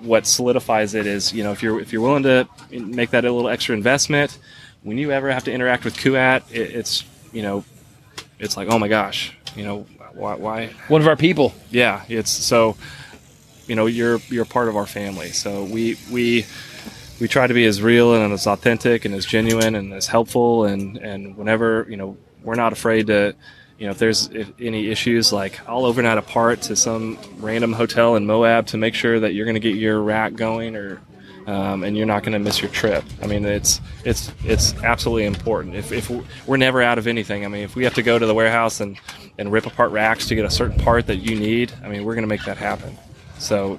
what 0.00 0.26
solidifies 0.26 0.94
it 0.94 1.06
is 1.06 1.32
you 1.32 1.42
know 1.42 1.52
if 1.52 1.62
you're 1.62 1.80
if 1.80 1.92
you're 1.92 2.02
willing 2.02 2.22
to 2.22 2.48
make 2.70 3.10
that 3.10 3.24
a 3.24 3.32
little 3.32 3.50
extra 3.50 3.74
investment, 3.74 4.38
when 4.82 4.96
you 4.98 5.10
ever 5.12 5.30
have 5.30 5.44
to 5.44 5.52
interact 5.52 5.84
with 5.84 5.96
Kuat, 5.96 6.42
it, 6.50 6.74
it's 6.74 7.04
you 7.32 7.42
know 7.42 7.64
it's 8.38 8.56
like 8.56 8.68
oh 8.70 8.78
my 8.78 8.88
gosh, 8.88 9.34
you 9.56 9.64
know 9.64 9.86
why 10.14 10.34
why 10.36 10.66
One 10.88 11.00
of 11.00 11.06
our 11.08 11.16
people. 11.16 11.54
yeah 11.70 12.02
it's 12.08 12.30
so 12.30 12.76
you 13.66 13.74
know 13.74 13.86
you're 13.86 14.18
you're 14.28 14.44
part 14.44 14.68
of 14.68 14.76
our 14.76 14.86
family 14.86 15.30
so 15.30 15.64
we 15.64 15.96
we 16.10 16.46
we 17.20 17.28
try 17.28 17.46
to 17.46 17.54
be 17.54 17.66
as 17.66 17.82
real 17.82 18.14
and 18.14 18.32
as 18.32 18.46
authentic 18.46 19.04
and 19.04 19.14
as 19.14 19.26
genuine 19.26 19.74
and 19.74 19.92
as 19.92 20.06
helpful 20.06 20.64
and 20.64 20.96
and 20.98 21.36
whenever 21.36 21.86
you 21.90 21.96
know 21.96 22.16
we're 22.42 22.54
not 22.54 22.72
afraid 22.72 23.06
to 23.08 23.34
you 23.78 23.86
know 23.86 23.92
if 23.92 23.98
there's 23.98 24.28
any 24.60 24.88
issues 24.88 25.32
like 25.32 25.60
i'll 25.68 25.84
overnight 25.84 26.18
a 26.18 26.22
part 26.22 26.60
to 26.62 26.76
some 26.76 27.18
random 27.38 27.72
hotel 27.72 28.16
in 28.16 28.26
moab 28.26 28.66
to 28.66 28.76
make 28.76 28.94
sure 28.94 29.20
that 29.20 29.34
you're 29.34 29.46
going 29.46 29.54
to 29.54 29.60
get 29.60 29.76
your 29.76 30.00
rack 30.00 30.34
going 30.34 30.76
or 30.76 31.00
um, 31.48 31.82
and 31.82 31.96
you're 31.96 32.06
not 32.06 32.24
going 32.24 32.34
to 32.34 32.38
miss 32.38 32.60
your 32.60 32.70
trip. 32.70 33.02
I 33.22 33.26
mean, 33.26 33.46
it's 33.46 33.80
it's 34.04 34.30
it's 34.44 34.74
absolutely 34.82 35.24
important. 35.24 35.76
If, 35.76 35.92
if 35.92 36.10
we're 36.46 36.58
never 36.58 36.82
out 36.82 36.98
of 36.98 37.06
anything, 37.06 37.46
I 37.46 37.48
mean, 37.48 37.62
if 37.62 37.74
we 37.74 37.84
have 37.84 37.94
to 37.94 38.02
go 38.02 38.18
to 38.18 38.26
the 38.26 38.34
warehouse 38.34 38.80
and, 38.80 39.00
and 39.38 39.50
rip 39.50 39.64
apart 39.64 39.90
racks 39.90 40.28
to 40.28 40.34
get 40.34 40.44
a 40.44 40.50
certain 40.50 40.78
part 40.78 41.06
that 41.06 41.16
you 41.16 41.38
need, 41.38 41.72
I 41.82 41.88
mean, 41.88 42.04
we're 42.04 42.14
going 42.14 42.24
to 42.24 42.28
make 42.28 42.44
that 42.44 42.58
happen. 42.58 42.98
So 43.38 43.78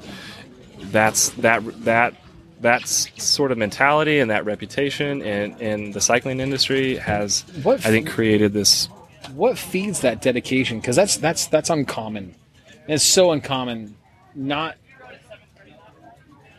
that's 0.85 1.29
that 1.31 1.61
that 1.83 2.15
that 2.61 2.87
sort 2.87 3.51
of 3.51 3.59
mentality 3.59 4.19
and 4.19 4.31
that 4.31 4.45
reputation 4.45 5.21
in, 5.21 5.55
in 5.59 5.91
the 5.91 6.01
cycling 6.01 6.39
industry 6.39 6.95
has, 6.97 7.43
What 7.61 7.85
I 7.85 7.89
think, 7.89 8.09
created 8.09 8.51
this. 8.51 8.89
What 9.33 9.57
feeds 9.57 10.01
that 10.01 10.21
dedication 10.21 10.79
because 10.79 10.95
that's 10.95 11.17
that's 11.17 11.47
that's 11.47 11.69
uncommon 11.69 12.35
it's 12.87 13.03
so 13.03 13.31
uncommon 13.31 13.95
not 14.35 14.75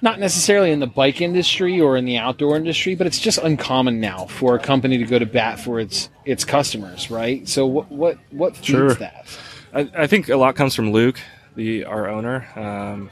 not 0.02 0.18
necessarily 0.18 0.70
in 0.70 0.80
the 0.80 0.87
bike 0.87 1.20
industry 1.20 1.80
or 1.80 1.96
in 1.96 2.04
the 2.04 2.16
outdoor 2.16 2.56
industry 2.56 2.94
but 2.94 3.06
it's 3.06 3.18
just 3.18 3.38
uncommon 3.38 4.00
now 4.00 4.24
for 4.26 4.54
a 4.54 4.59
company 4.59 4.96
to 4.98 5.04
go 5.04 5.18
to 5.18 5.26
bat 5.26 5.59
for 5.61 5.78
its 5.80 6.09
its 6.24 6.44
customers 6.44 7.11
right 7.11 7.46
so 7.48 7.66
what 7.66 7.90
what 7.90 8.18
what 8.30 8.56
feeds 8.56 8.66
Sure. 8.68 8.94
that 8.94 9.26
I, 9.72 9.88
I 9.94 10.06
think 10.06 10.28
a 10.28 10.37
lot 10.37 10.56
comes 10.56 10.74
from 10.74 10.90
Luke, 10.90 11.20
the 11.54 11.85
our 11.85 12.09
owner. 12.09 12.46
Um, 12.56 13.10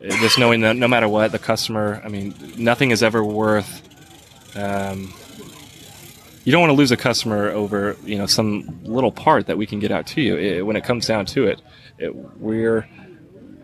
just 0.00 0.38
knowing 0.38 0.62
that 0.62 0.76
no 0.76 0.88
matter 0.88 1.08
what 1.08 1.30
the 1.32 1.38
customer, 1.38 2.00
I 2.02 2.08
mean, 2.08 2.34
nothing 2.56 2.90
is 2.90 3.02
ever 3.02 3.22
worth. 3.22 3.82
Um, 4.56 5.12
you 6.44 6.52
don't 6.52 6.60
want 6.60 6.70
to 6.70 6.76
lose 6.76 6.92
a 6.92 6.96
customer 6.96 7.48
over 7.50 7.96
you 8.04 8.18
know 8.18 8.26
some 8.26 8.84
little 8.84 9.12
part 9.12 9.46
that 9.46 9.58
we 9.58 9.66
can 9.66 9.80
get 9.80 9.90
out 9.90 10.06
to 10.08 10.20
you. 10.20 10.36
It, 10.36 10.62
when 10.62 10.76
it 10.76 10.84
comes 10.84 11.06
down 11.06 11.26
to 11.26 11.46
it, 11.46 11.60
it 11.98 12.14
we're 12.14 12.86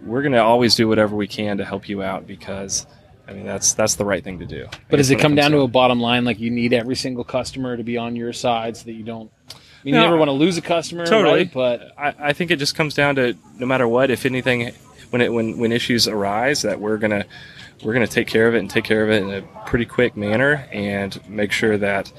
we're 0.02 0.22
going 0.22 0.32
to 0.32 0.42
always 0.42 0.74
do 0.74 0.88
whatever 0.88 1.14
we 1.14 1.28
can 1.28 1.58
to 1.58 1.64
help 1.64 1.88
you 1.88 2.02
out 2.02 2.26
because 2.26 2.86
I 3.28 3.32
mean 3.32 3.44
that's 3.44 3.74
that's 3.74 3.94
the 3.94 4.04
right 4.04 4.24
thing 4.24 4.38
to 4.38 4.46
do. 4.46 4.66
but 4.88 4.96
does 4.96 5.10
it 5.10 5.16
come 5.16 5.32
comes 5.32 5.36
down 5.36 5.50
to 5.52 5.60
a 5.60 5.68
bottom 5.68 6.00
line 6.00 6.24
like 6.24 6.40
you 6.40 6.50
need 6.50 6.72
every 6.72 6.96
single 6.96 7.24
customer 7.24 7.76
to 7.76 7.82
be 7.82 7.96
on 7.96 8.16
your 8.16 8.32
side 8.32 8.76
so 8.76 8.84
that 8.84 8.92
you 8.92 9.04
don't 9.04 9.30
I 9.48 9.84
mean, 9.84 9.94
you 9.94 10.00
never 10.00 10.16
want 10.18 10.28
to 10.28 10.32
lose 10.32 10.58
a 10.58 10.60
customer, 10.60 11.06
totally. 11.06 11.38
right? 11.38 11.52
But 11.52 11.92
I, 11.96 12.14
I 12.18 12.32
think 12.34 12.50
it 12.50 12.58
just 12.58 12.74
comes 12.74 12.92
down 12.92 13.14
to 13.14 13.34
no 13.58 13.64
matter 13.64 13.88
what, 13.88 14.10
if 14.10 14.26
anything, 14.26 14.72
when 15.08 15.22
it 15.22 15.32
when 15.32 15.58
when 15.58 15.72
issues 15.72 16.06
arise 16.06 16.62
that 16.62 16.80
we're 16.80 16.98
gonna 16.98 17.24
we're 17.82 17.94
gonna 17.94 18.06
take 18.06 18.26
care 18.26 18.46
of 18.46 18.54
it 18.54 18.58
and 18.58 18.68
take 18.68 18.84
care 18.84 19.02
of 19.02 19.10
it 19.10 19.22
in 19.22 19.30
a 19.30 19.42
pretty 19.64 19.86
quick 19.86 20.18
manner 20.18 20.68
and 20.70 21.18
make 21.28 21.50
sure 21.50 21.78
that 21.78 22.12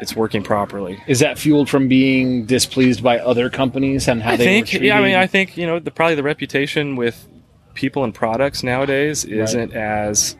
it's 0.00 0.14
working 0.16 0.42
properly. 0.42 1.02
Is 1.06 1.20
that 1.20 1.38
fueled 1.38 1.68
from 1.68 1.88
being 1.88 2.44
displeased 2.46 3.02
by 3.02 3.18
other 3.18 3.48
companies 3.50 4.08
and 4.08 4.22
how 4.22 4.32
I 4.32 4.36
they 4.36 4.44
think, 4.44 4.72
yeah, 4.72 4.98
I 4.98 5.02
mean, 5.02 5.16
I 5.16 5.26
think 5.26 5.56
you 5.56 5.66
know, 5.66 5.78
the, 5.78 5.90
probably 5.90 6.14
the 6.14 6.22
reputation 6.22 6.96
with 6.96 7.26
people 7.74 8.04
and 8.04 8.14
products 8.14 8.62
nowadays 8.62 9.24
isn't 9.24 9.72
as 9.74 10.36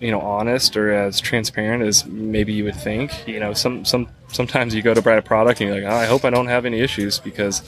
you 0.00 0.10
know 0.10 0.20
honest 0.20 0.76
or 0.76 0.92
as 0.92 1.20
transparent 1.20 1.82
as 1.82 2.04
maybe 2.06 2.52
you 2.52 2.64
would 2.64 2.76
think. 2.76 3.26
You 3.26 3.40
know, 3.40 3.52
some 3.54 3.84
some 3.84 4.08
sometimes 4.28 4.74
you 4.74 4.82
go 4.82 4.94
to 4.94 5.02
buy 5.02 5.14
a 5.14 5.22
product 5.22 5.60
and 5.60 5.68
you're 5.68 5.82
like, 5.82 5.90
oh, 5.90 5.96
I 5.96 6.06
hope 6.06 6.24
I 6.24 6.30
don't 6.30 6.48
have 6.48 6.64
any 6.66 6.80
issues 6.80 7.18
because 7.18 7.62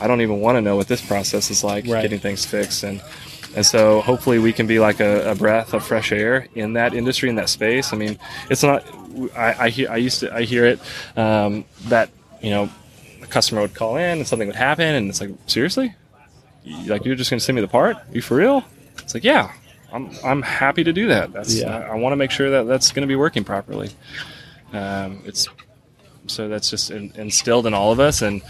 I 0.00 0.06
don't 0.06 0.20
even 0.20 0.40
want 0.40 0.56
to 0.56 0.60
know 0.60 0.76
what 0.76 0.88
this 0.88 1.00
process 1.04 1.50
is 1.50 1.62
like 1.64 1.86
Right. 1.86 2.02
getting 2.02 2.18
things 2.20 2.44
fixed 2.44 2.82
and. 2.84 3.02
And 3.54 3.66
so, 3.66 4.00
hopefully, 4.00 4.38
we 4.38 4.54
can 4.54 4.66
be 4.66 4.78
like 4.78 4.98
a, 4.98 5.32
a 5.32 5.34
breath 5.34 5.74
of 5.74 5.84
fresh 5.84 6.10
air 6.10 6.48
in 6.54 6.72
that 6.72 6.94
industry, 6.94 7.28
in 7.28 7.34
that 7.34 7.50
space. 7.50 7.92
I 7.92 7.98
mean, 7.98 8.18
it's 8.48 8.62
not. 8.62 8.82
I, 9.36 9.64
I 9.64 9.68
hear. 9.70 9.90
I 9.90 9.96
used 9.96 10.20
to. 10.20 10.34
I 10.34 10.42
hear 10.42 10.66
it 10.66 10.80
um, 11.16 11.64
that 11.88 12.10
you 12.42 12.50
know, 12.50 12.68
a 13.22 13.26
customer 13.26 13.60
would 13.60 13.74
call 13.74 13.96
in 13.96 14.18
and 14.18 14.26
something 14.26 14.48
would 14.48 14.56
happen, 14.56 14.94
and 14.94 15.08
it's 15.08 15.20
like, 15.20 15.30
seriously, 15.46 15.94
like 16.86 17.04
you're 17.04 17.14
just 17.14 17.30
going 17.30 17.38
to 17.38 17.44
send 17.44 17.56
me 17.56 17.62
the 17.62 17.68
part? 17.68 17.96
Are 17.96 18.06
you 18.12 18.20
for 18.20 18.36
real? 18.36 18.64
It's 18.98 19.14
like, 19.14 19.24
yeah, 19.24 19.52
I'm, 19.92 20.10
I'm 20.24 20.42
happy 20.42 20.84
to 20.84 20.92
do 20.92 21.08
that. 21.08 21.32
That's 21.32 21.54
Yeah. 21.54 21.78
I, 21.78 21.92
I 21.92 21.94
want 21.94 22.12
to 22.12 22.16
make 22.16 22.30
sure 22.30 22.50
that 22.50 22.64
that's 22.64 22.92
going 22.92 23.02
to 23.02 23.08
be 23.08 23.16
working 23.16 23.44
properly. 23.44 23.90
Um, 24.72 25.22
it's 25.24 25.48
so 26.26 26.48
that's 26.48 26.70
just 26.70 26.90
in, 26.90 27.12
instilled 27.14 27.66
in 27.66 27.74
all 27.74 27.92
of 27.92 28.00
us, 28.00 28.22
and 28.22 28.42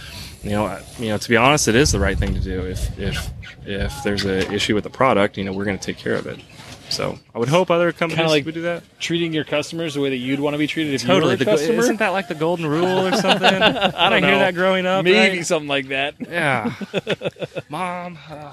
you 0.42 0.50
know, 0.50 0.78
you 0.98 1.08
know, 1.08 1.18
to 1.18 1.28
be 1.28 1.36
honest, 1.36 1.68
it 1.68 1.74
is 1.74 1.92
the 1.92 2.00
right 2.00 2.18
thing 2.18 2.34
to 2.34 2.40
do. 2.40 2.62
If 2.66 2.98
if 2.98 3.30
if 3.64 4.02
there's 4.02 4.24
an 4.24 4.52
issue 4.52 4.74
with 4.74 4.84
the 4.84 4.90
product, 4.90 5.36
you 5.36 5.44
know, 5.44 5.52
we're 5.52 5.64
going 5.64 5.78
to 5.78 5.84
take 5.84 5.98
care 5.98 6.14
of 6.14 6.26
it. 6.26 6.40
So 6.88 7.18
I 7.34 7.38
would 7.38 7.48
hope 7.48 7.70
other 7.70 7.90
companies 7.92 8.28
like- 8.28 8.44
would 8.44 8.54
do 8.54 8.62
that. 8.62 8.82
treating 9.00 9.32
your 9.32 9.44
customers 9.44 9.94
the 9.94 10.00
way 10.00 10.10
that 10.10 10.16
you'd 10.16 10.40
want 10.40 10.54
to 10.54 10.58
be 10.58 10.66
treated 10.66 10.92
if 10.94 11.02
Totally, 11.02 11.32
you 11.32 11.36
the, 11.38 11.44
were 11.46 11.52
a 11.52 11.54
go- 11.54 11.60
customer. 11.60 11.78
isn't 11.80 11.96
that 12.00 12.10
like 12.10 12.28
the 12.28 12.34
golden 12.34 12.66
rule 12.66 13.06
or 13.06 13.12
something? 13.12 13.44
I 13.62 14.10
don't 14.10 14.22
hear 14.22 14.32
know. 14.32 14.38
that 14.40 14.54
growing 14.54 14.84
up. 14.84 15.04
Maybe 15.04 15.38
right? 15.38 15.46
something 15.46 15.68
like 15.68 15.88
that. 15.88 16.14
Yeah, 16.28 16.74
mom. 17.68 18.18
uh, 18.30 18.52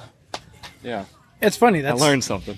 yeah, 0.83 1.05
It's 1.41 1.57
funny. 1.57 1.79
I 1.79 1.81
That's 1.83 1.99
learned 2.01 2.23
something. 2.23 2.57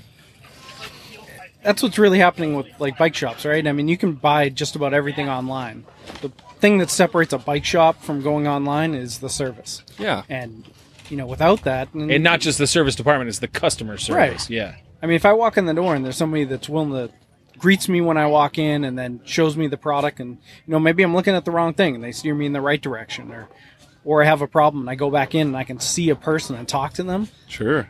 that's 1.63 1.82
what's 1.84 1.97
really 1.99 2.19
happening 2.19 2.55
with 2.55 2.67
like 2.80 2.97
bike 2.97 3.15
shops, 3.15 3.45
right? 3.45 3.65
I 3.65 3.72
mean, 3.72 3.88
you 3.88 3.97
can 3.97 4.13
buy 4.13 4.49
just 4.49 4.76
about 4.76 4.93
everything 4.93 5.30
online. 5.30 5.86
The 6.22 6.30
thing 6.59 6.78
that 6.80 6.89
separates 6.89 7.34
a 7.34 7.38
bike 7.39 7.65
shop 7.65 8.01
from 8.03 8.22
going 8.22 8.47
online 8.47 8.93
is 8.93 9.19
the 9.19 9.30
service, 9.30 9.84
Yeah, 9.97 10.24
and 10.30 10.65
you 11.09 11.17
know, 11.17 11.26
without 11.26 11.63
that, 11.63 11.93
And 11.93 12.24
not 12.24 12.39
just 12.39 12.57
the 12.57 12.67
service 12.67 12.95
department; 12.95 13.30
it's 13.30 13.39
the 13.39 13.47
customer 13.47 13.97
service. 13.97 14.49
Right. 14.49 14.49
Yeah. 14.49 14.76
I 15.01 15.07
mean, 15.07 15.15
if 15.15 15.25
I 15.25 15.33
walk 15.33 15.57
in 15.57 15.65
the 15.65 15.73
door 15.73 15.95
and 15.95 16.05
there's 16.05 16.17
somebody 16.17 16.43
that's 16.43 16.69
willing 16.69 16.91
to 16.91 17.13
greets 17.57 17.87
me 17.89 18.01
when 18.01 18.17
I 18.17 18.25
walk 18.27 18.57
in 18.57 18.83
and 18.83 18.97
then 18.97 19.21
shows 19.23 19.55
me 19.55 19.67
the 19.67 19.77
product 19.77 20.19
and 20.19 20.37
you 20.65 20.71
know 20.71 20.79
maybe 20.79 21.03
I'm 21.03 21.13
looking 21.15 21.35
at 21.35 21.45
the 21.45 21.51
wrong 21.51 21.73
thing 21.73 21.93
and 21.95 22.03
they 22.03 22.11
steer 22.11 22.33
me 22.33 22.45
in 22.47 22.53
the 22.53 22.61
right 22.61 22.81
direction 22.81 23.31
or 23.31 23.49
or 24.03 24.23
I 24.23 24.25
have 24.25 24.41
a 24.41 24.47
problem 24.47 24.81
and 24.83 24.89
I 24.89 24.95
go 24.95 25.11
back 25.11 25.35
in 25.35 25.47
and 25.47 25.57
I 25.57 25.63
can 25.63 25.79
see 25.79 26.09
a 26.09 26.15
person 26.15 26.55
and 26.55 26.67
talk 26.67 26.93
to 26.93 27.03
them, 27.03 27.27
sure. 27.47 27.87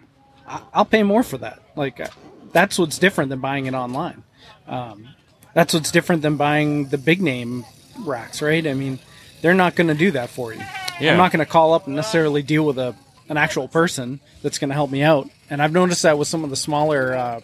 I- 0.48 0.62
I'll 0.74 0.86
pay 0.86 1.04
more 1.04 1.24
for 1.24 1.38
that. 1.38 1.60
Like 1.78 2.00
uh, 2.02 2.08
that's 2.52 2.78
what's 2.78 3.00
different 3.00 3.30
than 3.30 3.40
buying 3.40 3.66
it 3.66 3.74
online. 3.74 4.24
Um, 4.68 5.08
that's 5.54 5.74
what's 5.74 5.92
different 5.92 6.22
than 6.22 6.36
buying 6.38 6.88
the 6.90 6.98
big 6.98 7.22
name 7.22 7.64
racks, 8.00 8.42
right? 8.42 8.66
I 8.66 8.74
mean, 8.74 9.00
they're 9.42 9.54
not 9.54 9.76
going 9.76 9.88
to 9.88 9.94
do 9.94 10.12
that 10.12 10.30
for 10.30 10.54
you. 10.54 10.62
Yeah. 11.00 11.12
I'm 11.12 11.18
not 11.18 11.32
going 11.32 11.44
to 11.46 11.50
call 11.50 11.74
up 11.74 11.88
and 11.88 11.96
necessarily 11.96 12.42
deal 12.44 12.66
with 12.66 12.78
a 12.78 12.94
an 13.30 13.38
actual 13.38 13.70
person 13.70 14.20
that's 14.42 14.60
going 14.60 14.70
to 14.70 14.74
help 14.76 14.92
me 14.92 15.02
out. 15.02 15.30
And 15.52 15.62
I've 15.62 15.74
noticed 15.74 16.02
that 16.04 16.18
with 16.18 16.28
some 16.30 16.44
of 16.46 16.50
the 16.50 16.56
smaller 16.56 17.14
uh, 17.14 17.42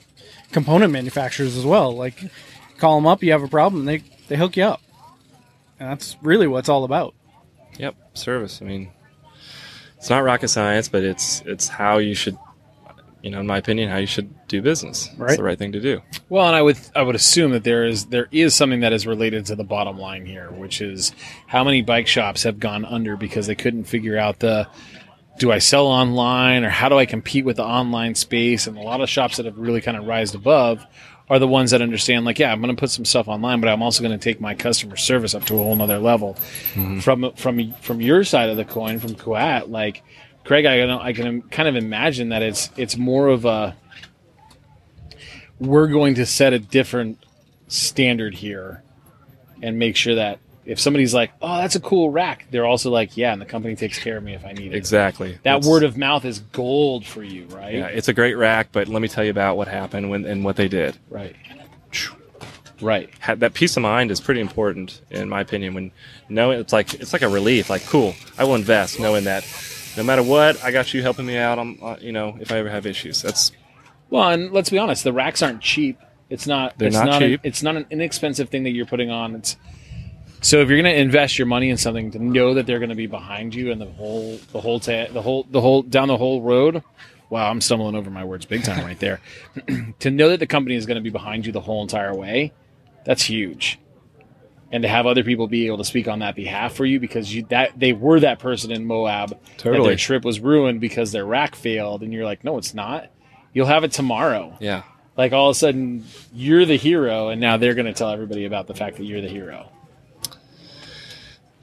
component 0.54 0.94
manufacturers 0.94 1.58
as 1.58 1.66
well. 1.66 1.92
Like, 1.96 2.32
call 2.78 2.96
them 2.96 3.06
up, 3.06 3.22
you 3.22 3.34
have 3.34 3.44
a 3.44 3.48
problem, 3.50 3.86
they 3.86 4.02
they 4.30 4.38
hook 4.38 4.56
you 4.58 4.64
up, 4.64 4.82
and 5.80 5.90
that's 5.92 6.16
really 6.22 6.48
what 6.48 6.60
it's 6.60 6.70
all 6.70 6.84
about. 6.86 7.14
Yep, 7.78 7.96
service. 8.14 8.62
I 8.62 8.66
mean, 8.66 8.90
it's 9.98 10.10
not 10.10 10.24
rocket 10.24 10.48
science, 10.48 10.88
but 10.88 11.04
it's 11.04 11.42
it's 11.46 11.68
how 11.68 11.98
you 11.98 12.14
should, 12.16 12.38
you 13.22 13.30
know, 13.30 13.42
in 13.42 13.46
my 13.48 13.58
opinion, 13.58 13.90
how 13.90 13.98
you 13.98 14.08
should 14.08 14.34
do 14.48 14.62
business. 14.62 15.08
It's 15.08 15.20
Right. 15.20 15.38
the 15.38 15.44
right 15.44 15.58
thing 15.60 15.74
to 15.74 15.82
do. 15.82 16.02
Well, 16.30 16.48
and 16.48 16.56
I 16.56 16.62
would 16.62 16.78
I 16.96 17.02
would 17.02 17.16
assume 17.16 17.52
that 17.52 17.66
there 17.66 17.86
is 17.86 18.06
there 18.06 18.30
is 18.32 18.56
something 18.56 18.80
that 18.80 18.94
is 18.94 19.06
related 19.06 19.46
to 19.48 19.56
the 19.56 19.66
bottom 19.66 19.98
line 19.98 20.26
here, 20.26 20.50
which 20.52 20.80
is 20.80 21.12
how 21.46 21.64
many 21.66 21.82
bike 21.82 22.08
shops 22.08 22.44
have 22.44 22.58
gone 22.60 22.86
under 22.86 23.18
because 23.18 23.48
they 23.48 23.56
couldn't 23.56 23.84
figure 23.84 24.18
out 24.18 24.40
the 24.40 24.68
do 25.38 25.52
I 25.52 25.60
sell 25.60 25.88
online 25.88 26.64
or 26.64 26.70
how 26.70 26.90
do 26.90 26.98
I 26.98 27.06
compete 27.06 27.46
with 27.46 27.58
the 27.58 27.64
online 27.64 28.16
space? 28.16 28.68
And 28.68 28.78
a 28.78 28.82
lot 28.82 29.02
of 29.02 29.10
shops 29.10 29.38
that 29.38 29.46
have 29.46 29.58
really 29.58 29.82
kind 29.82 29.98
of 29.98 30.06
rised 30.06 30.36
above 30.36 30.86
are 31.30 31.40
the 31.40 31.48
ones 31.48 31.72
that 31.72 31.82
understand 31.82 32.26
like, 32.26 32.40
yeah, 32.40 32.52
I'm 32.52 32.62
going 32.62 32.76
to 32.76 32.80
put 32.80 32.90
some 32.90 33.06
stuff 33.06 33.28
online, 33.28 33.60
but 33.60 33.70
I'm 33.70 33.82
also 33.82 34.04
going 34.04 34.18
to 34.18 34.24
take 34.24 34.40
my 34.40 34.56
customer 34.56 34.96
service 34.96 35.36
up 35.36 35.46
to 35.46 35.56
a 35.56 35.58
whole 35.58 35.76
nother 35.76 36.00
level. 36.00 36.36
Mm-hmm. 36.74 37.00
From 37.00 37.32
from 37.34 37.74
from 37.74 38.02
your 38.02 38.24
side 38.24 38.50
of 38.50 38.58
the 38.58 38.66
coin, 38.66 39.00
from 39.00 39.16
Kuat, 39.16 39.70
like 39.70 40.04
Craig, 40.44 40.66
I 40.66 40.78
can 40.80 40.90
I 40.90 41.14
can 41.14 41.42
kind 41.44 41.68
of 41.68 41.76
imagine 41.76 42.30
that 42.30 42.42
it's 42.42 42.72
it's 42.78 42.98
more 42.98 43.28
of 43.28 43.46
a 43.46 43.76
we're 45.60 45.88
going 45.88 46.16
to 46.16 46.26
set 46.26 46.54
a 46.54 46.60
different 46.60 47.24
standard 47.68 48.34
here 48.36 48.84
and 49.62 49.78
make 49.78 49.96
sure 49.96 50.16
that 50.16 50.40
if 50.68 50.80
somebody's 50.80 51.14
like, 51.14 51.32
"Oh, 51.42 51.58
that's 51.58 51.76
a 51.76 51.80
cool 51.80 52.10
rack," 52.12 52.46
they're 52.52 52.66
also 52.66 52.92
like, 52.92 53.18
"Yeah," 53.18 53.34
and 53.34 53.42
the 53.42 53.46
company 53.46 53.76
takes 53.76 53.98
care 53.98 54.18
of 54.18 54.24
me 54.24 54.34
if 54.36 54.46
I 54.46 54.52
need 54.52 54.74
it. 54.74 54.76
Exactly. 54.76 55.40
That 55.44 55.64
word 55.64 55.84
of 55.84 55.98
mouth 55.98 56.26
is 56.26 56.40
gold 56.40 57.06
for 57.06 57.24
you, 57.24 57.46
right? 57.46 57.74
Yeah, 57.74 57.88
it's 57.88 58.08
a 58.10 58.14
great 58.14 58.36
rack, 58.36 58.70
but 58.72 58.88
let 58.88 59.02
me 59.02 59.08
tell 59.08 59.24
you 59.24 59.32
about 59.32 59.58
what 59.58 59.68
happened 59.68 60.10
when 60.10 60.26
and 60.26 60.44
what 60.44 60.56
they 60.58 60.68
did. 60.68 60.98
Right. 61.10 61.36
Right. 62.80 63.10
That 63.38 63.56
peace 63.56 63.76
of 63.76 63.82
mind 63.82 64.12
is 64.12 64.22
pretty 64.22 64.40
important, 64.40 65.02
in 65.10 65.30
my 65.30 65.42
opinion. 65.42 65.74
When 65.74 65.92
knowing 66.30 66.60
it's 66.60 66.72
like 66.74 66.94
it's 66.96 67.12
like 67.12 67.24
a 67.24 67.30
relief. 67.30 67.70
Like, 67.72 67.84
cool, 67.88 68.14
I 68.38 68.44
will 68.44 68.54
invest, 68.56 69.00
knowing 69.00 69.24
that 69.24 69.44
no 69.98 70.04
matter 70.04 70.22
what, 70.22 70.64
I 70.64 70.70
got 70.72 70.94
you 70.94 71.02
helping 71.02 71.26
me 71.26 71.38
out. 71.38 71.58
I'm, 71.58 71.80
uh, 71.82 71.96
you 72.00 72.12
know, 72.12 72.38
if 72.40 72.52
I 72.52 72.58
ever 72.60 72.70
have 72.70 72.86
issues, 72.86 73.22
that's 73.24 73.52
Well, 74.12 74.30
and 74.30 74.52
let's 74.52 74.70
be 74.70 74.78
honest, 74.78 75.04
the 75.04 75.12
racks 75.14 75.42
aren't 75.42 75.62
cheap. 75.62 75.98
It's 76.30 76.46
not. 76.46 76.78
They're 76.78 76.90
it's 76.90 76.98
not 76.98 77.22
a- 77.22 77.28
cheap. 77.30 77.40
it's 77.44 77.64
not 77.64 77.78
an 77.78 77.88
inexpensive 77.90 78.50
thing 78.50 78.64
that 78.64 78.72
you're 78.72 78.86
putting 78.86 79.10
on. 79.10 79.34
It's 79.34 79.58
so 80.42 80.62
if 80.62 80.70
you're 80.70 80.82
going 80.82 80.94
to 80.94 81.00
invest 81.00 81.38
your 81.38 81.48
money 81.48 81.70
in 81.70 81.78
something, 81.78 82.12
to 82.12 82.20
know 82.20 82.54
that 82.54 82.66
they're 82.66 82.80
going 82.80 82.90
to 82.90 82.96
be 82.96 83.08
behind 83.08 83.56
you 83.56 83.72
and 83.72 83.82
the 83.82 83.86
whole, 83.86 84.38
the 84.52 84.62
whole, 84.62 84.80
ta- 84.80 85.08
the 85.12 85.22
whole, 85.22 85.46
the 85.50 85.62
whole 85.62 85.82
down 85.82 86.08
the 86.08 86.18
whole 86.18 86.42
road. 86.42 86.84
Wow, 87.30 87.50
I'm 87.50 87.60
stumbling 87.60 87.96
over 87.96 88.10
my 88.10 88.24
words 88.24 88.46
big 88.46 88.64
time 88.64 88.86
right 88.86 89.00
there. 89.00 89.20
to 90.00 90.12
know 90.12 90.30
that 90.30 90.40
the 90.40 90.48
company 90.48 90.76
is 90.76 90.86
going 90.86 90.96
to 90.96 91.02
be 91.02 91.10
behind 91.10 91.46
you 91.46 91.52
the 91.52 91.60
whole 91.60 91.82
entire 91.82 92.16
way, 92.16 92.54
that's 93.04 93.24
huge. 93.24 93.80
And 94.72 94.84
to 94.84 94.90
have 94.90 95.06
other 95.06 95.24
people 95.24 95.48
be 95.48 95.68
able 95.68 95.78
to 95.78 95.86
speak 95.86 96.08
on 96.08 96.20
that 96.20 96.36
behalf 96.36 96.76
for 96.76 96.86
you 96.86 97.00
because 97.00 97.34
you 97.34 97.46
that 97.50 97.78
they 97.78 97.94
were 97.94 98.20
that 98.20 98.40
person 98.40 98.72
in 98.72 98.86
Moab 98.86 99.38
Totally. 99.58 99.90
their 99.90 99.98
trip 99.98 100.24
was 100.24 100.40
ruined 100.40 100.82
because 100.82 101.12
their 101.12 101.26
rack 101.26 101.56
failed, 101.56 102.04
and 102.04 102.14
you're 102.14 102.26
like, 102.26 102.44
no, 102.44 102.58
it's 102.58 102.74
not. 102.74 103.10
You'll 103.54 103.68
have 103.68 103.84
it 103.84 103.92
tomorrow 103.92 104.56
yeah. 104.60 104.84
like 105.16 105.34
all 105.34 105.50
of 105.50 105.56
a 105.56 105.60
sudden 105.60 106.06
you're 106.34 106.66
the 106.66 106.76
hero 106.76 107.30
and 107.30 107.42
now 107.42 107.58
they're 107.58 107.74
going 107.74 107.88
to 107.88 107.94
tell 107.94 108.12
everybody 108.12 108.46
about 108.46 108.68
the 108.68 108.76
fact 108.76 108.98
that 108.98 109.06
you're 109.06 109.22
the 109.22 109.30
hero 109.30 109.72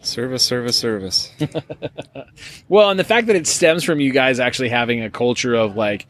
Service, 0.07 0.43
service, 0.43 0.77
service. 0.77 1.33
well 2.69 2.91
and 2.91 2.99
the 3.01 3.05
fact 3.05 3.27
that 3.29 3.37
it 3.37 3.47
stems 3.47 3.85
from 3.85 4.01
you 4.01 4.13
guys 4.13 4.39
actually 4.41 4.69
having 4.69 5.03
a 5.03 5.11
culture 5.11 5.55
of 5.55 5.77
like 5.77 6.07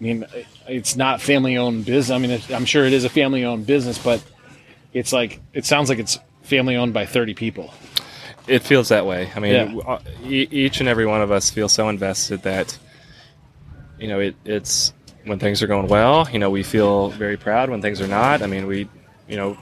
i 0.00 0.02
mean 0.04 0.24
it's 0.68 0.96
not 0.96 1.20
family 1.20 1.56
owned 1.56 1.84
business 1.84 2.10
i 2.14 2.18
mean 2.18 2.30
it- 2.30 2.50
i'm 2.52 2.64
sure 2.64 2.84
it 2.84 2.92
is 2.92 3.04
a 3.04 3.08
family 3.08 3.44
owned 3.44 3.66
business 3.66 3.98
but 3.98 4.22
it's 4.92 5.12
like 5.12 5.40
it 5.52 5.64
sounds 5.64 5.88
like 5.88 5.98
it's 5.98 6.18
family 6.42 6.76
owned 6.76 6.92
by 6.94 7.06
30 7.06 7.34
people 7.34 7.72
It 8.46 8.62
feels 8.62 8.88
that 8.88 9.04
way. 9.06 9.30
I 9.36 9.38
mean, 9.40 9.52
Yeah. 9.52 9.64
w- 9.66 9.80
uh, 9.82 10.00
each 10.24 10.80
and 10.80 10.88
every 10.88 11.06
one 11.06 11.20
of 11.22 11.30
us 11.30 11.50
feels 11.50 11.72
so 11.72 11.88
invested 11.88 12.42
that 12.42 12.76
you 13.98 14.08
know 14.08 14.18
it, 14.18 14.34
it's 14.44 14.92
when 15.26 15.38
things 15.38 15.62
are 15.62 15.66
going 15.68 15.86
well. 15.86 16.26
You 16.32 16.38
know, 16.40 16.50
we 16.50 16.62
feel 16.64 17.10
very 17.10 17.36
proud 17.36 17.68
when 17.70 17.82
things 17.82 18.00
are 18.00 18.08
not. 18.08 18.42
I 18.42 18.46
mean, 18.46 18.66
we, 18.66 18.88
you 19.28 19.36
know, 19.36 19.56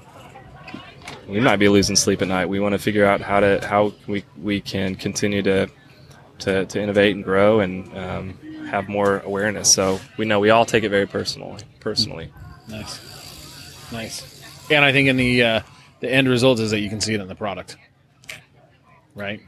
we 1.29 1.41
might 1.41 1.57
be 1.57 1.69
losing 1.69 1.97
sleep 1.97 2.23
at 2.23 2.29
night. 2.29 2.47
We 2.47 2.61
want 2.61 2.73
to 2.73 2.79
figure 2.79 3.05
out 3.05 3.21
how 3.21 3.41
to 3.41 3.61
how 3.67 3.93
we 4.07 4.25
we 4.41 4.61
can 4.61 4.95
continue 4.95 5.43
to 5.43 5.69
to, 6.41 6.67
to 6.67 6.81
innovate 6.81 7.15
and 7.17 7.25
grow 7.25 7.61
and 7.61 7.97
um, 7.99 8.39
have 8.71 8.89
more 8.89 9.21
awareness. 9.21 9.73
So 9.73 10.01
we 10.17 10.25
know 10.25 10.41
we 10.41 10.51
all 10.51 10.65
take 10.65 10.85
it 10.85 10.89
very 10.91 11.07
personally. 11.07 11.63
Personally, 11.81 12.33
nice 12.69 13.01
nice 13.91 14.43
and 14.71 14.85
i 14.85 14.93
think 14.93 15.09
in 15.09 15.17
the 15.17 15.43
uh, 15.43 15.61
the 16.01 16.13
end 16.13 16.29
result 16.29 16.61
is 16.61 16.71
that 16.71 16.81
you 16.81 16.91
can 16.91 17.01
see 17.01 17.15
it 17.15 17.21
in 17.21 17.29
the 17.29 17.35
product 17.35 17.77
right 19.15 19.41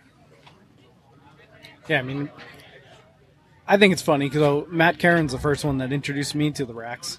Yeah, 1.88 1.98
I 1.98 2.02
mean, 2.02 2.30
I 3.66 3.76
think 3.76 3.92
it's 3.92 4.02
funny 4.02 4.28
because 4.28 4.66
Matt 4.70 4.98
Caron's 5.00 5.32
the 5.32 5.40
first 5.40 5.64
one 5.64 5.78
that 5.78 5.92
introduced 5.92 6.36
me 6.36 6.52
to 6.52 6.64
the 6.64 6.72
racks. 6.72 7.18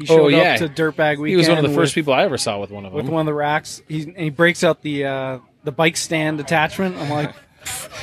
He 0.00 0.06
showed 0.06 0.20
Oh, 0.20 0.28
yeah. 0.28 0.54
up 0.54 0.58
to 0.60 0.68
Dirtbag 0.68 1.18
Weekend. 1.18 1.28
he 1.28 1.36
was 1.36 1.48
one 1.48 1.58
of 1.58 1.62
the 1.64 1.68
first 1.70 1.90
with, 1.90 1.94
people 1.94 2.14
i 2.14 2.24
ever 2.24 2.38
saw 2.38 2.58
with 2.58 2.70
one 2.70 2.84
of 2.86 2.92
them 2.92 2.96
with 3.04 3.08
one 3.12 3.20
of 3.20 3.26
the 3.26 3.34
racks. 3.34 3.82
He 3.88 4.02
and 4.04 4.16
he 4.16 4.30
breaks 4.30 4.64
out 4.64 4.82
the 4.82 5.04
uh, 5.04 5.38
the 5.64 5.72
bike 5.72 5.96
stand 5.96 6.40
attachment. 6.40 6.96
I'm 6.96 7.10
like, 7.10 7.34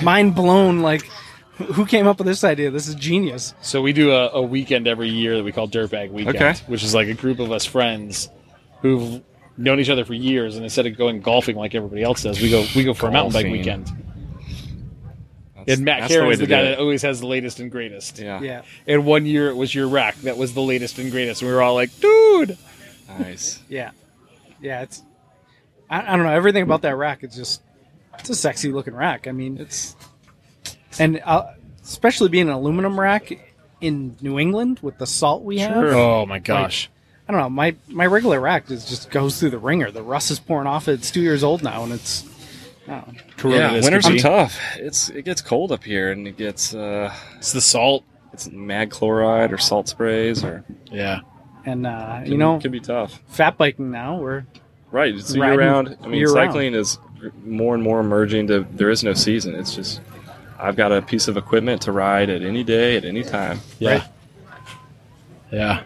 mind 0.04 0.36
blown. 0.36 0.82
Like, 0.82 1.10
Who 1.58 1.86
came 1.88 2.06
up 2.08 2.20
with 2.20 2.28
this 2.28 2.44
idea? 2.44 2.70
This 2.70 2.88
is 2.88 2.94
genius. 2.94 3.56
So 3.62 3.82
we 3.82 3.92
do 3.94 4.12
a, 4.12 4.30
a 4.30 4.42
weekend 4.42 4.88
every 4.88 5.10
year 5.10 5.38
that 5.38 5.44
we 5.44 5.52
call 5.52 5.68
Dirtbag 5.68 6.12
Weekend, 6.12 6.36
Okay. 6.36 6.54
which 6.68 6.84
is 6.84 6.94
like 6.94 7.08
a 7.08 7.16
group 7.16 7.40
of 7.40 7.52
us 7.52 7.66
friends 7.66 8.30
who've 8.82 9.24
known 9.58 9.80
each 9.80 9.90
other 9.90 10.06
for 10.06 10.14
years, 10.14 10.56
and 10.56 10.64
instead 10.64 10.86
of 10.86 10.96
going 10.96 11.20
golfing 11.20 11.56
like 11.56 11.74
everybody 11.74 12.04
else 12.04 12.22
does, 12.22 12.40
we 12.40 12.52
go 12.52 12.64
we 12.76 12.84
go 12.84 12.94
for 12.94 13.08
a 13.08 13.12
mountain 13.12 13.34
bike 13.34 13.52
weekend. 13.52 13.92
That's- 15.68 15.78
And 15.78 15.86
Matt 15.86 16.00
that's 16.02 16.14
the 16.14 16.20
way 16.20 16.22
Cameron's 16.22 16.40
to 16.40 16.46
the, 16.46 16.50
guy 16.50 16.62
that 16.64 16.80
always 16.80 17.02
has 17.04 17.20
the 17.20 17.28
latest 17.28 17.60
and 17.60 17.70
greatest. 17.70 18.18
Yeah. 18.20 18.42
Yeah. 18.42 18.62
And 18.88 19.06
one 19.06 19.26
year 19.26 19.50
it 19.50 19.56
was 19.56 19.76
your 19.76 19.88
rack 19.88 20.16
that 20.22 20.38
was 20.38 20.54
the 20.54 20.62
latest 20.62 20.98
and 20.98 21.12
greatest, 21.12 21.42
and 21.42 21.50
we 21.50 21.56
were 21.56 21.62
all 21.62 21.76
like, 21.76 21.90
"Dude, 22.00 22.58
Nice. 23.20 23.60
Yeah. 23.70 23.92
Yeah. 24.62 24.82
It's. 24.82 25.04
I, 25.90 26.02
I 26.14 26.16
don't 26.16 26.26
know. 26.26 26.32
Everything 26.34 26.64
about 26.64 26.82
that 26.82 26.96
rack 26.96 27.24
is 27.24 27.36
just. 27.36 27.62
It's 28.20 28.30
a 28.30 28.36
sexy 28.36 28.72
looking 28.72 28.96
rack. 28.96 29.28
I 29.28 29.32
mean, 29.32 29.58
It's 29.60 29.96
and 31.00 31.22
uh, 31.24 31.52
especially 31.84 32.30
being 32.30 32.48
an 32.48 32.54
aluminum 32.56 33.00
rack 33.00 33.32
in 33.80 34.16
New 34.22 34.40
England 34.40 34.80
with 34.82 34.98
the 34.98 35.06
salt 35.06 35.44
we 35.44 35.60
have. 35.60 35.76
oh 35.78 36.26
my 36.26 36.40
gosh." 36.40 36.90
I 37.30 37.34
don't 37.34 37.42
know. 37.42 37.50
My 37.50 37.76
my 37.90 38.06
regular 38.06 38.40
rack 38.40 38.72
is 38.72 38.86
just 38.86 39.10
goes 39.12 39.38
through 39.38 39.50
the 39.50 39.58
ringer. 39.58 39.92
The 39.92 40.02
rust 40.02 40.32
is 40.32 40.40
pouring 40.40 40.66
off. 40.66 40.88
It. 40.88 40.94
It's 40.94 41.12
two 41.12 41.20
years 41.22 41.44
old 41.44 41.62
now, 41.62 41.84
and 41.84 41.92
it's. 41.92 42.24
I 42.88 42.92
don't 43.02 43.14
know. 43.14 43.22
Corona 43.38 43.58
yeah, 43.60 43.74
this 43.74 43.84
winters 43.86 44.08
are 44.08 44.18
tough. 44.18 44.60
It's 44.78 45.10
it 45.10 45.24
gets 45.26 45.42
cold 45.42 45.72
up 45.72 45.84
here, 45.84 46.12
and 46.12 46.28
it 46.28 46.38
gets 46.38 46.74
uh, 46.74 47.14
It's 47.38 47.54
the 47.54 47.62
salt. 47.62 48.04
it's 48.34 48.50
mag 48.50 48.90
chloride 48.90 49.54
or 49.54 49.58
salt 49.58 49.88
sprays, 49.88 50.44
or 50.44 50.64
Yeah. 50.92 51.20
And 51.66 51.86
uh, 51.86 52.22
can, 52.24 52.32
you 52.32 52.38
know, 52.38 52.56
it 52.58 52.62
can 52.62 52.72
be 52.72 52.80
tough. 52.80 53.22
fat 53.28 53.58
biking 53.58 53.92
now. 53.92 54.18
We're 54.18 54.46
Right, 54.90 55.14
it's 55.14 55.36
Riding 55.36 55.60
year 55.60 55.70
round. 55.70 55.98
I 56.02 56.08
mean, 56.08 56.20
year-round. 56.20 56.50
cycling 56.52 56.74
is 56.74 56.98
more 57.44 57.74
and 57.76 57.84
more 57.84 58.00
emerging 58.00 58.48
to 58.48 58.66
there 58.72 58.90
is 58.90 59.04
no 59.04 59.14
season. 59.14 59.54
It's 59.54 59.76
just 59.76 60.00
I've 60.58 60.76
got 60.78 60.92
a 60.92 61.02
piece 61.02 61.28
of 61.28 61.36
equipment 61.38 61.82
to 61.84 61.92
ride 61.92 62.30
at 62.30 62.42
any 62.42 62.64
day, 62.64 62.96
at 62.96 63.04
any 63.06 63.24
time. 63.24 63.60
Yeah. 63.80 63.92
Right. 63.92 64.04
Yeah. 65.52 65.84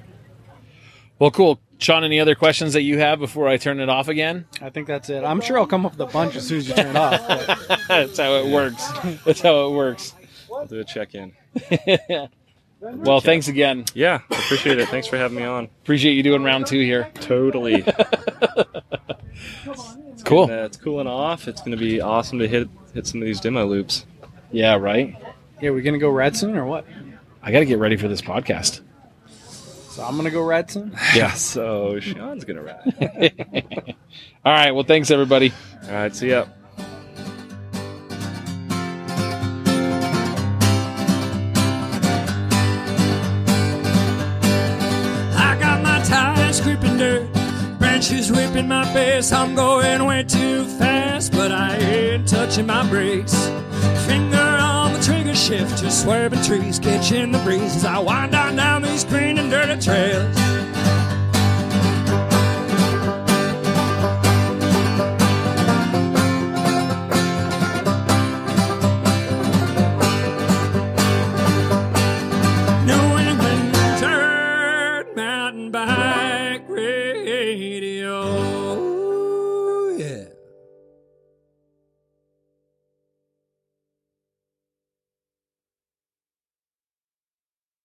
Well, 1.19 1.31
cool. 1.31 1.59
Shawn, 1.81 2.03
any 2.03 2.19
other 2.19 2.35
questions 2.35 2.73
that 2.73 2.83
you 2.83 2.99
have 2.99 3.17
before 3.17 3.47
I 3.47 3.57
turn 3.57 3.79
it 3.79 3.89
off 3.89 4.07
again? 4.07 4.45
I 4.61 4.69
think 4.69 4.85
that's 4.85 5.09
it. 5.09 5.23
I'm 5.23 5.41
sure 5.41 5.57
I'll 5.57 5.65
come 5.65 5.83
up 5.83 5.93
with 5.93 6.01
a 6.01 6.11
bunch 6.11 6.35
as 6.35 6.47
soon 6.47 6.59
as 6.59 6.67
you 6.67 6.75
turn 6.75 6.87
it 6.87 6.95
off. 6.95 7.27
But 7.27 7.79
That's 7.87 8.19
how 8.19 8.35
it 8.35 8.51
works. 8.51 8.87
That's 9.25 9.41
how 9.41 9.67
it 9.67 9.71
works. 9.71 10.13
I'll 10.53 10.67
do 10.67 10.79
a 10.79 10.83
check 10.83 11.15
in. 11.15 11.33
Well, 12.83 13.21
thanks 13.21 13.47
again. 13.47 13.85
Yeah, 13.93 14.21
appreciate 14.31 14.79
it. 14.79 14.89
Thanks 14.89 15.05
for 15.05 15.15
having 15.15 15.37
me 15.37 15.43
on. 15.43 15.65
Appreciate 15.83 16.13
you 16.13 16.23
doing 16.23 16.43
round 16.43 16.65
two 16.65 16.79
here. 16.79 17.11
Totally. 17.15 17.85
It's 19.65 20.23
cool. 20.23 20.43
And, 20.43 20.51
uh, 20.51 20.63
it's 20.65 20.77
cooling 20.77 21.07
off. 21.07 21.47
It's 21.47 21.61
going 21.61 21.71
to 21.71 21.77
be 21.77 21.99
awesome 22.01 22.39
to 22.39 22.47
hit 22.47 22.69
hit 22.93 23.07
some 23.07 23.21
of 23.21 23.25
these 23.25 23.39
demo 23.39 23.65
loops. 23.65 24.05
Yeah, 24.51 24.75
right. 24.75 25.15
yeah, 25.61 25.71
we 25.71 25.81
gonna 25.81 25.97
go 25.97 26.09
rad 26.09 26.35
soon 26.35 26.55
or 26.57 26.65
what? 26.65 26.85
I 27.41 27.51
got 27.51 27.59
to 27.59 27.65
get 27.65 27.79
ready 27.79 27.97
for 27.97 28.07
this 28.07 28.21
podcast. 28.21 28.81
So 29.91 30.03
I'm 30.03 30.15
gonna 30.15 30.31
go 30.31 30.41
ride 30.41 30.71
some. 30.71 30.95
Yeah. 31.15 31.33
So 31.35 31.99
Shawn's 31.99 32.45
going 32.45 32.57
to 32.57 32.63
ride. 32.63 33.95
All 34.45 34.53
right. 34.53 34.71
Well, 34.71 34.85
thanks 34.85 35.11
everybody. 35.11 35.51
All 35.87 35.91
right, 35.93 36.15
see 36.15 36.29
ya. 36.29 36.45
I 45.33 45.57
got 45.59 45.81
my 45.81 46.01
tires 46.03 46.61
gripping 46.61 46.97
dirt, 46.97 47.27
branches 47.79 48.31
ripping 48.31 48.67
my 48.67 48.85
face. 48.93 49.31
I'm 49.31 49.55
going 49.55 50.05
way 50.05 50.23
too 50.23 50.65
fast, 50.65 51.31
but 51.31 51.51
I 51.51 51.77
ain't 51.77 52.27
touching 52.27 52.67
my 52.67 52.87
brakes. 52.89 53.33
Shift, 55.41 55.81
just 55.81 56.03
swerving 56.03 56.41
trees, 56.43 56.77
catching 56.77 57.31
the 57.31 57.39
breeze 57.39 57.75
as 57.75 57.85
I 57.85 57.97
wind 57.97 58.35
on 58.35 58.55
down 58.55 58.83
these 58.83 59.03
green 59.03 59.39
and 59.39 59.49
dirty 59.49 59.81
trails. 59.81 60.60